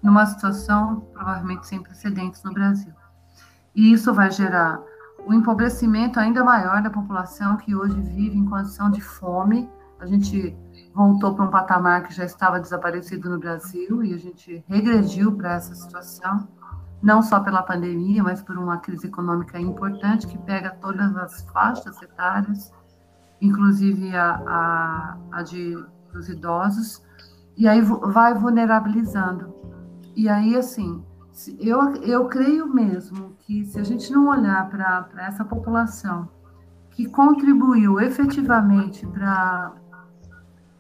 numa 0.03 0.25
situação 0.25 1.01
provavelmente 1.13 1.67
sem 1.67 1.81
precedentes 1.81 2.43
no 2.43 2.53
Brasil. 2.53 2.93
E 3.73 3.91
isso 3.91 4.13
vai 4.13 4.29
gerar 4.29 4.79
o 5.25 5.33
empobrecimento 5.33 6.19
ainda 6.19 6.43
maior 6.43 6.81
da 6.81 6.89
população 6.89 7.57
que 7.57 7.75
hoje 7.75 7.99
vive 8.01 8.37
em 8.37 8.45
condição 8.45 8.89
de 8.89 9.01
fome. 9.01 9.69
A 9.99 10.05
gente 10.05 10.57
voltou 10.93 11.35
para 11.35 11.45
um 11.45 11.49
patamar 11.49 12.03
que 12.03 12.13
já 12.13 12.25
estava 12.25 12.59
desaparecido 12.59 13.29
no 13.29 13.39
Brasil 13.39 14.03
e 14.03 14.13
a 14.13 14.17
gente 14.17 14.63
regrediu 14.67 15.31
para 15.31 15.53
essa 15.53 15.75
situação, 15.75 16.47
não 17.01 17.21
só 17.21 17.39
pela 17.39 17.63
pandemia, 17.63 18.23
mas 18.23 18.41
por 18.41 18.57
uma 18.57 18.77
crise 18.77 19.07
econômica 19.07 19.59
importante 19.59 20.27
que 20.27 20.37
pega 20.39 20.71
todas 20.81 21.15
as 21.15 21.43
faixas 21.43 22.01
etárias, 22.01 22.71
inclusive 23.39 24.15
a, 24.15 24.41
a, 24.45 25.17
a 25.31 25.43
de, 25.43 25.75
dos 26.11 26.29
idosos, 26.29 27.03
e 27.55 27.67
aí 27.67 27.81
vai 27.81 28.33
vulnerabilizando. 28.33 29.53
E 30.15 30.27
aí, 30.27 30.55
assim, 30.55 31.03
eu, 31.59 31.95
eu 32.03 32.25
creio 32.27 32.67
mesmo 32.67 33.35
que 33.39 33.65
se 33.65 33.79
a 33.79 33.83
gente 33.83 34.11
não 34.11 34.27
olhar 34.27 34.69
para 34.69 35.25
essa 35.25 35.45
população 35.45 36.29
que 36.91 37.07
contribuiu 37.07 37.99
efetivamente 37.99 39.07
para 39.07 39.73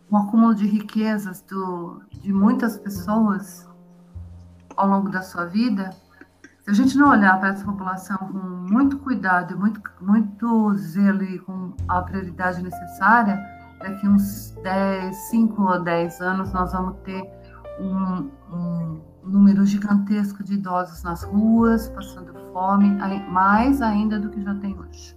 o 0.09 0.17
acúmulo 0.17 0.53
de 0.53 0.67
riquezas 0.67 1.41
do, 1.41 2.01
de 2.11 2.33
muitas 2.33 2.77
pessoas 2.77 3.67
ao 4.75 4.87
longo 4.87 5.09
da 5.09 5.21
sua 5.21 5.45
vida, 5.45 5.89
se 6.61 6.69
a 6.69 6.73
gente 6.73 6.97
não 6.97 7.09
olhar 7.09 7.39
para 7.39 7.49
essa 7.49 7.65
população 7.65 8.17
com 8.17 8.37
muito 8.37 8.99
cuidado, 8.99 9.57
muito, 9.57 9.81
muito 9.99 10.75
zelo 10.75 11.23
e 11.23 11.39
com 11.39 11.73
a 11.87 12.01
prioridade 12.01 12.61
necessária, 12.61 13.41
daqui 13.79 14.07
uns 14.07 14.51
10, 14.61 15.15
5 15.29 15.61
ou 15.61 15.81
10 15.81 16.21
anos 16.21 16.53
nós 16.53 16.71
vamos 16.73 16.97
ter 17.03 17.23
um, 17.79 18.29
um 18.53 19.10
número 19.23 19.65
gigantesco 19.65 20.43
de 20.43 20.55
idosos 20.55 21.03
nas 21.03 21.23
ruas, 21.23 21.89
passando 21.89 22.33
fome, 22.51 22.89
mais 23.29 23.81
ainda 23.81 24.19
do 24.19 24.29
que 24.29 24.41
já 24.41 24.55
tem 24.55 24.77
hoje. 24.77 25.15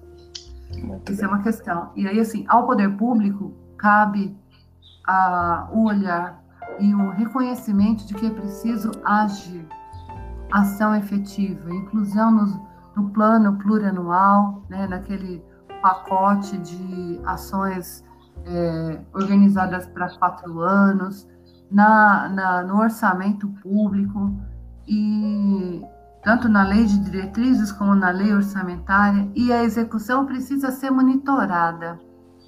Muito 0.82 1.12
Isso 1.12 1.20
bem. 1.20 1.30
é 1.30 1.32
uma 1.32 1.42
questão. 1.42 1.90
E 1.96 2.06
aí, 2.06 2.20
assim, 2.20 2.44
ao 2.48 2.66
poder 2.66 2.96
público 2.96 3.54
cabe 3.76 4.36
a, 5.06 5.68
o 5.72 5.84
olhar 5.84 6.42
e 6.78 6.94
o 6.94 7.10
reconhecimento 7.10 8.06
de 8.06 8.14
que 8.14 8.26
é 8.26 8.30
preciso 8.30 8.90
agir, 9.04 9.66
ação 10.52 10.94
efetiva, 10.94 11.70
inclusão 11.70 12.30
no, 12.30 12.66
no 12.96 13.10
plano 13.10 13.56
plurianual, 13.58 14.62
né, 14.68 14.86
naquele 14.86 15.42
pacote 15.82 16.56
de 16.58 17.20
ações 17.24 18.04
é, 18.46 19.00
organizadas 19.12 19.86
para 19.86 20.08
quatro 20.16 20.60
anos, 20.60 21.28
na, 21.74 22.28
na, 22.28 22.62
no 22.62 22.78
orçamento 22.78 23.48
público 23.60 24.32
e 24.86 25.82
tanto 26.22 26.48
na 26.48 26.62
lei 26.62 26.86
de 26.86 26.98
diretrizes 27.00 27.72
como 27.72 27.94
na 27.94 28.10
lei 28.10 28.32
orçamentária, 28.32 29.28
e 29.34 29.52
a 29.52 29.62
execução 29.62 30.24
precisa 30.24 30.70
ser 30.70 30.90
monitorada 30.90 32.00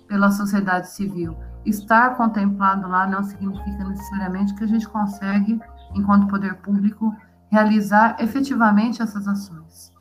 pela 0.08 0.30
sociedade 0.30 0.88
civil. 0.90 1.36
Estar 1.64 2.16
contemplado 2.16 2.88
lá 2.88 3.06
não 3.06 3.22
significa 3.22 3.84
necessariamente 3.84 4.54
que 4.54 4.64
a 4.64 4.66
gente 4.66 4.88
consegue, 4.88 5.60
enquanto 5.94 6.28
poder 6.28 6.54
público, 6.62 7.14
realizar 7.50 8.16
efetivamente 8.18 9.02
essas 9.02 9.28
ações. 9.28 9.92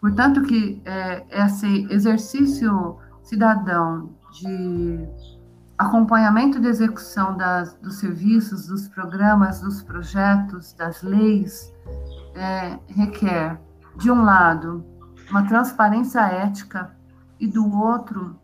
Portanto, 0.00 0.42
que 0.42 0.82
é, 0.84 1.24
esse 1.30 1.86
exercício 1.90 2.98
cidadão 3.22 4.10
de 4.32 5.08
acompanhamento 5.76 6.60
de 6.60 6.68
execução 6.68 7.36
das, 7.36 7.74
dos 7.74 7.96
serviços, 7.96 8.66
dos 8.66 8.88
programas, 8.88 9.60
dos 9.60 9.82
projetos, 9.82 10.72
das 10.72 11.02
leis, 11.02 11.72
é, 12.34 12.78
requer, 12.88 13.60
de 13.96 14.10
um 14.10 14.22
lado, 14.22 14.84
uma 15.30 15.46
transparência 15.46 16.20
ética 16.20 16.96
e, 17.38 17.46
do 17.46 17.70
outro, 17.76 18.38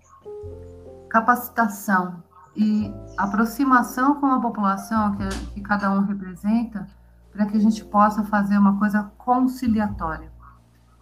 capacitação 1.08 2.22
e 2.56 2.92
aproximação 3.16 4.14
com 4.16 4.26
a 4.26 4.40
população 4.40 5.16
que, 5.16 5.28
que 5.54 5.60
cada 5.60 5.90
um 5.90 6.00
representa, 6.00 6.86
para 7.32 7.46
que 7.46 7.56
a 7.56 7.60
gente 7.60 7.84
possa 7.84 8.24
fazer 8.24 8.58
uma 8.58 8.76
coisa 8.78 9.04
conciliatória. 9.16 10.32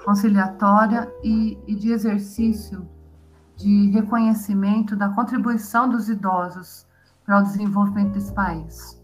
Conciliatória 0.05 1.11
e, 1.23 1.59
e 1.67 1.75
de 1.75 1.91
exercício 1.91 2.89
de 3.59 3.91
reconhecimento 3.91 4.95
da 4.95 5.09
contribuição 5.09 5.89
dos 5.89 6.09
idosos 6.09 6.87
para 7.25 7.41
o 7.41 7.43
desenvolvimento 7.43 8.13
desse 8.13 8.33
país. 8.33 8.97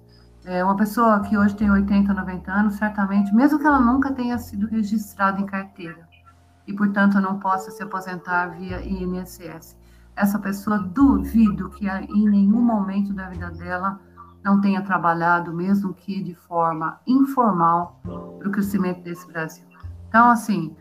É 0.45 0.63
uma 0.65 0.77
pessoa 0.77 1.21
que 1.21 1.37
hoje 1.37 1.57
tem 1.57 1.71
80, 1.71 2.15
90 2.15 2.53
anos, 2.53 2.75
certamente, 2.77 3.35
mesmo 3.35 3.59
que 3.59 3.67
ela 3.67 3.81
nunca 3.81 4.13
tenha 4.13 4.39
sido 4.39 4.67
registrada 4.67 5.41
em 5.41 5.47
carteira 5.47 6.09
e, 6.67 6.73
portanto, 6.73 7.21
não 7.21 7.39
possa 7.39 7.71
se 7.71 7.83
aposentar 7.83 8.49
via 8.49 8.81
INSS, 8.81 9.77
essa 10.15 10.39
pessoa 10.39 10.79
duvido 10.79 11.69
que 11.71 11.89
em 11.89 12.29
nenhum 12.29 12.63
momento 12.63 13.13
da 13.13 13.29
vida 13.29 13.51
dela 13.51 13.99
não 14.45 14.61
tenha 14.61 14.83
trabalhado, 14.83 15.53
mesmo 15.53 15.93
que 15.93 16.23
de 16.23 16.35
forma 16.35 17.01
informal, 17.07 18.01
para 18.39 18.49
o 18.49 18.53
crescimento 18.53 19.03
desse 19.03 19.27
Brasil. 19.27 19.65
Então, 20.09 20.31
assim, 20.31 20.77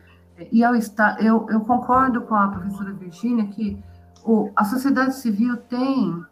e 0.51 0.61
eu, 0.61 0.71
eu, 1.19 1.47
eu 1.49 1.61
concordo 1.61 2.21
com 2.21 2.35
a 2.35 2.47
professora 2.47 2.93
Virginia 2.93 3.45
que 3.47 3.81
o, 4.23 4.51
a 4.55 4.63
sociedade 4.63 5.15
civil 5.15 5.57
tem 5.57 6.23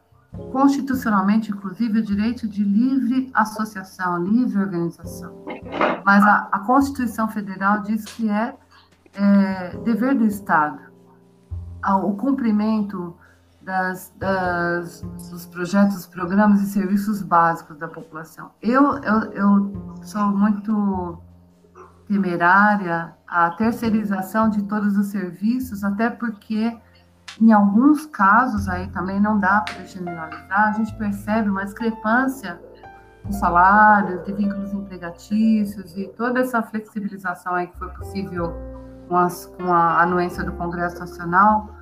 constitucionalmente, 0.52 1.52
inclusive, 1.52 2.00
o 2.00 2.04
direito 2.04 2.48
de 2.48 2.64
livre 2.64 3.30
associação, 3.34 4.24
livre 4.24 4.62
organização. 4.62 5.44
Mas 6.06 6.24
a, 6.24 6.48
a 6.52 6.60
Constituição 6.60 7.28
Federal 7.28 7.82
diz 7.82 8.06
que 8.06 8.30
é, 8.30 8.56
é 9.14 9.78
dever 9.84 10.16
do 10.16 10.26
Estado 10.26 10.80
o 12.04 12.14
cumprimento 12.14 13.16
das, 13.62 14.12
das, 14.18 15.02
dos 15.30 15.46
projetos, 15.48 16.06
programas 16.06 16.62
e 16.62 16.68
serviços 16.68 17.22
básicos 17.22 17.78
da 17.78 17.88
população. 17.88 18.52
Eu, 18.62 18.98
eu, 19.00 19.32
eu 19.34 19.96
sou 20.04 20.28
muito 20.28 21.22
temerária 22.12 23.14
a 23.26 23.52
terceirização 23.52 24.50
de 24.50 24.64
todos 24.64 24.98
os 24.98 25.08
serviços, 25.08 25.82
até 25.82 26.10
porque 26.10 26.78
em 27.40 27.54
alguns 27.54 28.06
casos 28.06 28.68
aí 28.68 28.90
também 28.90 29.18
não 29.18 29.40
dá 29.40 29.62
para 29.62 29.86
generalizar, 29.86 30.68
a 30.68 30.72
gente 30.74 30.94
percebe 30.96 31.50
uma 31.50 31.64
discrepância 31.64 32.60
de 33.24 33.34
salários, 33.38 34.26
de 34.26 34.34
vínculos 34.34 34.74
empregatícios 34.74 35.96
e 35.96 36.10
toda 36.18 36.42
essa 36.42 36.62
flexibilização 36.62 37.56
aí 37.56 37.68
que 37.68 37.80
foi 37.80 37.88
possível 37.92 38.54
com, 39.08 39.16
as, 39.16 39.46
com 39.46 39.72
a 39.72 40.02
anuência 40.02 40.44
do 40.44 40.52
Congresso 40.52 41.00
Nacional, 41.00 41.74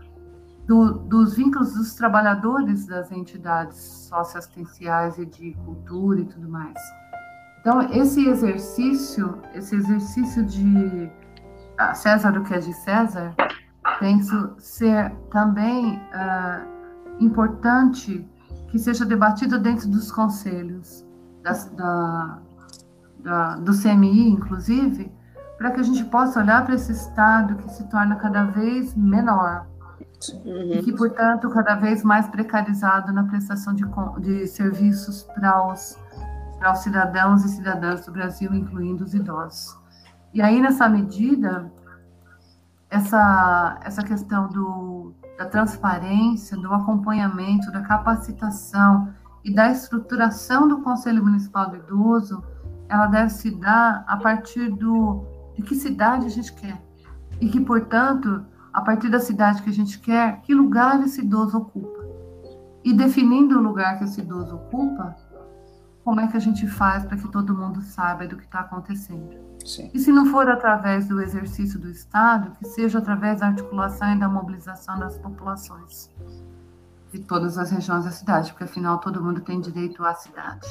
do, 0.67 0.93
dos 0.99 1.36
vínculos 1.36 1.73
dos 1.73 1.95
trabalhadores 1.95 2.86
das 2.86 3.11
entidades 3.11 3.77
socioassistenciais 4.07 5.17
e 5.17 5.25
de 5.25 5.53
cultura 5.65 6.19
e 6.19 6.25
tudo 6.25 6.47
mais. 6.47 6.77
Então, 7.70 7.82
esse 7.91 8.28
exercício, 8.28 9.38
esse 9.53 9.76
exercício 9.76 10.43
de 10.43 11.07
César 11.93 12.36
o 12.36 12.43
que 12.43 12.55
é 12.55 12.57
de 12.57 12.74
César, 12.74 13.36
penso 13.99 14.55
ser 14.57 15.11
também 15.30 15.97
uh, 15.97 17.24
importante 17.24 18.28
que 18.70 18.80
seja 18.80 19.05
debatido 19.05 19.59
dentro 19.59 19.88
dos 19.88 20.11
conselhos 20.11 21.05
das, 21.43 21.65
da, 21.76 22.39
da, 23.20 23.55
do 23.57 23.72
CMI, 23.72 24.30
inclusive, 24.30 25.11
para 25.59 25.70
que 25.70 25.80
a 25.80 25.84
gente 25.84 26.03
possa 26.05 26.39
olhar 26.39 26.65
para 26.65 26.74
esse 26.74 26.91
Estado 26.91 27.53
que 27.53 27.70
se 27.72 27.88
torna 27.88 28.15
cada 28.15 28.45
vez 28.45 28.95
menor 28.95 29.67
Uhum. 30.43 30.74
E 30.74 30.84
que, 30.84 30.91
portanto, 30.91 31.49
cada 31.49 31.76
vez 31.76 32.03
mais 32.03 32.28
precarizado 32.28 33.13
na 33.13 33.24
prestação 33.24 33.74
de, 33.74 33.86
de 34.20 34.47
serviços 34.47 35.24
para 35.24 35.72
os, 35.72 35.97
para 36.60 36.74
os 36.74 36.80
cidadãos 36.80 37.45
e 37.45 37.49
cidadãs 37.49 38.05
do 38.05 38.12
Brasil, 38.12 38.53
incluindo 38.53 39.03
os 39.03 39.14
idosos. 39.14 39.80
E 40.34 40.41
aí, 40.41 40.62
nessa 40.62 40.88
medida, 40.88 41.72
essa, 42.89 43.80
essa 43.82 44.03
questão 44.03 44.49
do, 44.49 45.14
da 45.38 45.45
transparência, 45.45 46.57
do 46.57 46.72
acompanhamento, 46.74 47.72
da 47.72 47.82
capacitação 47.82 49.12
e 49.43 49.53
da 49.53 49.72
estruturação 49.72 50.68
do 50.68 50.82
Conselho 50.82 51.24
Municipal 51.24 51.70
do 51.70 51.78
Idoso, 51.78 52.43
ela 52.89 53.07
deve 53.07 53.30
se 53.30 53.51
dar 53.51 54.03
a 54.07 54.18
partir 54.18 54.70
do, 54.70 55.24
de 55.55 55.62
que 55.62 55.76
cidade 55.76 56.26
a 56.26 56.30
gente 56.30 56.53
quer. 56.53 56.82
E 57.39 57.47
que, 57.47 57.62
portanto, 57.62 58.45
a 58.74 58.82
partir 58.82 59.10
da 59.10 59.20
cidade 59.20 59.62
que 59.62 59.70
a 59.70 59.74
gente 59.74 59.99
quer, 59.99 60.41
que 60.41 60.53
lugar 60.53 61.01
esse 61.01 61.22
idoso 61.22 61.57
ocupa. 61.57 61.99
E 62.84 62.93
definindo 62.93 63.57
o 63.57 63.62
lugar 63.62 63.97
que 63.97 64.03
esse 64.03 64.22
idoso 64.22 64.55
ocupa, 64.55 65.16
como 66.04 66.22
é 66.22 66.28
que 66.28 66.38
a 66.38 66.39
gente 66.39 66.68
faz 66.68 67.06
para 67.06 67.18
que 67.18 67.28
todo 67.28 67.56
mundo 67.56 67.82
saiba 67.82 68.28
do 68.28 68.38
que 68.38 68.45
está 68.45 68.62
acontecendo. 68.62 69.38
Sim. 69.66 69.91
E 69.93 70.00
se 70.00 70.12
não 70.12 70.26
for 70.28 70.50
através 70.50 71.08
do 71.08 71.22
exercício 71.22 71.80
do 71.80 71.89
Estado, 71.89 72.52
que 72.58 72.66
seja 72.66 73.00
através 73.00 73.41
da 73.41 73.47
articulação 73.47 74.16
e 74.16 74.20
da 74.20 74.28
mobilização 74.28 74.97
das 74.97 75.18
populações 75.18 76.10
de 77.12 77.20
todas 77.20 77.58
as 77.58 77.72
regiões 77.72 78.06
da 78.06 78.12
cidade, 78.12 78.52
porque 78.52 78.66
afinal 78.66 79.00
todo 79.00 79.24
mundo 79.24 79.41
tem 79.41 79.60
direito 79.60 80.04
à 80.06 80.14
cidade. 80.14 80.68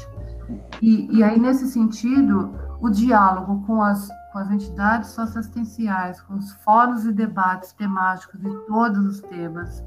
E, 0.80 1.16
e 1.16 1.22
aí, 1.22 1.38
nesse 1.38 1.66
sentido, 1.66 2.54
o 2.80 2.88
diálogo 2.88 3.64
com 3.66 3.82
as, 3.82 4.08
com 4.32 4.38
as 4.38 4.50
entidades 4.50 5.10
socioassistenciais, 5.10 6.20
com 6.20 6.34
os 6.34 6.52
fóruns 6.64 7.04
e 7.04 7.12
debates 7.12 7.72
temáticos 7.72 8.40
de 8.40 8.56
todos 8.66 9.04
os 9.04 9.20
temas, 9.20 9.82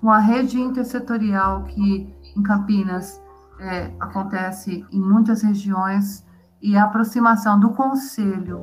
com 0.00 0.10
a 0.10 0.18
rede 0.18 0.60
intersetorial 0.60 1.64
que 1.64 2.14
em 2.36 2.42
Campinas 2.42 3.20
é, 3.60 3.92
acontece 4.00 4.86
em 4.90 5.00
muitas 5.00 5.42
regiões, 5.42 6.26
e 6.60 6.76
a 6.76 6.84
aproximação 6.84 7.58
do 7.58 7.70
conselho 7.70 8.60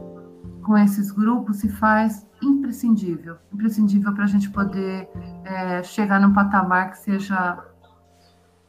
com 0.63 0.77
esses 0.77 1.11
grupos 1.11 1.57
se 1.57 1.69
faz 1.69 2.25
imprescindível 2.41 3.37
imprescindível 3.53 4.13
para 4.13 4.25
a 4.25 4.27
gente 4.27 4.49
poder 4.49 5.07
é, 5.45 5.81
chegar 5.83 6.19
num 6.19 6.33
patamar 6.33 6.91
que 6.91 6.97
seja 6.97 7.63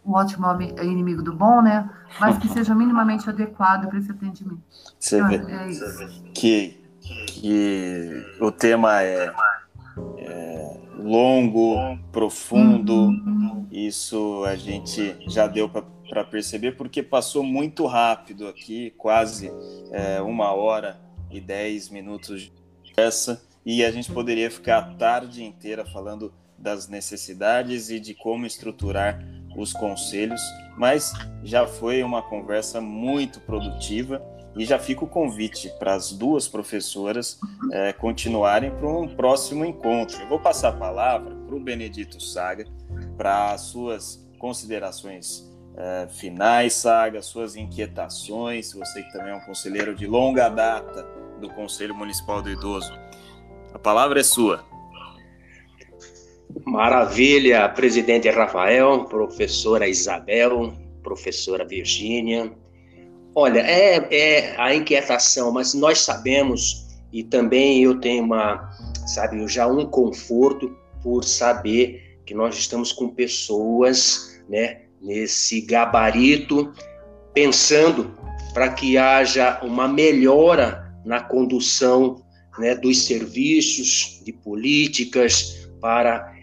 o 0.04 0.12
ótimo 0.12 0.46
inimigo 0.80 1.20
do 1.20 1.34
bom, 1.34 1.60
né? 1.60 1.90
Mas 2.20 2.38
que 2.38 2.48
seja 2.48 2.72
minimamente 2.74 3.28
adequado 3.28 3.88
para 3.88 3.98
esse 3.98 4.12
atendimento. 4.12 4.62
Você 4.98 5.16
então, 5.16 5.28
vê 5.28 5.52
é 5.52 5.68
que, 6.32 6.80
que 7.00 8.36
o 8.40 8.52
tema 8.52 9.02
é, 9.02 9.34
é 10.18 10.80
longo, 10.96 11.98
profundo. 12.12 13.08
Uhum. 13.08 13.66
Isso 13.72 14.44
a 14.44 14.54
gente 14.54 15.16
já 15.26 15.48
deu 15.48 15.68
para 15.68 15.82
perceber 16.24 16.72
porque 16.72 17.02
passou 17.02 17.42
muito 17.42 17.86
rápido 17.86 18.46
aqui, 18.48 18.90
quase 18.96 19.50
é, 19.90 20.20
uma 20.20 20.52
hora 20.52 21.00
e 21.30 21.40
dez 21.40 21.88
minutos 21.88 22.42
de 22.82 22.92
essa 22.96 23.42
e 23.64 23.84
a 23.84 23.90
gente 23.90 24.10
poderia 24.12 24.50
ficar 24.50 24.78
a 24.78 24.94
tarde 24.94 25.42
inteira 25.42 25.84
falando 25.84 26.32
das 26.56 26.88
necessidades 26.88 27.90
e 27.90 27.98
de 27.98 28.14
como 28.14 28.46
estruturar 28.46 29.20
os 29.56 29.72
conselhos, 29.72 30.40
mas 30.76 31.12
já 31.42 31.66
foi 31.66 32.02
uma 32.02 32.22
conversa 32.22 32.80
muito 32.80 33.40
produtiva 33.40 34.22
e 34.56 34.64
já 34.64 34.78
fica 34.78 35.04
o 35.04 35.08
convite 35.08 35.70
para 35.78 35.94
as 35.94 36.12
duas 36.12 36.48
professoras 36.48 37.38
é, 37.72 37.92
continuarem 37.92 38.70
para 38.70 38.88
um 38.88 39.08
próximo 39.08 39.64
encontro. 39.64 40.18
Eu 40.20 40.28
vou 40.28 40.40
passar 40.40 40.68
a 40.70 40.72
palavra 40.72 41.34
para 41.34 41.54
o 41.54 41.60
Benedito 41.60 42.22
Saga 42.22 42.66
para 43.16 43.52
as 43.52 43.62
suas 43.62 44.26
considerações 44.38 45.45
é, 45.76 46.08
finais, 46.08 46.72
Saga, 46.72 47.20
suas 47.20 47.54
inquietações, 47.54 48.72
você 48.72 49.02
que 49.02 49.12
também 49.12 49.32
é 49.32 49.36
um 49.36 49.40
conselheiro 49.40 49.94
de 49.94 50.06
longa 50.06 50.48
data 50.48 51.06
do 51.40 51.50
Conselho 51.50 51.94
Municipal 51.94 52.40
do 52.40 52.50
Idoso. 52.50 52.92
A 53.74 53.78
palavra 53.78 54.20
é 54.20 54.22
sua. 54.22 54.64
Maravilha, 56.64 57.68
presidente 57.68 58.30
Rafael, 58.30 59.04
professora 59.04 59.86
Isabel, 59.86 60.72
professora 61.02 61.64
Virgínia. 61.64 62.50
Olha, 63.34 63.60
é, 63.60 64.08
é 64.10 64.54
a 64.58 64.74
inquietação, 64.74 65.52
mas 65.52 65.74
nós 65.74 66.00
sabemos 66.00 66.86
e 67.12 67.22
também 67.22 67.82
eu 67.82 68.00
tenho 68.00 68.24
uma, 68.24 68.70
sabe, 69.06 69.46
já 69.46 69.66
um 69.66 69.84
conforto 69.84 70.74
por 71.02 71.22
saber 71.22 72.18
que 72.24 72.34
nós 72.34 72.56
estamos 72.56 72.92
com 72.92 73.08
pessoas, 73.08 74.40
né, 74.48 74.85
nesse 75.06 75.60
gabarito, 75.60 76.72
pensando 77.32 78.12
para 78.52 78.70
que 78.70 78.98
haja 78.98 79.60
uma 79.62 79.86
melhora 79.86 80.92
na 81.04 81.20
condução 81.20 82.24
né, 82.58 82.74
dos 82.74 83.06
serviços, 83.06 84.20
de 84.24 84.32
políticas, 84.32 85.68
para 85.80 86.34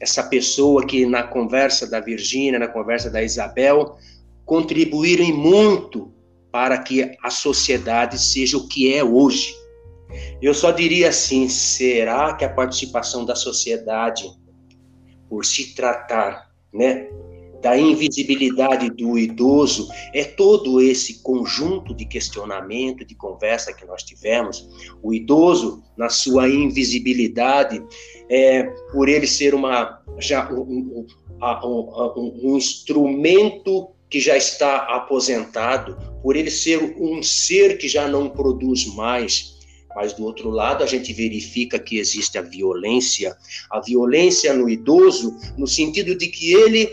essa 0.00 0.24
pessoa 0.24 0.84
que 0.84 1.06
na 1.06 1.22
conversa 1.22 1.88
da 1.88 2.00
Virgínia, 2.00 2.58
na 2.58 2.66
conversa 2.66 3.08
da 3.08 3.22
Isabel, 3.22 3.96
contribuírem 4.44 5.32
muito 5.32 6.12
para 6.50 6.78
que 6.78 7.16
a 7.22 7.30
sociedade 7.30 8.18
seja 8.18 8.56
o 8.56 8.66
que 8.66 8.92
é 8.92 9.04
hoje. 9.04 9.54
Eu 10.42 10.52
só 10.52 10.72
diria 10.72 11.10
assim: 11.10 11.48
será 11.48 12.34
que 12.34 12.44
a 12.44 12.52
participação 12.52 13.24
da 13.24 13.36
sociedade, 13.36 14.24
por 15.28 15.44
se 15.44 15.74
tratar 15.74 16.50
né, 16.72 17.08
da 17.60 17.76
invisibilidade 17.76 18.90
do 18.90 19.18
idoso, 19.18 19.88
é 20.14 20.24
todo 20.24 20.80
esse 20.80 21.22
conjunto 21.22 21.94
de 21.94 22.04
questionamento, 22.04 23.04
de 23.04 23.14
conversa 23.14 23.72
que 23.72 23.84
nós 23.84 24.02
tivemos. 24.02 24.68
O 25.02 25.12
idoso, 25.12 25.82
na 25.96 26.08
sua 26.08 26.48
invisibilidade, 26.48 27.82
é, 28.30 28.64
por 28.92 29.08
ele 29.08 29.26
ser 29.26 29.54
uma, 29.54 30.00
já, 30.18 30.50
um, 30.50 31.06
um, 31.42 32.40
um 32.42 32.56
instrumento 32.56 33.90
que 34.08 34.20
já 34.20 34.36
está 34.36 34.78
aposentado, 34.96 35.96
por 36.22 36.34
ele 36.34 36.50
ser 36.50 36.96
um 36.98 37.22
ser 37.22 37.78
que 37.78 37.88
já 37.88 38.08
não 38.08 38.28
produz 38.28 38.86
mais, 38.94 39.60
mas 39.94 40.12
do 40.12 40.24
outro 40.24 40.50
lado, 40.50 40.84
a 40.84 40.86
gente 40.86 41.12
verifica 41.12 41.78
que 41.78 41.98
existe 41.98 42.38
a 42.38 42.42
violência, 42.42 43.36
a 43.70 43.80
violência 43.80 44.52
no 44.54 44.68
idoso, 44.68 45.36
no 45.58 45.66
sentido 45.66 46.16
de 46.16 46.28
que 46.28 46.52
ele 46.52 46.90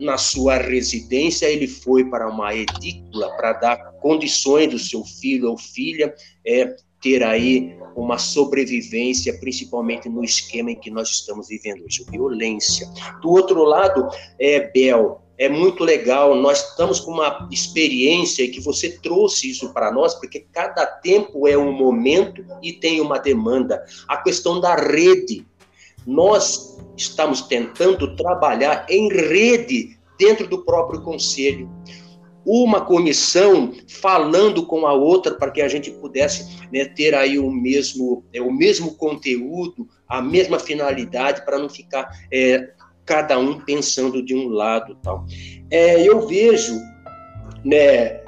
na 0.00 0.16
sua 0.16 0.56
residência, 0.56 1.46
ele 1.46 1.68
foi 1.68 2.04
para 2.04 2.28
uma 2.28 2.54
edícula 2.54 3.30
para 3.36 3.52
dar 3.52 3.76
condições 4.00 4.70
do 4.70 4.78
seu 4.78 5.04
filho 5.04 5.50
ou 5.50 5.58
filha 5.58 6.14
é, 6.46 6.74
ter 7.00 7.22
aí 7.22 7.76
uma 7.96 8.18
sobrevivência, 8.18 9.38
principalmente 9.38 10.08
no 10.08 10.24
esquema 10.24 10.70
em 10.70 10.76
que 10.76 10.90
nós 10.90 11.10
estamos 11.10 11.48
vivendo 11.48 11.84
hoje, 11.84 12.04
violência. 12.10 12.88
Do 13.20 13.30
outro 13.30 13.62
lado, 13.62 14.08
é 14.38 14.70
Bel, 14.72 15.22
é 15.40 15.48
muito 15.48 15.82
legal, 15.82 16.34
nós 16.34 16.68
estamos 16.68 17.00
com 17.00 17.12
uma 17.12 17.48
experiência 17.50 18.48
que 18.50 18.60
você 18.60 18.90
trouxe 18.98 19.50
isso 19.50 19.72
para 19.72 19.90
nós, 19.90 20.14
porque 20.14 20.40
cada 20.52 20.84
tempo 20.84 21.48
é 21.48 21.56
um 21.56 21.72
momento 21.72 22.44
e 22.62 22.74
tem 22.74 23.00
uma 23.00 23.18
demanda. 23.18 23.82
A 24.06 24.18
questão 24.18 24.60
da 24.60 24.74
rede, 24.76 25.46
nós 26.06 26.78
estamos 26.96 27.42
tentando 27.42 28.14
trabalhar 28.16 28.86
em 28.88 29.08
rede 29.08 29.98
dentro 30.18 30.46
do 30.46 30.64
próprio 30.64 31.00
conselho. 31.02 31.70
Uma 32.44 32.80
comissão 32.80 33.72
falando 33.88 34.66
com 34.66 34.86
a 34.86 34.92
outra 34.92 35.34
para 35.34 35.50
que 35.50 35.60
a 35.60 35.68
gente 35.68 35.90
pudesse 35.90 36.58
né, 36.72 36.84
ter 36.84 37.14
aí 37.14 37.38
o 37.38 37.50
mesmo, 37.50 38.24
é, 38.32 38.40
o 38.40 38.52
mesmo 38.52 38.94
conteúdo, 38.94 39.88
a 40.08 40.22
mesma 40.22 40.58
finalidade, 40.58 41.44
para 41.44 41.58
não 41.58 41.68
ficar 41.68 42.08
é, 42.32 42.70
cada 43.04 43.38
um 43.38 43.60
pensando 43.60 44.22
de 44.22 44.34
um 44.34 44.48
lado. 44.48 44.96
tal. 45.02 45.26
É, 45.70 46.02
eu 46.06 46.26
vejo, 46.26 46.78
né, 47.64 48.20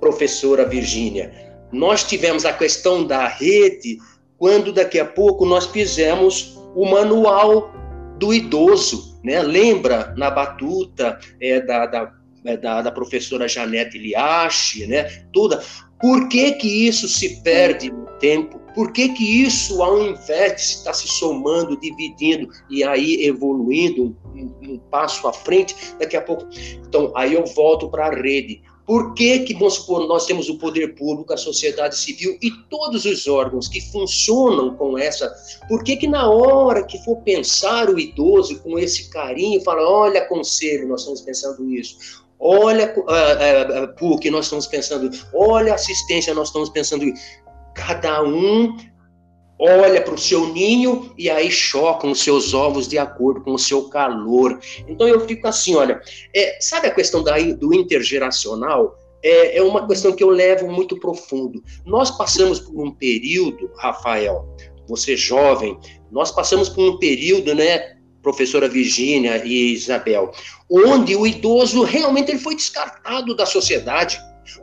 professora 0.00 0.64
Virgínia, 0.64 1.32
nós 1.72 2.04
tivemos 2.04 2.44
a 2.44 2.52
questão 2.52 3.04
da 3.04 3.26
rede 3.26 3.98
quando 4.38 4.72
daqui 4.72 4.98
a 4.98 5.04
pouco 5.04 5.44
nós 5.44 5.66
fizemos 5.66 6.55
o 6.76 6.84
manual 6.84 7.72
do 8.18 8.32
idoso, 8.32 9.18
né? 9.24 9.42
Lembra 9.42 10.14
na 10.16 10.30
batuta 10.30 11.18
é, 11.40 11.60
da, 11.60 11.86
da, 11.86 12.12
é, 12.44 12.56
da, 12.56 12.82
da, 12.82 12.92
professora 12.92 13.48
Janete 13.48 13.98
Liache, 13.98 14.86
né? 14.86 15.04
Toda. 15.32 15.62
Por 15.98 16.28
que 16.28 16.52
que 16.52 16.86
isso 16.86 17.08
se 17.08 17.42
perde 17.42 17.90
no 17.90 18.06
tempo? 18.18 18.60
Por 18.74 18.92
que 18.92 19.08
que 19.08 19.42
isso, 19.42 19.82
ao 19.82 19.98
invés 20.02 20.56
de 20.56 20.60
estar 20.60 20.92
se 20.92 21.08
somando, 21.08 21.80
dividindo 21.80 22.48
e 22.68 22.84
aí 22.84 23.24
evoluindo 23.24 24.14
um, 24.34 24.38
um, 24.38 24.72
um 24.74 24.78
passo 24.90 25.26
à 25.26 25.32
frente, 25.32 25.74
daqui 25.98 26.14
a 26.14 26.20
pouco... 26.20 26.46
Então, 26.86 27.10
aí 27.16 27.32
eu 27.32 27.46
volto 27.46 27.88
para 27.88 28.08
a 28.08 28.14
rede. 28.14 28.60
Por 28.86 29.14
que, 29.14 29.40
que 29.40 29.54
vamos 29.54 29.74
supor, 29.74 30.06
nós 30.06 30.26
temos 30.26 30.48
o 30.48 30.58
poder 30.58 30.94
público, 30.94 31.32
a 31.32 31.36
sociedade 31.36 31.96
civil 31.96 32.38
e 32.40 32.50
todos 32.70 33.04
os 33.04 33.26
órgãos 33.26 33.66
que 33.66 33.80
funcionam 33.80 34.76
com 34.76 34.96
essa? 34.96 35.34
Por 35.68 35.82
que, 35.82 35.96
que 35.96 36.06
na 36.06 36.30
hora 36.30 36.84
que 36.84 37.02
for 37.04 37.16
pensar 37.22 37.90
o 37.90 37.98
idoso 37.98 38.60
com 38.60 38.78
esse 38.78 39.10
carinho, 39.10 39.60
fala: 39.62 39.82
olha, 39.82 40.24
conselho, 40.26 40.86
nós 40.86 41.00
estamos 41.00 41.20
pensando 41.22 41.68
isso. 41.72 42.24
Olha, 42.38 42.94
uh, 42.96 43.84
uh, 43.84 43.94
PUC, 43.96 44.30
nós 44.30 44.44
estamos 44.44 44.66
pensando. 44.68 45.10
Olha, 45.34 45.74
assistência, 45.74 46.32
nós 46.32 46.48
estamos 46.48 46.68
pensando. 46.68 47.04
Cada 47.74 48.22
um 48.22 48.76
olha 49.58 50.00
para 50.02 50.14
o 50.14 50.18
seu 50.18 50.52
ninho 50.52 51.12
e 51.16 51.30
aí 51.30 51.50
chocam 51.50 52.10
os 52.10 52.20
seus 52.20 52.52
ovos 52.52 52.86
de 52.86 52.98
acordo 52.98 53.40
com 53.42 53.52
o 53.54 53.58
seu 53.58 53.88
calor. 53.88 54.58
Então 54.86 55.08
eu 55.08 55.20
fico 55.26 55.46
assim, 55.46 55.74
olha, 55.74 56.00
é, 56.34 56.58
sabe 56.60 56.88
a 56.88 56.94
questão 56.94 57.22
da, 57.22 57.38
do 57.38 57.74
intergeracional? 57.74 58.98
É, 59.22 59.58
é 59.58 59.62
uma 59.62 59.86
questão 59.86 60.12
que 60.12 60.22
eu 60.22 60.28
levo 60.28 60.70
muito 60.70 60.98
profundo. 61.00 61.62
Nós 61.84 62.10
passamos 62.10 62.60
por 62.60 62.80
um 62.80 62.92
período, 62.92 63.70
Rafael, 63.76 64.46
você 64.86 65.16
jovem, 65.16 65.78
nós 66.12 66.30
passamos 66.30 66.68
por 66.68 66.88
um 66.88 66.98
período, 66.98 67.54
né, 67.54 67.96
professora 68.22 68.68
Virgínia 68.68 69.42
e 69.44 69.72
Isabel, 69.72 70.32
onde 70.70 71.14
o 71.14 71.26
idoso 71.26 71.82
realmente 71.82 72.30
ele 72.30 72.38
foi 72.38 72.56
descartado 72.56 73.34
da 73.34 73.46
sociedade. 73.46 74.18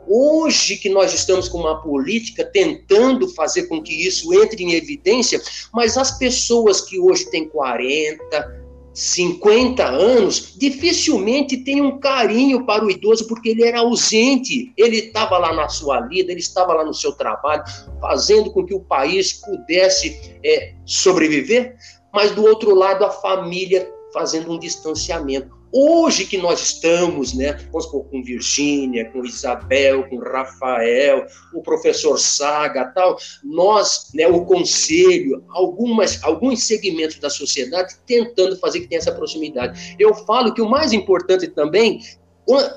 Hoje 0.06 0.76
que 0.76 0.88
nós 0.88 1.12
estamos 1.12 1.48
com 1.48 1.58
uma 1.58 1.80
política 1.80 2.44
tentando 2.44 3.28
fazer 3.34 3.64
com 3.64 3.82
que 3.82 4.06
isso 4.06 4.32
entre 4.34 4.62
em 4.62 4.72
evidência, 4.72 5.40
mas 5.72 5.96
as 5.96 6.18
pessoas 6.18 6.80
que 6.80 6.98
hoje 6.98 7.30
têm 7.30 7.48
40, 7.48 8.64
50 8.94 9.84
anos, 9.84 10.54
dificilmente 10.56 11.56
têm 11.56 11.82
um 11.82 11.98
carinho 11.98 12.64
para 12.64 12.84
o 12.84 12.90
idoso, 12.90 13.26
porque 13.26 13.48
ele 13.48 13.64
era 13.64 13.80
ausente, 13.80 14.72
ele 14.76 14.98
estava 14.98 15.36
lá 15.36 15.52
na 15.52 15.68
sua 15.68 16.00
vida, 16.02 16.30
ele 16.30 16.40
estava 16.40 16.72
lá 16.72 16.84
no 16.84 16.94
seu 16.94 17.12
trabalho, 17.12 17.64
fazendo 18.00 18.52
com 18.52 18.64
que 18.64 18.72
o 18.72 18.80
país 18.80 19.32
pudesse 19.32 20.38
é, 20.44 20.74
sobreviver, 20.86 21.76
mas 22.12 22.30
do 22.30 22.44
outro 22.44 22.72
lado, 22.72 23.04
a 23.04 23.10
família 23.10 23.92
fazendo 24.12 24.52
um 24.52 24.58
distanciamento. 24.58 25.63
Hoje 25.76 26.24
que 26.24 26.38
nós 26.38 26.62
estamos, 26.62 27.34
né, 27.34 27.54
vamos 27.72 27.86
supor, 27.86 28.04
com 28.04 28.22
Virgínia, 28.22 29.10
com 29.10 29.24
Isabel, 29.24 30.08
com 30.08 30.18
Rafael, 30.18 31.26
o 31.52 31.60
professor 31.60 32.16
Saga, 32.16 32.92
tal, 32.94 33.16
nós, 33.42 34.10
né, 34.14 34.28
o 34.28 34.44
conselho, 34.44 35.42
algumas, 35.48 36.22
alguns 36.22 36.62
segmentos 36.62 37.18
da 37.18 37.28
sociedade 37.28 37.96
tentando 38.06 38.56
fazer 38.58 38.82
que 38.82 38.86
tenha 38.86 39.00
essa 39.00 39.10
proximidade. 39.10 39.96
Eu 39.98 40.14
falo 40.14 40.54
que 40.54 40.62
o 40.62 40.70
mais 40.70 40.92
importante 40.92 41.48
também, 41.48 41.98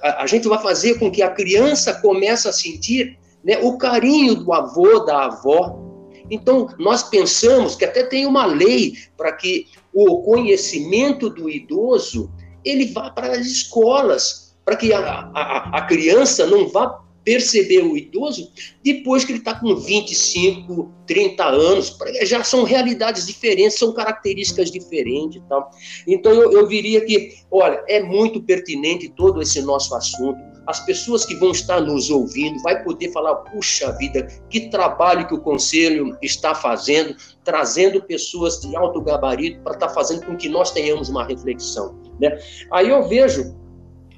a, 0.01 0.25
gente 0.25 0.47
vai 0.47 0.59
fazer 0.59 0.97
com 0.97 1.11
que 1.11 1.21
a 1.21 1.29
criança 1.29 1.93
comece 2.01 2.47
a 2.47 2.51
sentir 2.51 3.19
né, 3.43 3.59
o 3.61 3.77
carinho 3.77 4.33
do 4.33 4.51
avô, 4.51 5.01
da 5.01 5.25
avó, 5.25 5.85
então, 6.29 6.67
nós 6.77 7.03
pensamos 7.03 7.75
que 7.75 7.85
até 7.85 8.03
tem 8.03 8.25
uma 8.25 8.45
lei 8.45 8.95
para 9.15 9.31
que 9.31 9.67
o 9.93 10.21
conhecimento 10.23 11.29
do 11.29 11.49
idoso 11.49 12.29
ele 12.69 12.87
vá 12.87 13.09
para 13.09 13.31
as 13.31 13.45
escolas, 13.45 14.55
para 14.65 14.75
que 14.75 14.91
a, 14.93 14.99
a, 14.99 15.77
a 15.77 15.81
criança 15.83 16.45
não 16.45 16.67
vá 16.67 17.07
perceber 17.27 17.83
o 17.83 17.97
idoso 17.97 18.49
depois 18.81 19.25
que 19.25 19.33
ele 19.33 19.39
está 19.39 19.53
com 19.53 19.75
25, 19.75 20.89
30 21.05 21.43
anos. 21.43 21.97
Já 22.23 22.41
são 22.41 22.63
realidades 22.63 23.27
diferentes, 23.27 23.77
são 23.77 23.91
características 23.91 24.71
diferentes. 24.71 25.41
Tal. 25.49 25.69
Então, 26.07 26.31
eu, 26.31 26.53
eu 26.53 26.65
diria 26.69 27.03
que, 27.05 27.33
olha, 27.51 27.83
é 27.89 28.01
muito 28.01 28.41
pertinente 28.41 29.09
todo 29.09 29.41
esse 29.41 29.61
nosso 29.61 29.93
assunto. 29.93 30.39
As 30.65 30.85
pessoas 30.85 31.25
que 31.25 31.35
vão 31.35 31.51
estar 31.51 31.81
nos 31.81 32.09
ouvindo 32.09 32.61
vai 32.61 32.81
poder 32.81 33.11
falar, 33.11 33.35
puxa 33.35 33.91
vida, 33.97 34.25
que 34.49 34.69
trabalho 34.69 35.27
que 35.27 35.33
o 35.33 35.41
Conselho 35.41 36.17
está 36.21 36.55
fazendo, 36.55 37.13
trazendo 37.43 38.01
pessoas 38.03 38.61
de 38.61 38.73
alto 38.73 39.01
gabarito 39.01 39.59
para 39.63 39.73
estar 39.73 39.87
tá 39.87 39.93
fazendo 39.93 40.25
com 40.25 40.37
que 40.37 40.47
nós 40.47 40.71
tenhamos 40.71 41.09
uma 41.09 41.25
reflexão. 41.25 42.06
Né? 42.19 42.37
Aí 42.71 42.89
eu 42.89 43.07
vejo 43.07 43.55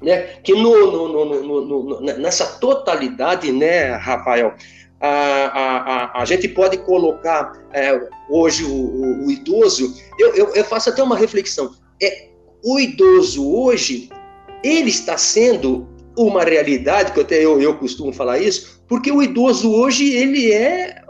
né, 0.02 0.22
que 0.42 0.52
no, 0.54 1.08
no, 1.08 1.64
no, 1.64 2.00
nessa 2.00 2.58
totalidade, 2.58 3.52
né, 3.52 3.94
Rafael, 3.96 4.54
a, 5.00 5.08
a, 5.08 5.76
a, 6.18 6.22
a 6.22 6.24
gente 6.24 6.48
pode 6.48 6.78
colocar 6.78 7.52
é, 7.72 8.00
hoje 8.28 8.64
o, 8.64 8.74
o, 8.74 9.26
o 9.26 9.30
idoso, 9.30 9.94
eu, 10.18 10.34
eu, 10.34 10.54
eu, 10.54 10.64
faço 10.64 10.90
até 10.90 11.02
uma 11.02 11.16
reflexão, 11.16 11.74
é, 12.02 12.28
o 12.64 12.78
idoso 12.78 13.46
hoje, 13.46 14.10
ele 14.62 14.90
está 14.90 15.16
sendo 15.16 15.88
uma 16.16 16.44
realidade, 16.44 17.12
que 17.12 17.20
até 17.20 17.42
eu, 17.42 17.60
eu 17.60 17.76
costumo 17.78 18.12
falar 18.12 18.38
isso, 18.38 18.82
porque 18.86 19.10
o 19.10 19.22
idoso 19.22 19.72
hoje, 19.72 20.12
ele 20.12 20.52
é, 20.52 21.02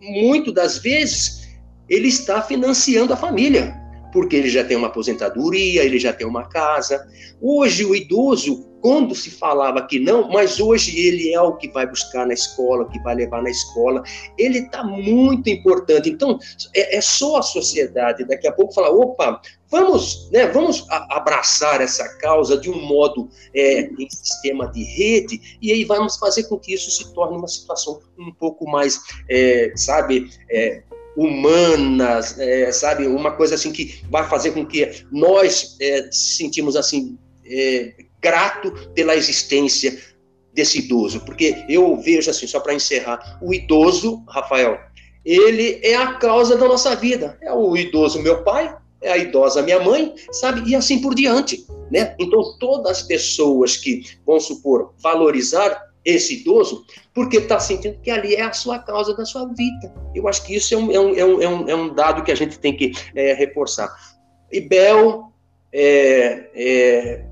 muito 0.00 0.52
das 0.52 0.78
vezes, 0.78 1.48
ele 1.88 2.08
está 2.08 2.40
financiando 2.40 3.12
a 3.12 3.16
família 3.16 3.83
porque 4.14 4.36
ele 4.36 4.48
já 4.48 4.62
tem 4.62 4.76
uma 4.76 4.86
aposentadoria, 4.86 5.82
ele 5.82 5.98
já 5.98 6.12
tem 6.12 6.24
uma 6.24 6.48
casa. 6.48 7.04
Hoje, 7.42 7.84
o 7.84 7.96
idoso, 7.96 8.64
quando 8.80 9.12
se 9.12 9.28
falava 9.28 9.84
que 9.88 9.98
não, 9.98 10.30
mas 10.30 10.60
hoje 10.60 10.96
ele 11.00 11.34
é 11.34 11.40
o 11.40 11.56
que 11.56 11.68
vai 11.68 11.84
buscar 11.84 12.24
na 12.24 12.32
escola, 12.32 12.84
o 12.84 12.88
que 12.88 13.00
vai 13.00 13.16
levar 13.16 13.42
na 13.42 13.50
escola, 13.50 14.04
ele 14.38 14.60
está 14.60 14.84
muito 14.84 15.50
importante. 15.50 16.08
Então, 16.08 16.38
é, 16.72 16.96
é, 16.96 17.00
só 17.00 17.38
a 17.38 17.42
sociedade 17.42 18.24
daqui 18.24 18.46
a 18.46 18.52
pouco 18.52 18.72
falar: 18.72 18.90
opa, 18.90 19.40
vamos, 19.68 20.30
né, 20.30 20.46
vamos 20.46 20.86
abraçar 20.90 21.80
essa 21.80 22.08
causa 22.18 22.56
de 22.56 22.70
um 22.70 22.86
modo 22.86 23.28
é, 23.52 23.90
em 23.98 24.08
sistema 24.08 24.68
de 24.68 24.84
rede, 24.84 25.58
e 25.60 25.72
aí 25.72 25.84
vamos 25.84 26.16
fazer 26.18 26.44
com 26.44 26.56
que 26.56 26.72
isso 26.72 26.88
se 26.88 27.12
torne 27.14 27.36
uma 27.36 27.48
situação 27.48 27.98
um 28.16 28.32
pouco 28.32 28.70
mais, 28.70 29.00
é, 29.28 29.72
sabe, 29.74 30.30
é, 30.48 30.84
humanas, 31.16 32.38
é, 32.38 32.70
sabe? 32.72 33.06
Uma 33.06 33.32
coisa 33.32 33.54
assim 33.54 33.72
que 33.72 34.02
vai 34.10 34.28
fazer 34.28 34.52
com 34.52 34.66
que 34.66 35.04
nós 35.10 35.76
é, 35.80 36.08
sentimos 36.10 36.76
assim 36.76 37.18
é, 37.44 37.94
grato 38.20 38.72
pela 38.94 39.14
existência 39.14 39.98
desse 40.52 40.78
idoso, 40.78 41.20
porque 41.24 41.64
eu 41.68 41.96
vejo 41.96 42.30
assim 42.30 42.46
só 42.46 42.60
para 42.60 42.74
encerrar, 42.74 43.38
o 43.42 43.52
idoso, 43.52 44.22
Rafael, 44.28 44.78
ele 45.24 45.80
é 45.82 45.96
a 45.96 46.14
causa 46.14 46.56
da 46.56 46.68
nossa 46.68 46.94
vida. 46.94 47.38
É 47.42 47.52
o 47.52 47.76
idoso 47.76 48.22
meu 48.22 48.42
pai, 48.44 48.74
é 49.02 49.12
a 49.12 49.18
idosa 49.18 49.62
minha 49.62 49.80
mãe, 49.80 50.14
sabe? 50.32 50.70
E 50.70 50.76
assim 50.76 51.00
por 51.00 51.14
diante, 51.14 51.66
né? 51.90 52.14
Então 52.18 52.56
todas 52.58 52.98
as 52.98 53.02
pessoas 53.02 53.76
que 53.76 54.02
vão 54.24 54.38
supor 54.38 54.94
valorizar 55.02 55.80
esse 56.04 56.40
idoso 56.40 56.84
porque 57.14 57.38
está 57.38 57.58
sentindo 57.58 57.98
que 58.02 58.10
ali 58.10 58.34
é 58.34 58.42
a 58.42 58.52
sua 58.52 58.78
causa 58.78 59.14
da 59.16 59.24
sua 59.24 59.46
vida. 59.46 59.94
Eu 60.14 60.28
acho 60.28 60.44
que 60.44 60.54
isso 60.54 60.74
é 60.74 60.76
um, 60.76 60.92
é 60.92 61.00
um, 61.00 61.14
é 61.16 61.48
um, 61.48 61.68
é 61.68 61.74
um 61.74 61.90
é 61.90 61.94
dado 61.94 62.22
que 62.22 62.32
a 62.32 62.34
gente 62.34 62.58
tem 62.58 62.76
que 62.76 62.92
é, 63.14 63.32
reforçar. 63.32 63.88
E 64.52 64.60
Bel, 64.60 65.32
é, 65.72 66.50
é, 66.54 67.24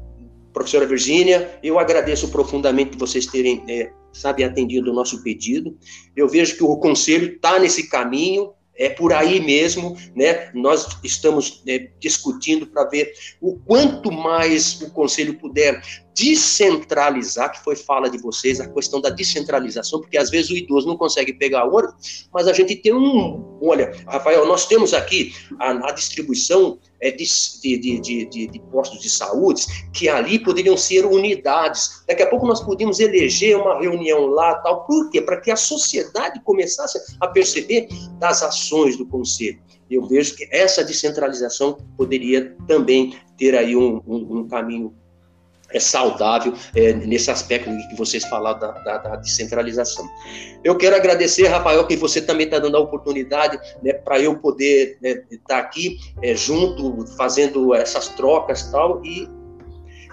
professora 0.52 0.86
Virgínia, 0.86 1.58
eu 1.62 1.78
agradeço 1.78 2.28
profundamente 2.30 2.96
vocês 2.96 3.26
terem, 3.26 3.64
sabe, 4.12 4.44
atendido 4.44 4.90
o 4.90 4.94
nosso 4.94 5.22
pedido. 5.22 5.76
Eu 6.16 6.28
vejo 6.28 6.56
que 6.56 6.64
o 6.64 6.76
conselho 6.76 7.34
está 7.34 7.58
nesse 7.58 7.88
caminho, 7.88 8.52
é 8.74 8.88
por 8.88 9.12
aí 9.12 9.38
mesmo, 9.40 9.96
né? 10.16 10.50
Nós 10.54 10.86
estamos 11.04 11.62
é, 11.68 11.90
discutindo 12.00 12.66
para 12.66 12.88
ver 12.88 13.12
o 13.40 13.58
quanto 13.58 14.10
mais 14.10 14.80
o 14.80 14.90
conselho 14.90 15.38
puder 15.38 15.82
descentralizar, 16.14 17.52
que 17.52 17.62
foi 17.64 17.76
fala 17.76 18.08
de 18.10 18.18
vocês, 18.18 18.60
a 18.60 18.68
questão 18.68 19.00
da 19.00 19.10
descentralização, 19.10 20.00
porque 20.00 20.18
às 20.18 20.30
vezes 20.30 20.50
o 20.50 20.56
idoso 20.56 20.86
não 20.86 20.96
consegue 20.96 21.32
pegar 21.32 21.64
ouro, 21.64 21.92
mas 22.32 22.46
a 22.46 22.52
gente 22.52 22.76
tem 22.76 22.94
um. 22.94 23.58
Olha, 23.62 23.92
Rafael, 24.06 24.46
nós 24.46 24.66
temos 24.66 24.92
aqui 24.92 25.34
a, 25.58 25.88
a 25.88 25.92
distribuição 25.92 26.78
é, 27.00 27.10
de, 27.10 27.26
de, 27.62 28.00
de, 28.00 28.46
de, 28.46 28.60
postos 28.70 29.00
de 29.00 29.08
saúde, 29.08 29.64
que 29.92 30.08
ali 30.08 30.38
poderiam 30.38 30.76
ser 30.76 31.06
unidades. 31.06 32.04
Daqui 32.06 32.22
a 32.22 32.28
pouco 32.28 32.46
nós 32.46 32.60
podíamos 32.60 33.00
eleger 33.00 33.56
uma 33.56 33.80
reunião 33.80 34.26
lá, 34.26 34.54
tal. 34.56 34.84
Por 34.86 35.10
quê? 35.10 35.20
Para 35.20 35.40
que 35.40 35.50
a 35.50 35.56
sociedade 35.56 36.40
começasse 36.44 36.98
a 37.20 37.26
perceber 37.26 37.88
das 38.18 38.42
ações 38.42 38.96
do 38.96 39.06
conselho. 39.06 39.60
Eu 39.90 40.06
vejo 40.06 40.36
que 40.36 40.48
essa 40.50 40.82
descentralização 40.82 41.76
poderia 41.96 42.56
também 42.66 43.14
ter 43.36 43.54
aí 43.54 43.76
um, 43.76 44.00
um, 44.06 44.38
um 44.38 44.48
caminho 44.48 44.94
é 45.72 45.80
saudável 45.80 46.52
é, 46.74 46.92
nesse 46.92 47.30
aspecto 47.30 47.70
que 47.88 47.96
vocês 47.96 48.24
falaram 48.24 48.58
da, 48.58 48.72
da, 48.72 48.98
da, 48.98 49.16
descentralização. 49.16 50.08
Eu 50.62 50.76
quero 50.76 50.96
agradecer, 50.96 51.46
Rafael, 51.46 51.86
que 51.86 51.96
você 51.96 52.20
também 52.20 52.46
está 52.46 52.58
dando 52.58 52.76
a 52.76 52.80
oportunidade 52.80 53.58
né, 53.82 53.92
para 53.92 54.20
eu 54.20 54.36
poder 54.38 54.98
estar 55.02 55.08
né, 55.30 55.38
tá 55.46 55.58
aqui 55.58 55.98
é, 56.22 56.34
junto, 56.34 57.06
fazendo 57.16 57.74
essas 57.74 58.08
trocas 58.08 58.70
tal, 58.70 59.04
e 59.04 59.28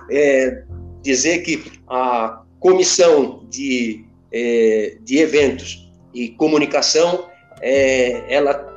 é, 0.10 0.64
dizer 1.02 1.40
que 1.40 1.64
a 1.88 2.42
comissão 2.60 3.46
de, 3.50 4.06
é, 4.32 4.98
de 5.02 5.20
eventos 5.20 5.90
e 6.14 6.30
comunicação, 6.30 7.28
é, 7.62 8.24
ela 8.34 8.68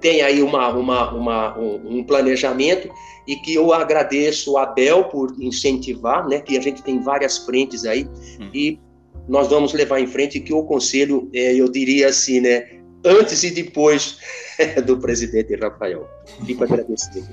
tem 0.00 0.22
aí 0.22 0.42
uma, 0.42 0.68
uma, 0.68 1.12
uma 1.12 1.58
um, 1.58 1.98
um 1.98 2.04
planejamento 2.04 2.88
e 3.28 3.36
que 3.36 3.54
eu 3.54 3.74
agradeço 3.74 4.56
a 4.56 4.62
Abel 4.62 5.04
por 5.04 5.36
incentivar, 5.38 6.26
né, 6.26 6.40
que 6.40 6.56
a 6.56 6.60
gente 6.62 6.82
tem 6.82 6.98
várias 6.98 7.36
frentes 7.36 7.84
aí, 7.84 8.04
uhum. 8.40 8.50
e 8.54 8.80
nós 9.28 9.48
vamos 9.48 9.74
levar 9.74 10.00
em 10.00 10.06
frente 10.06 10.40
que 10.40 10.54
o 10.54 10.64
conselho, 10.64 11.30
é, 11.34 11.54
eu 11.54 11.70
diria 11.70 12.08
assim, 12.08 12.40
né, 12.40 12.80
antes 13.04 13.42
e 13.42 13.50
depois 13.50 14.18
do 14.86 14.96
presidente 14.96 15.54
Rafael. 15.54 16.08
Fico 16.46 16.64
agradecido. 16.64 17.28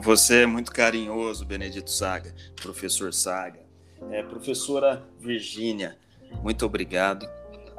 Você 0.00 0.42
é 0.42 0.46
muito 0.46 0.72
carinhoso, 0.72 1.44
Benedito 1.44 1.90
Saga, 1.90 2.34
professor 2.62 3.12
Saga. 3.12 3.60
É, 4.10 4.22
professora 4.22 5.06
Virgínia, 5.20 5.98
muito 6.42 6.64
obrigado 6.64 7.28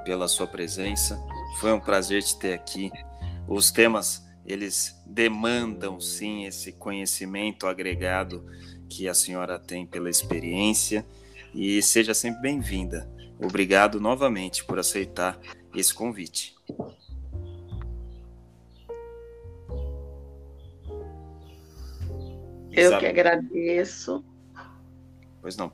pela 0.05 0.27
sua 0.27 0.45
presença. 0.45 1.19
Foi 1.59 1.73
um 1.73 1.79
prazer 1.79 2.21
te 2.21 2.37
ter 2.37 2.53
aqui. 2.53 2.91
Os 3.47 3.71
temas, 3.71 4.23
eles 4.45 4.95
demandam 5.05 5.99
sim 5.99 6.45
esse 6.45 6.71
conhecimento 6.71 7.67
agregado 7.67 8.45
que 8.89 9.07
a 9.07 9.13
senhora 9.13 9.57
tem 9.57 9.85
pela 9.85 10.09
experiência 10.09 11.05
e 11.53 11.81
seja 11.81 12.13
sempre 12.13 12.41
bem-vinda. 12.41 13.09
Obrigado 13.39 13.99
novamente 13.99 14.63
por 14.63 14.79
aceitar 14.79 15.39
esse 15.73 15.93
convite. 15.93 16.55
Eu 22.71 22.97
que 22.97 23.05
agradeço. 23.05 24.23
Pois 25.41 25.55
não. 25.55 25.71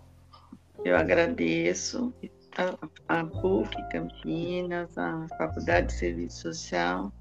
Eu 0.84 0.96
agradeço 0.96 2.14
a, 2.58 3.20
a 3.20 3.26
PUC 3.26 3.76
Campinas, 3.90 4.98
a 4.98 5.28
Faculdade 5.38 5.88
de 5.88 5.94
Serviço 5.94 6.42
Social, 6.42 7.12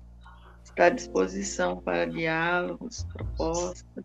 está 0.70 0.86
à 0.86 0.90
disposição 0.90 1.81
para 1.81 2.07
diálogos, 2.07 3.05
propostas. 3.12 4.05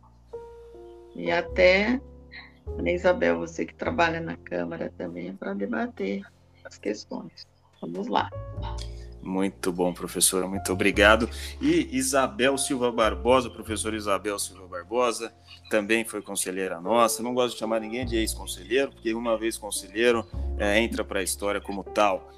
E 1.15 1.31
até, 1.31 2.02
Ana 2.77 2.91
Isabel, 2.91 3.40
você 3.40 3.65
que 3.65 3.76
trabalha 3.76 4.19
na 4.19 4.35
Câmara 4.38 4.91
também, 4.98 5.35
para 5.35 5.53
debater 5.53 6.23
as 6.64 6.77
questões. 6.77 7.45
Vamos 7.81 8.07
lá. 8.07 8.30
Muito 9.22 9.72
bom, 9.72 9.94
professora, 9.94 10.48
muito 10.48 10.73
obrigado. 10.73 11.30
E 11.61 11.95
Isabel 11.95 12.57
Silva 12.57 12.91
Barbosa, 12.91 13.49
professora 13.49 13.95
Isabel 13.95 14.38
Silva 14.38 14.68
Barbosa, 14.68 15.34
também 15.69 16.03
foi 16.03 16.22
conselheira 16.22 16.81
nossa. 16.81 17.23
Não 17.23 17.34
gosto 17.34 17.53
de 17.53 17.60
chamar 17.60 17.80
ninguém 17.80 18.06
de 18.06 18.18
ex-conselheiro, 18.18 18.91
porque 18.91 19.14
uma 19.14 19.38
vez 19.38 19.57
conselheiro 19.57 20.27
é, 20.57 20.77
entra 20.80 21.06
para 21.06 21.19
a 21.19 21.23
história 21.23 21.61
como 21.61 21.84
tal. 21.84 22.30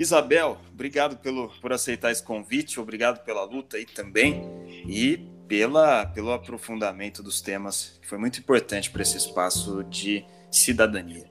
Isabel, 0.00 0.56
obrigado 0.72 1.18
pelo, 1.18 1.50
por 1.60 1.74
aceitar 1.74 2.10
esse 2.10 2.22
convite, 2.22 2.80
obrigado 2.80 3.22
pela 3.22 3.44
luta 3.44 3.76
aí 3.76 3.84
também 3.84 4.42
e 4.88 5.18
pela, 5.46 6.06
pelo 6.06 6.32
aprofundamento 6.32 7.22
dos 7.22 7.42
temas, 7.42 7.98
que 8.00 8.08
foi 8.08 8.16
muito 8.16 8.40
importante 8.40 8.90
para 8.90 9.02
esse 9.02 9.18
espaço 9.18 9.84
de 9.84 10.24
cidadania. 10.50 11.28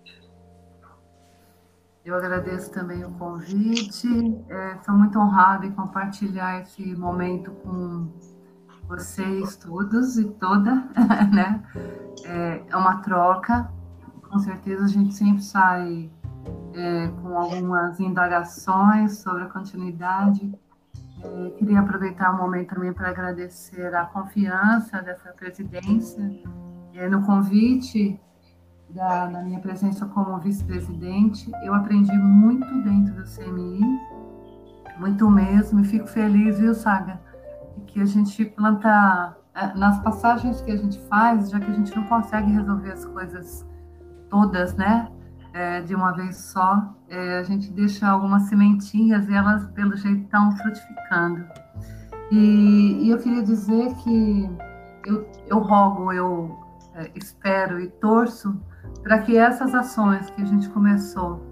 Eu 2.05 2.13
agradeço 2.13 2.71
também 2.71 3.03
o 3.03 3.09
convite. 3.13 4.07
É, 4.47 4.77
sou 4.85 4.93
muito 4.93 5.17
honrada 5.17 5.65
em 5.65 5.71
compartilhar 5.71 6.61
esse 6.61 6.95
momento 6.95 7.49
com 7.63 8.13
vocês 8.87 9.55
todos 9.55 10.15
e 10.19 10.25
toda, 10.25 10.75
né? 11.33 11.63
É, 12.23 12.61
é 12.69 12.77
uma 12.77 13.01
troca. 13.01 13.71
Com 14.29 14.37
certeza 14.37 14.85
a 14.85 14.87
gente 14.87 15.15
sempre 15.15 15.41
sai 15.41 16.11
é, 16.73 17.07
com 17.21 17.37
algumas 17.37 17.99
indagações 17.99 19.17
sobre 19.19 19.43
a 19.43 19.47
continuidade. 19.47 20.51
É, 21.21 21.49
queria 21.57 21.79
aproveitar 21.79 22.31
o 22.31 22.37
momento 22.37 22.75
também 22.75 22.93
para 22.93 23.09
agradecer 23.09 23.93
a 23.93 24.05
confiança 24.05 25.01
dessa 25.01 25.31
presidência 25.33 26.31
é, 26.93 27.09
no 27.09 27.25
convite 27.25 28.19
da, 28.89 29.27
da 29.27 29.43
minha 29.43 29.59
presença 29.59 30.05
como 30.05 30.37
vice-presidente. 30.39 31.51
Eu 31.63 31.73
aprendi 31.73 32.17
muito 32.17 32.67
dentro 32.83 33.13
do 33.15 33.23
CMI, 33.23 33.81
muito 34.97 35.29
mesmo, 35.29 35.81
e 35.81 35.83
fico 35.83 36.07
feliz, 36.07 36.59
viu, 36.59 36.73
Saga, 36.73 37.19
que 37.87 38.01
a 38.01 38.05
gente 38.05 38.45
planta 38.45 39.37
é, 39.53 39.73
nas 39.75 40.01
passagens 40.01 40.61
que 40.61 40.71
a 40.71 40.77
gente 40.77 40.99
faz, 41.07 41.49
já 41.49 41.59
que 41.59 41.69
a 41.69 41.73
gente 41.73 41.95
não 41.95 42.03
consegue 42.03 42.51
resolver 42.51 42.91
as 42.91 43.05
coisas 43.05 43.65
todas, 44.29 44.75
né, 44.75 45.11
é, 45.59 45.81
de 45.81 45.93
uma 45.93 46.13
vez 46.13 46.37
só, 46.37 46.95
é, 47.09 47.39
a 47.39 47.43
gente 47.43 47.69
deixa 47.69 48.07
algumas 48.07 48.43
sementinhas 48.43 49.27
e 49.27 49.33
elas, 49.33 49.65
pelo 49.71 49.93
jeito, 49.97 50.23
estão 50.23 50.55
frutificando. 50.55 51.45
E, 52.31 53.03
e 53.03 53.09
eu 53.09 53.17
queria 53.17 53.43
dizer 53.43 53.93
que 53.95 54.49
eu, 55.05 55.29
eu 55.47 55.59
rogo, 55.59 56.13
eu 56.13 56.57
é, 56.95 57.11
espero 57.13 57.77
e 57.77 57.89
torço 57.89 58.57
para 59.03 59.19
que 59.19 59.35
essas 59.35 59.75
ações 59.75 60.29
que 60.29 60.41
a 60.41 60.45
gente 60.45 60.69
começou 60.69 61.45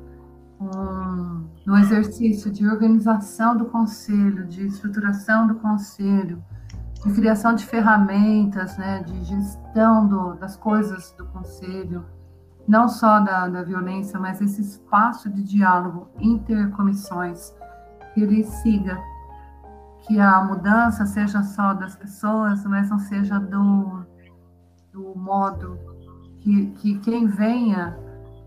com, 0.57 1.43
no 1.65 1.77
exercício 1.77 2.49
de 2.49 2.65
organização 2.65 3.57
do 3.57 3.65
conselho, 3.65 4.45
de 4.45 4.67
estruturação 4.67 5.47
do 5.47 5.55
conselho, 5.55 6.41
de 7.05 7.13
criação 7.13 7.53
de 7.53 7.65
ferramentas, 7.65 8.77
né, 8.77 9.03
de 9.03 9.21
gestão 9.25 10.07
do, 10.07 10.35
das 10.35 10.55
coisas 10.55 11.11
do 11.17 11.25
conselho, 11.25 12.05
não 12.67 12.89
só 12.89 13.19
da, 13.19 13.47
da 13.47 13.63
violência, 13.63 14.19
mas 14.19 14.41
esse 14.41 14.61
espaço 14.61 15.29
de 15.29 15.41
diálogo 15.41 16.09
intercomissões, 16.19 17.55
que 18.13 18.21
ele 18.21 18.43
siga, 18.43 18.99
que 20.01 20.19
a 20.19 20.43
mudança 20.43 21.05
seja 21.05 21.41
só 21.43 21.73
das 21.73 21.95
pessoas, 21.95 22.65
mas 22.65 22.89
não 22.89 22.99
seja 22.99 23.39
do, 23.39 24.05
do 24.91 25.15
modo 25.15 25.79
que, 26.39 26.67
que 26.71 26.99
quem 26.99 27.27
venha 27.27 27.97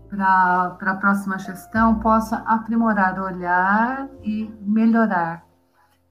para 0.09 0.77
a 0.79 0.95
próxima 0.95 1.39
gestão 1.39 1.99
possa 1.99 2.37
aprimorar, 2.37 3.19
olhar 3.19 4.09
e 4.23 4.53
melhorar 4.61 5.45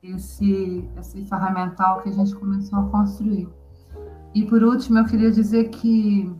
esse, 0.03 0.89
esse 0.99 1.25
ferramental 1.27 2.01
que 2.01 2.09
a 2.09 2.13
gente 2.13 2.35
começou 2.35 2.79
a 2.79 2.89
construir. 2.89 3.49
E 4.35 4.47
por 4.47 4.63
último, 4.63 4.99
eu 4.99 5.05
queria 5.05 5.31
dizer 5.31 5.69
que 5.69 6.35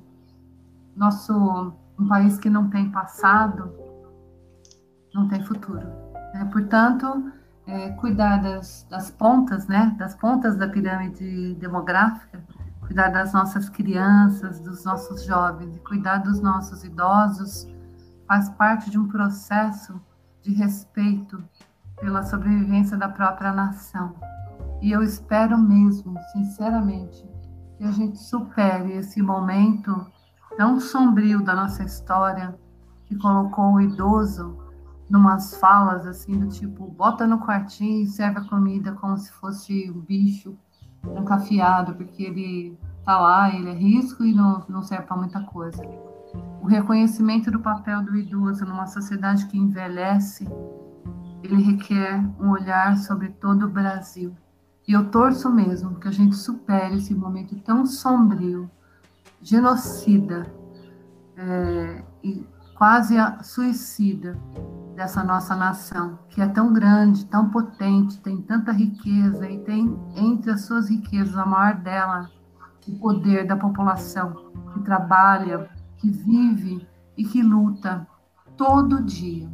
nosso 0.97 1.73
um 1.99 2.09
país 2.09 2.39
que 2.39 2.49
não 2.49 2.71
tem 2.71 2.91
passado 2.91 3.73
não 5.15 5.29
tem 5.29 5.45
futuro. 5.45 5.87
Né? 6.33 6.49
Portanto, 6.51 7.33
é, 7.67 7.91
cuidar 7.91 8.39
das, 8.39 8.87
das 8.89 9.11
pontas, 9.11 9.67
né, 9.67 9.95
das 9.99 10.15
pontas 10.15 10.57
da 10.57 10.69
pirâmide 10.69 11.55
demográfica, 11.55 12.43
cuidar 12.81 13.11
das 13.11 13.33
nossas 13.33 13.69
crianças, 13.69 14.61
dos 14.61 14.85
nossos 14.85 15.25
jovens 15.25 15.77
e 15.77 15.81
cuidar 15.81 16.19
dos 16.19 16.41
nossos 16.41 16.85
idosos 16.85 17.69
faz 18.27 18.49
parte 18.51 18.91
de 18.91 18.99
um 18.99 19.09
processo 19.09 20.01
de 20.43 20.53
respeito 20.53 21.43
pela 22.01 22.23
sobrevivência 22.23 22.97
da 22.97 23.09
própria 23.09 23.53
nação. 23.53 24.15
E 24.81 24.91
eu 24.91 25.03
espero 25.03 25.59
mesmo, 25.59 26.19
sinceramente, 26.33 27.29
que 27.77 27.85
a 27.85 27.91
gente 27.91 28.19
supere 28.19 28.93
esse 28.93 29.21
momento 29.21 30.07
tão 30.57 30.81
sombrio 30.81 31.43
da 31.43 31.55
nossa 31.55 31.83
história 31.83 32.59
que 33.07 33.17
colocou 33.17 33.75
o 33.75 33.81
idoso 33.81 34.57
numas 35.09 35.57
falas 35.57 36.07
assim 36.07 36.39
do 36.39 36.47
tipo 36.49 36.87
bota 36.87 37.27
no 37.27 37.41
quartinho 37.41 38.03
e 38.03 38.07
serve 38.07 38.39
a 38.39 38.49
comida 38.49 38.93
como 38.93 39.17
se 39.19 39.33
fosse 39.33 39.91
um 39.91 40.01
bicho 40.01 40.57
trancafiado, 41.03 41.95
porque 41.95 42.23
ele 42.23 42.79
tá 43.05 43.19
lá, 43.19 43.55
ele 43.55 43.71
é 43.71 43.75
risco 43.75 44.25
e 44.25 44.35
não, 44.35 44.65
não 44.69 44.83
serve 44.83 45.07
para 45.07 45.17
muita 45.17 45.41
coisa. 45.43 45.83
O 46.63 46.67
reconhecimento 46.67 47.51
do 47.51 47.61
papel 47.61 48.03
do 48.05 48.17
idoso 48.17 48.65
numa 48.65 48.87
sociedade 48.87 49.47
que 49.47 49.59
envelhece, 49.59 50.47
ele 51.43 51.63
requer 51.63 52.23
um 52.39 52.51
olhar 52.51 52.97
sobre 52.99 53.31
todo 53.31 53.67
o 53.67 53.71
Brasil. 53.71 54.37
E 54.87 54.93
eu 54.93 55.11
torço 55.11 55.51
mesmo 55.51 55.99
que 55.99 56.09
a 56.09 56.13
gente 56.13 56.37
supere 56.37 56.97
esse 56.97 57.15
momento 57.15 57.57
tão 57.61 57.87
sombrio, 57.87 58.71
genocida 59.43 60.47
é, 61.37 62.03
e 62.23 62.47
quase 62.77 63.15
suicida 63.43 64.39
dessa 64.95 65.23
nossa 65.23 65.55
nação, 65.55 66.19
que 66.29 66.41
é 66.41 66.49
tão 66.49 66.73
grande, 66.73 67.25
tão 67.27 67.51
potente, 67.51 68.19
tem 68.19 68.41
tanta 68.43 68.73
riqueza 68.73 69.49
e 69.49 69.59
tem 69.61 69.99
entre 70.17 70.51
as 70.51 70.63
suas 70.63 70.89
riquezas, 70.89 71.37
a 71.37 71.47
maior 71.47 71.75
dela, 71.77 72.31
o 72.87 72.99
poder 72.99 73.47
da 73.47 73.57
população 73.57 74.51
que 74.73 74.81
trabalha, 74.81 75.69
que 75.99 76.11
vive 76.11 76.87
e 77.17 77.25
que 77.25 77.43
luta 77.43 78.07
todo 78.57 79.03
dia 79.03 79.49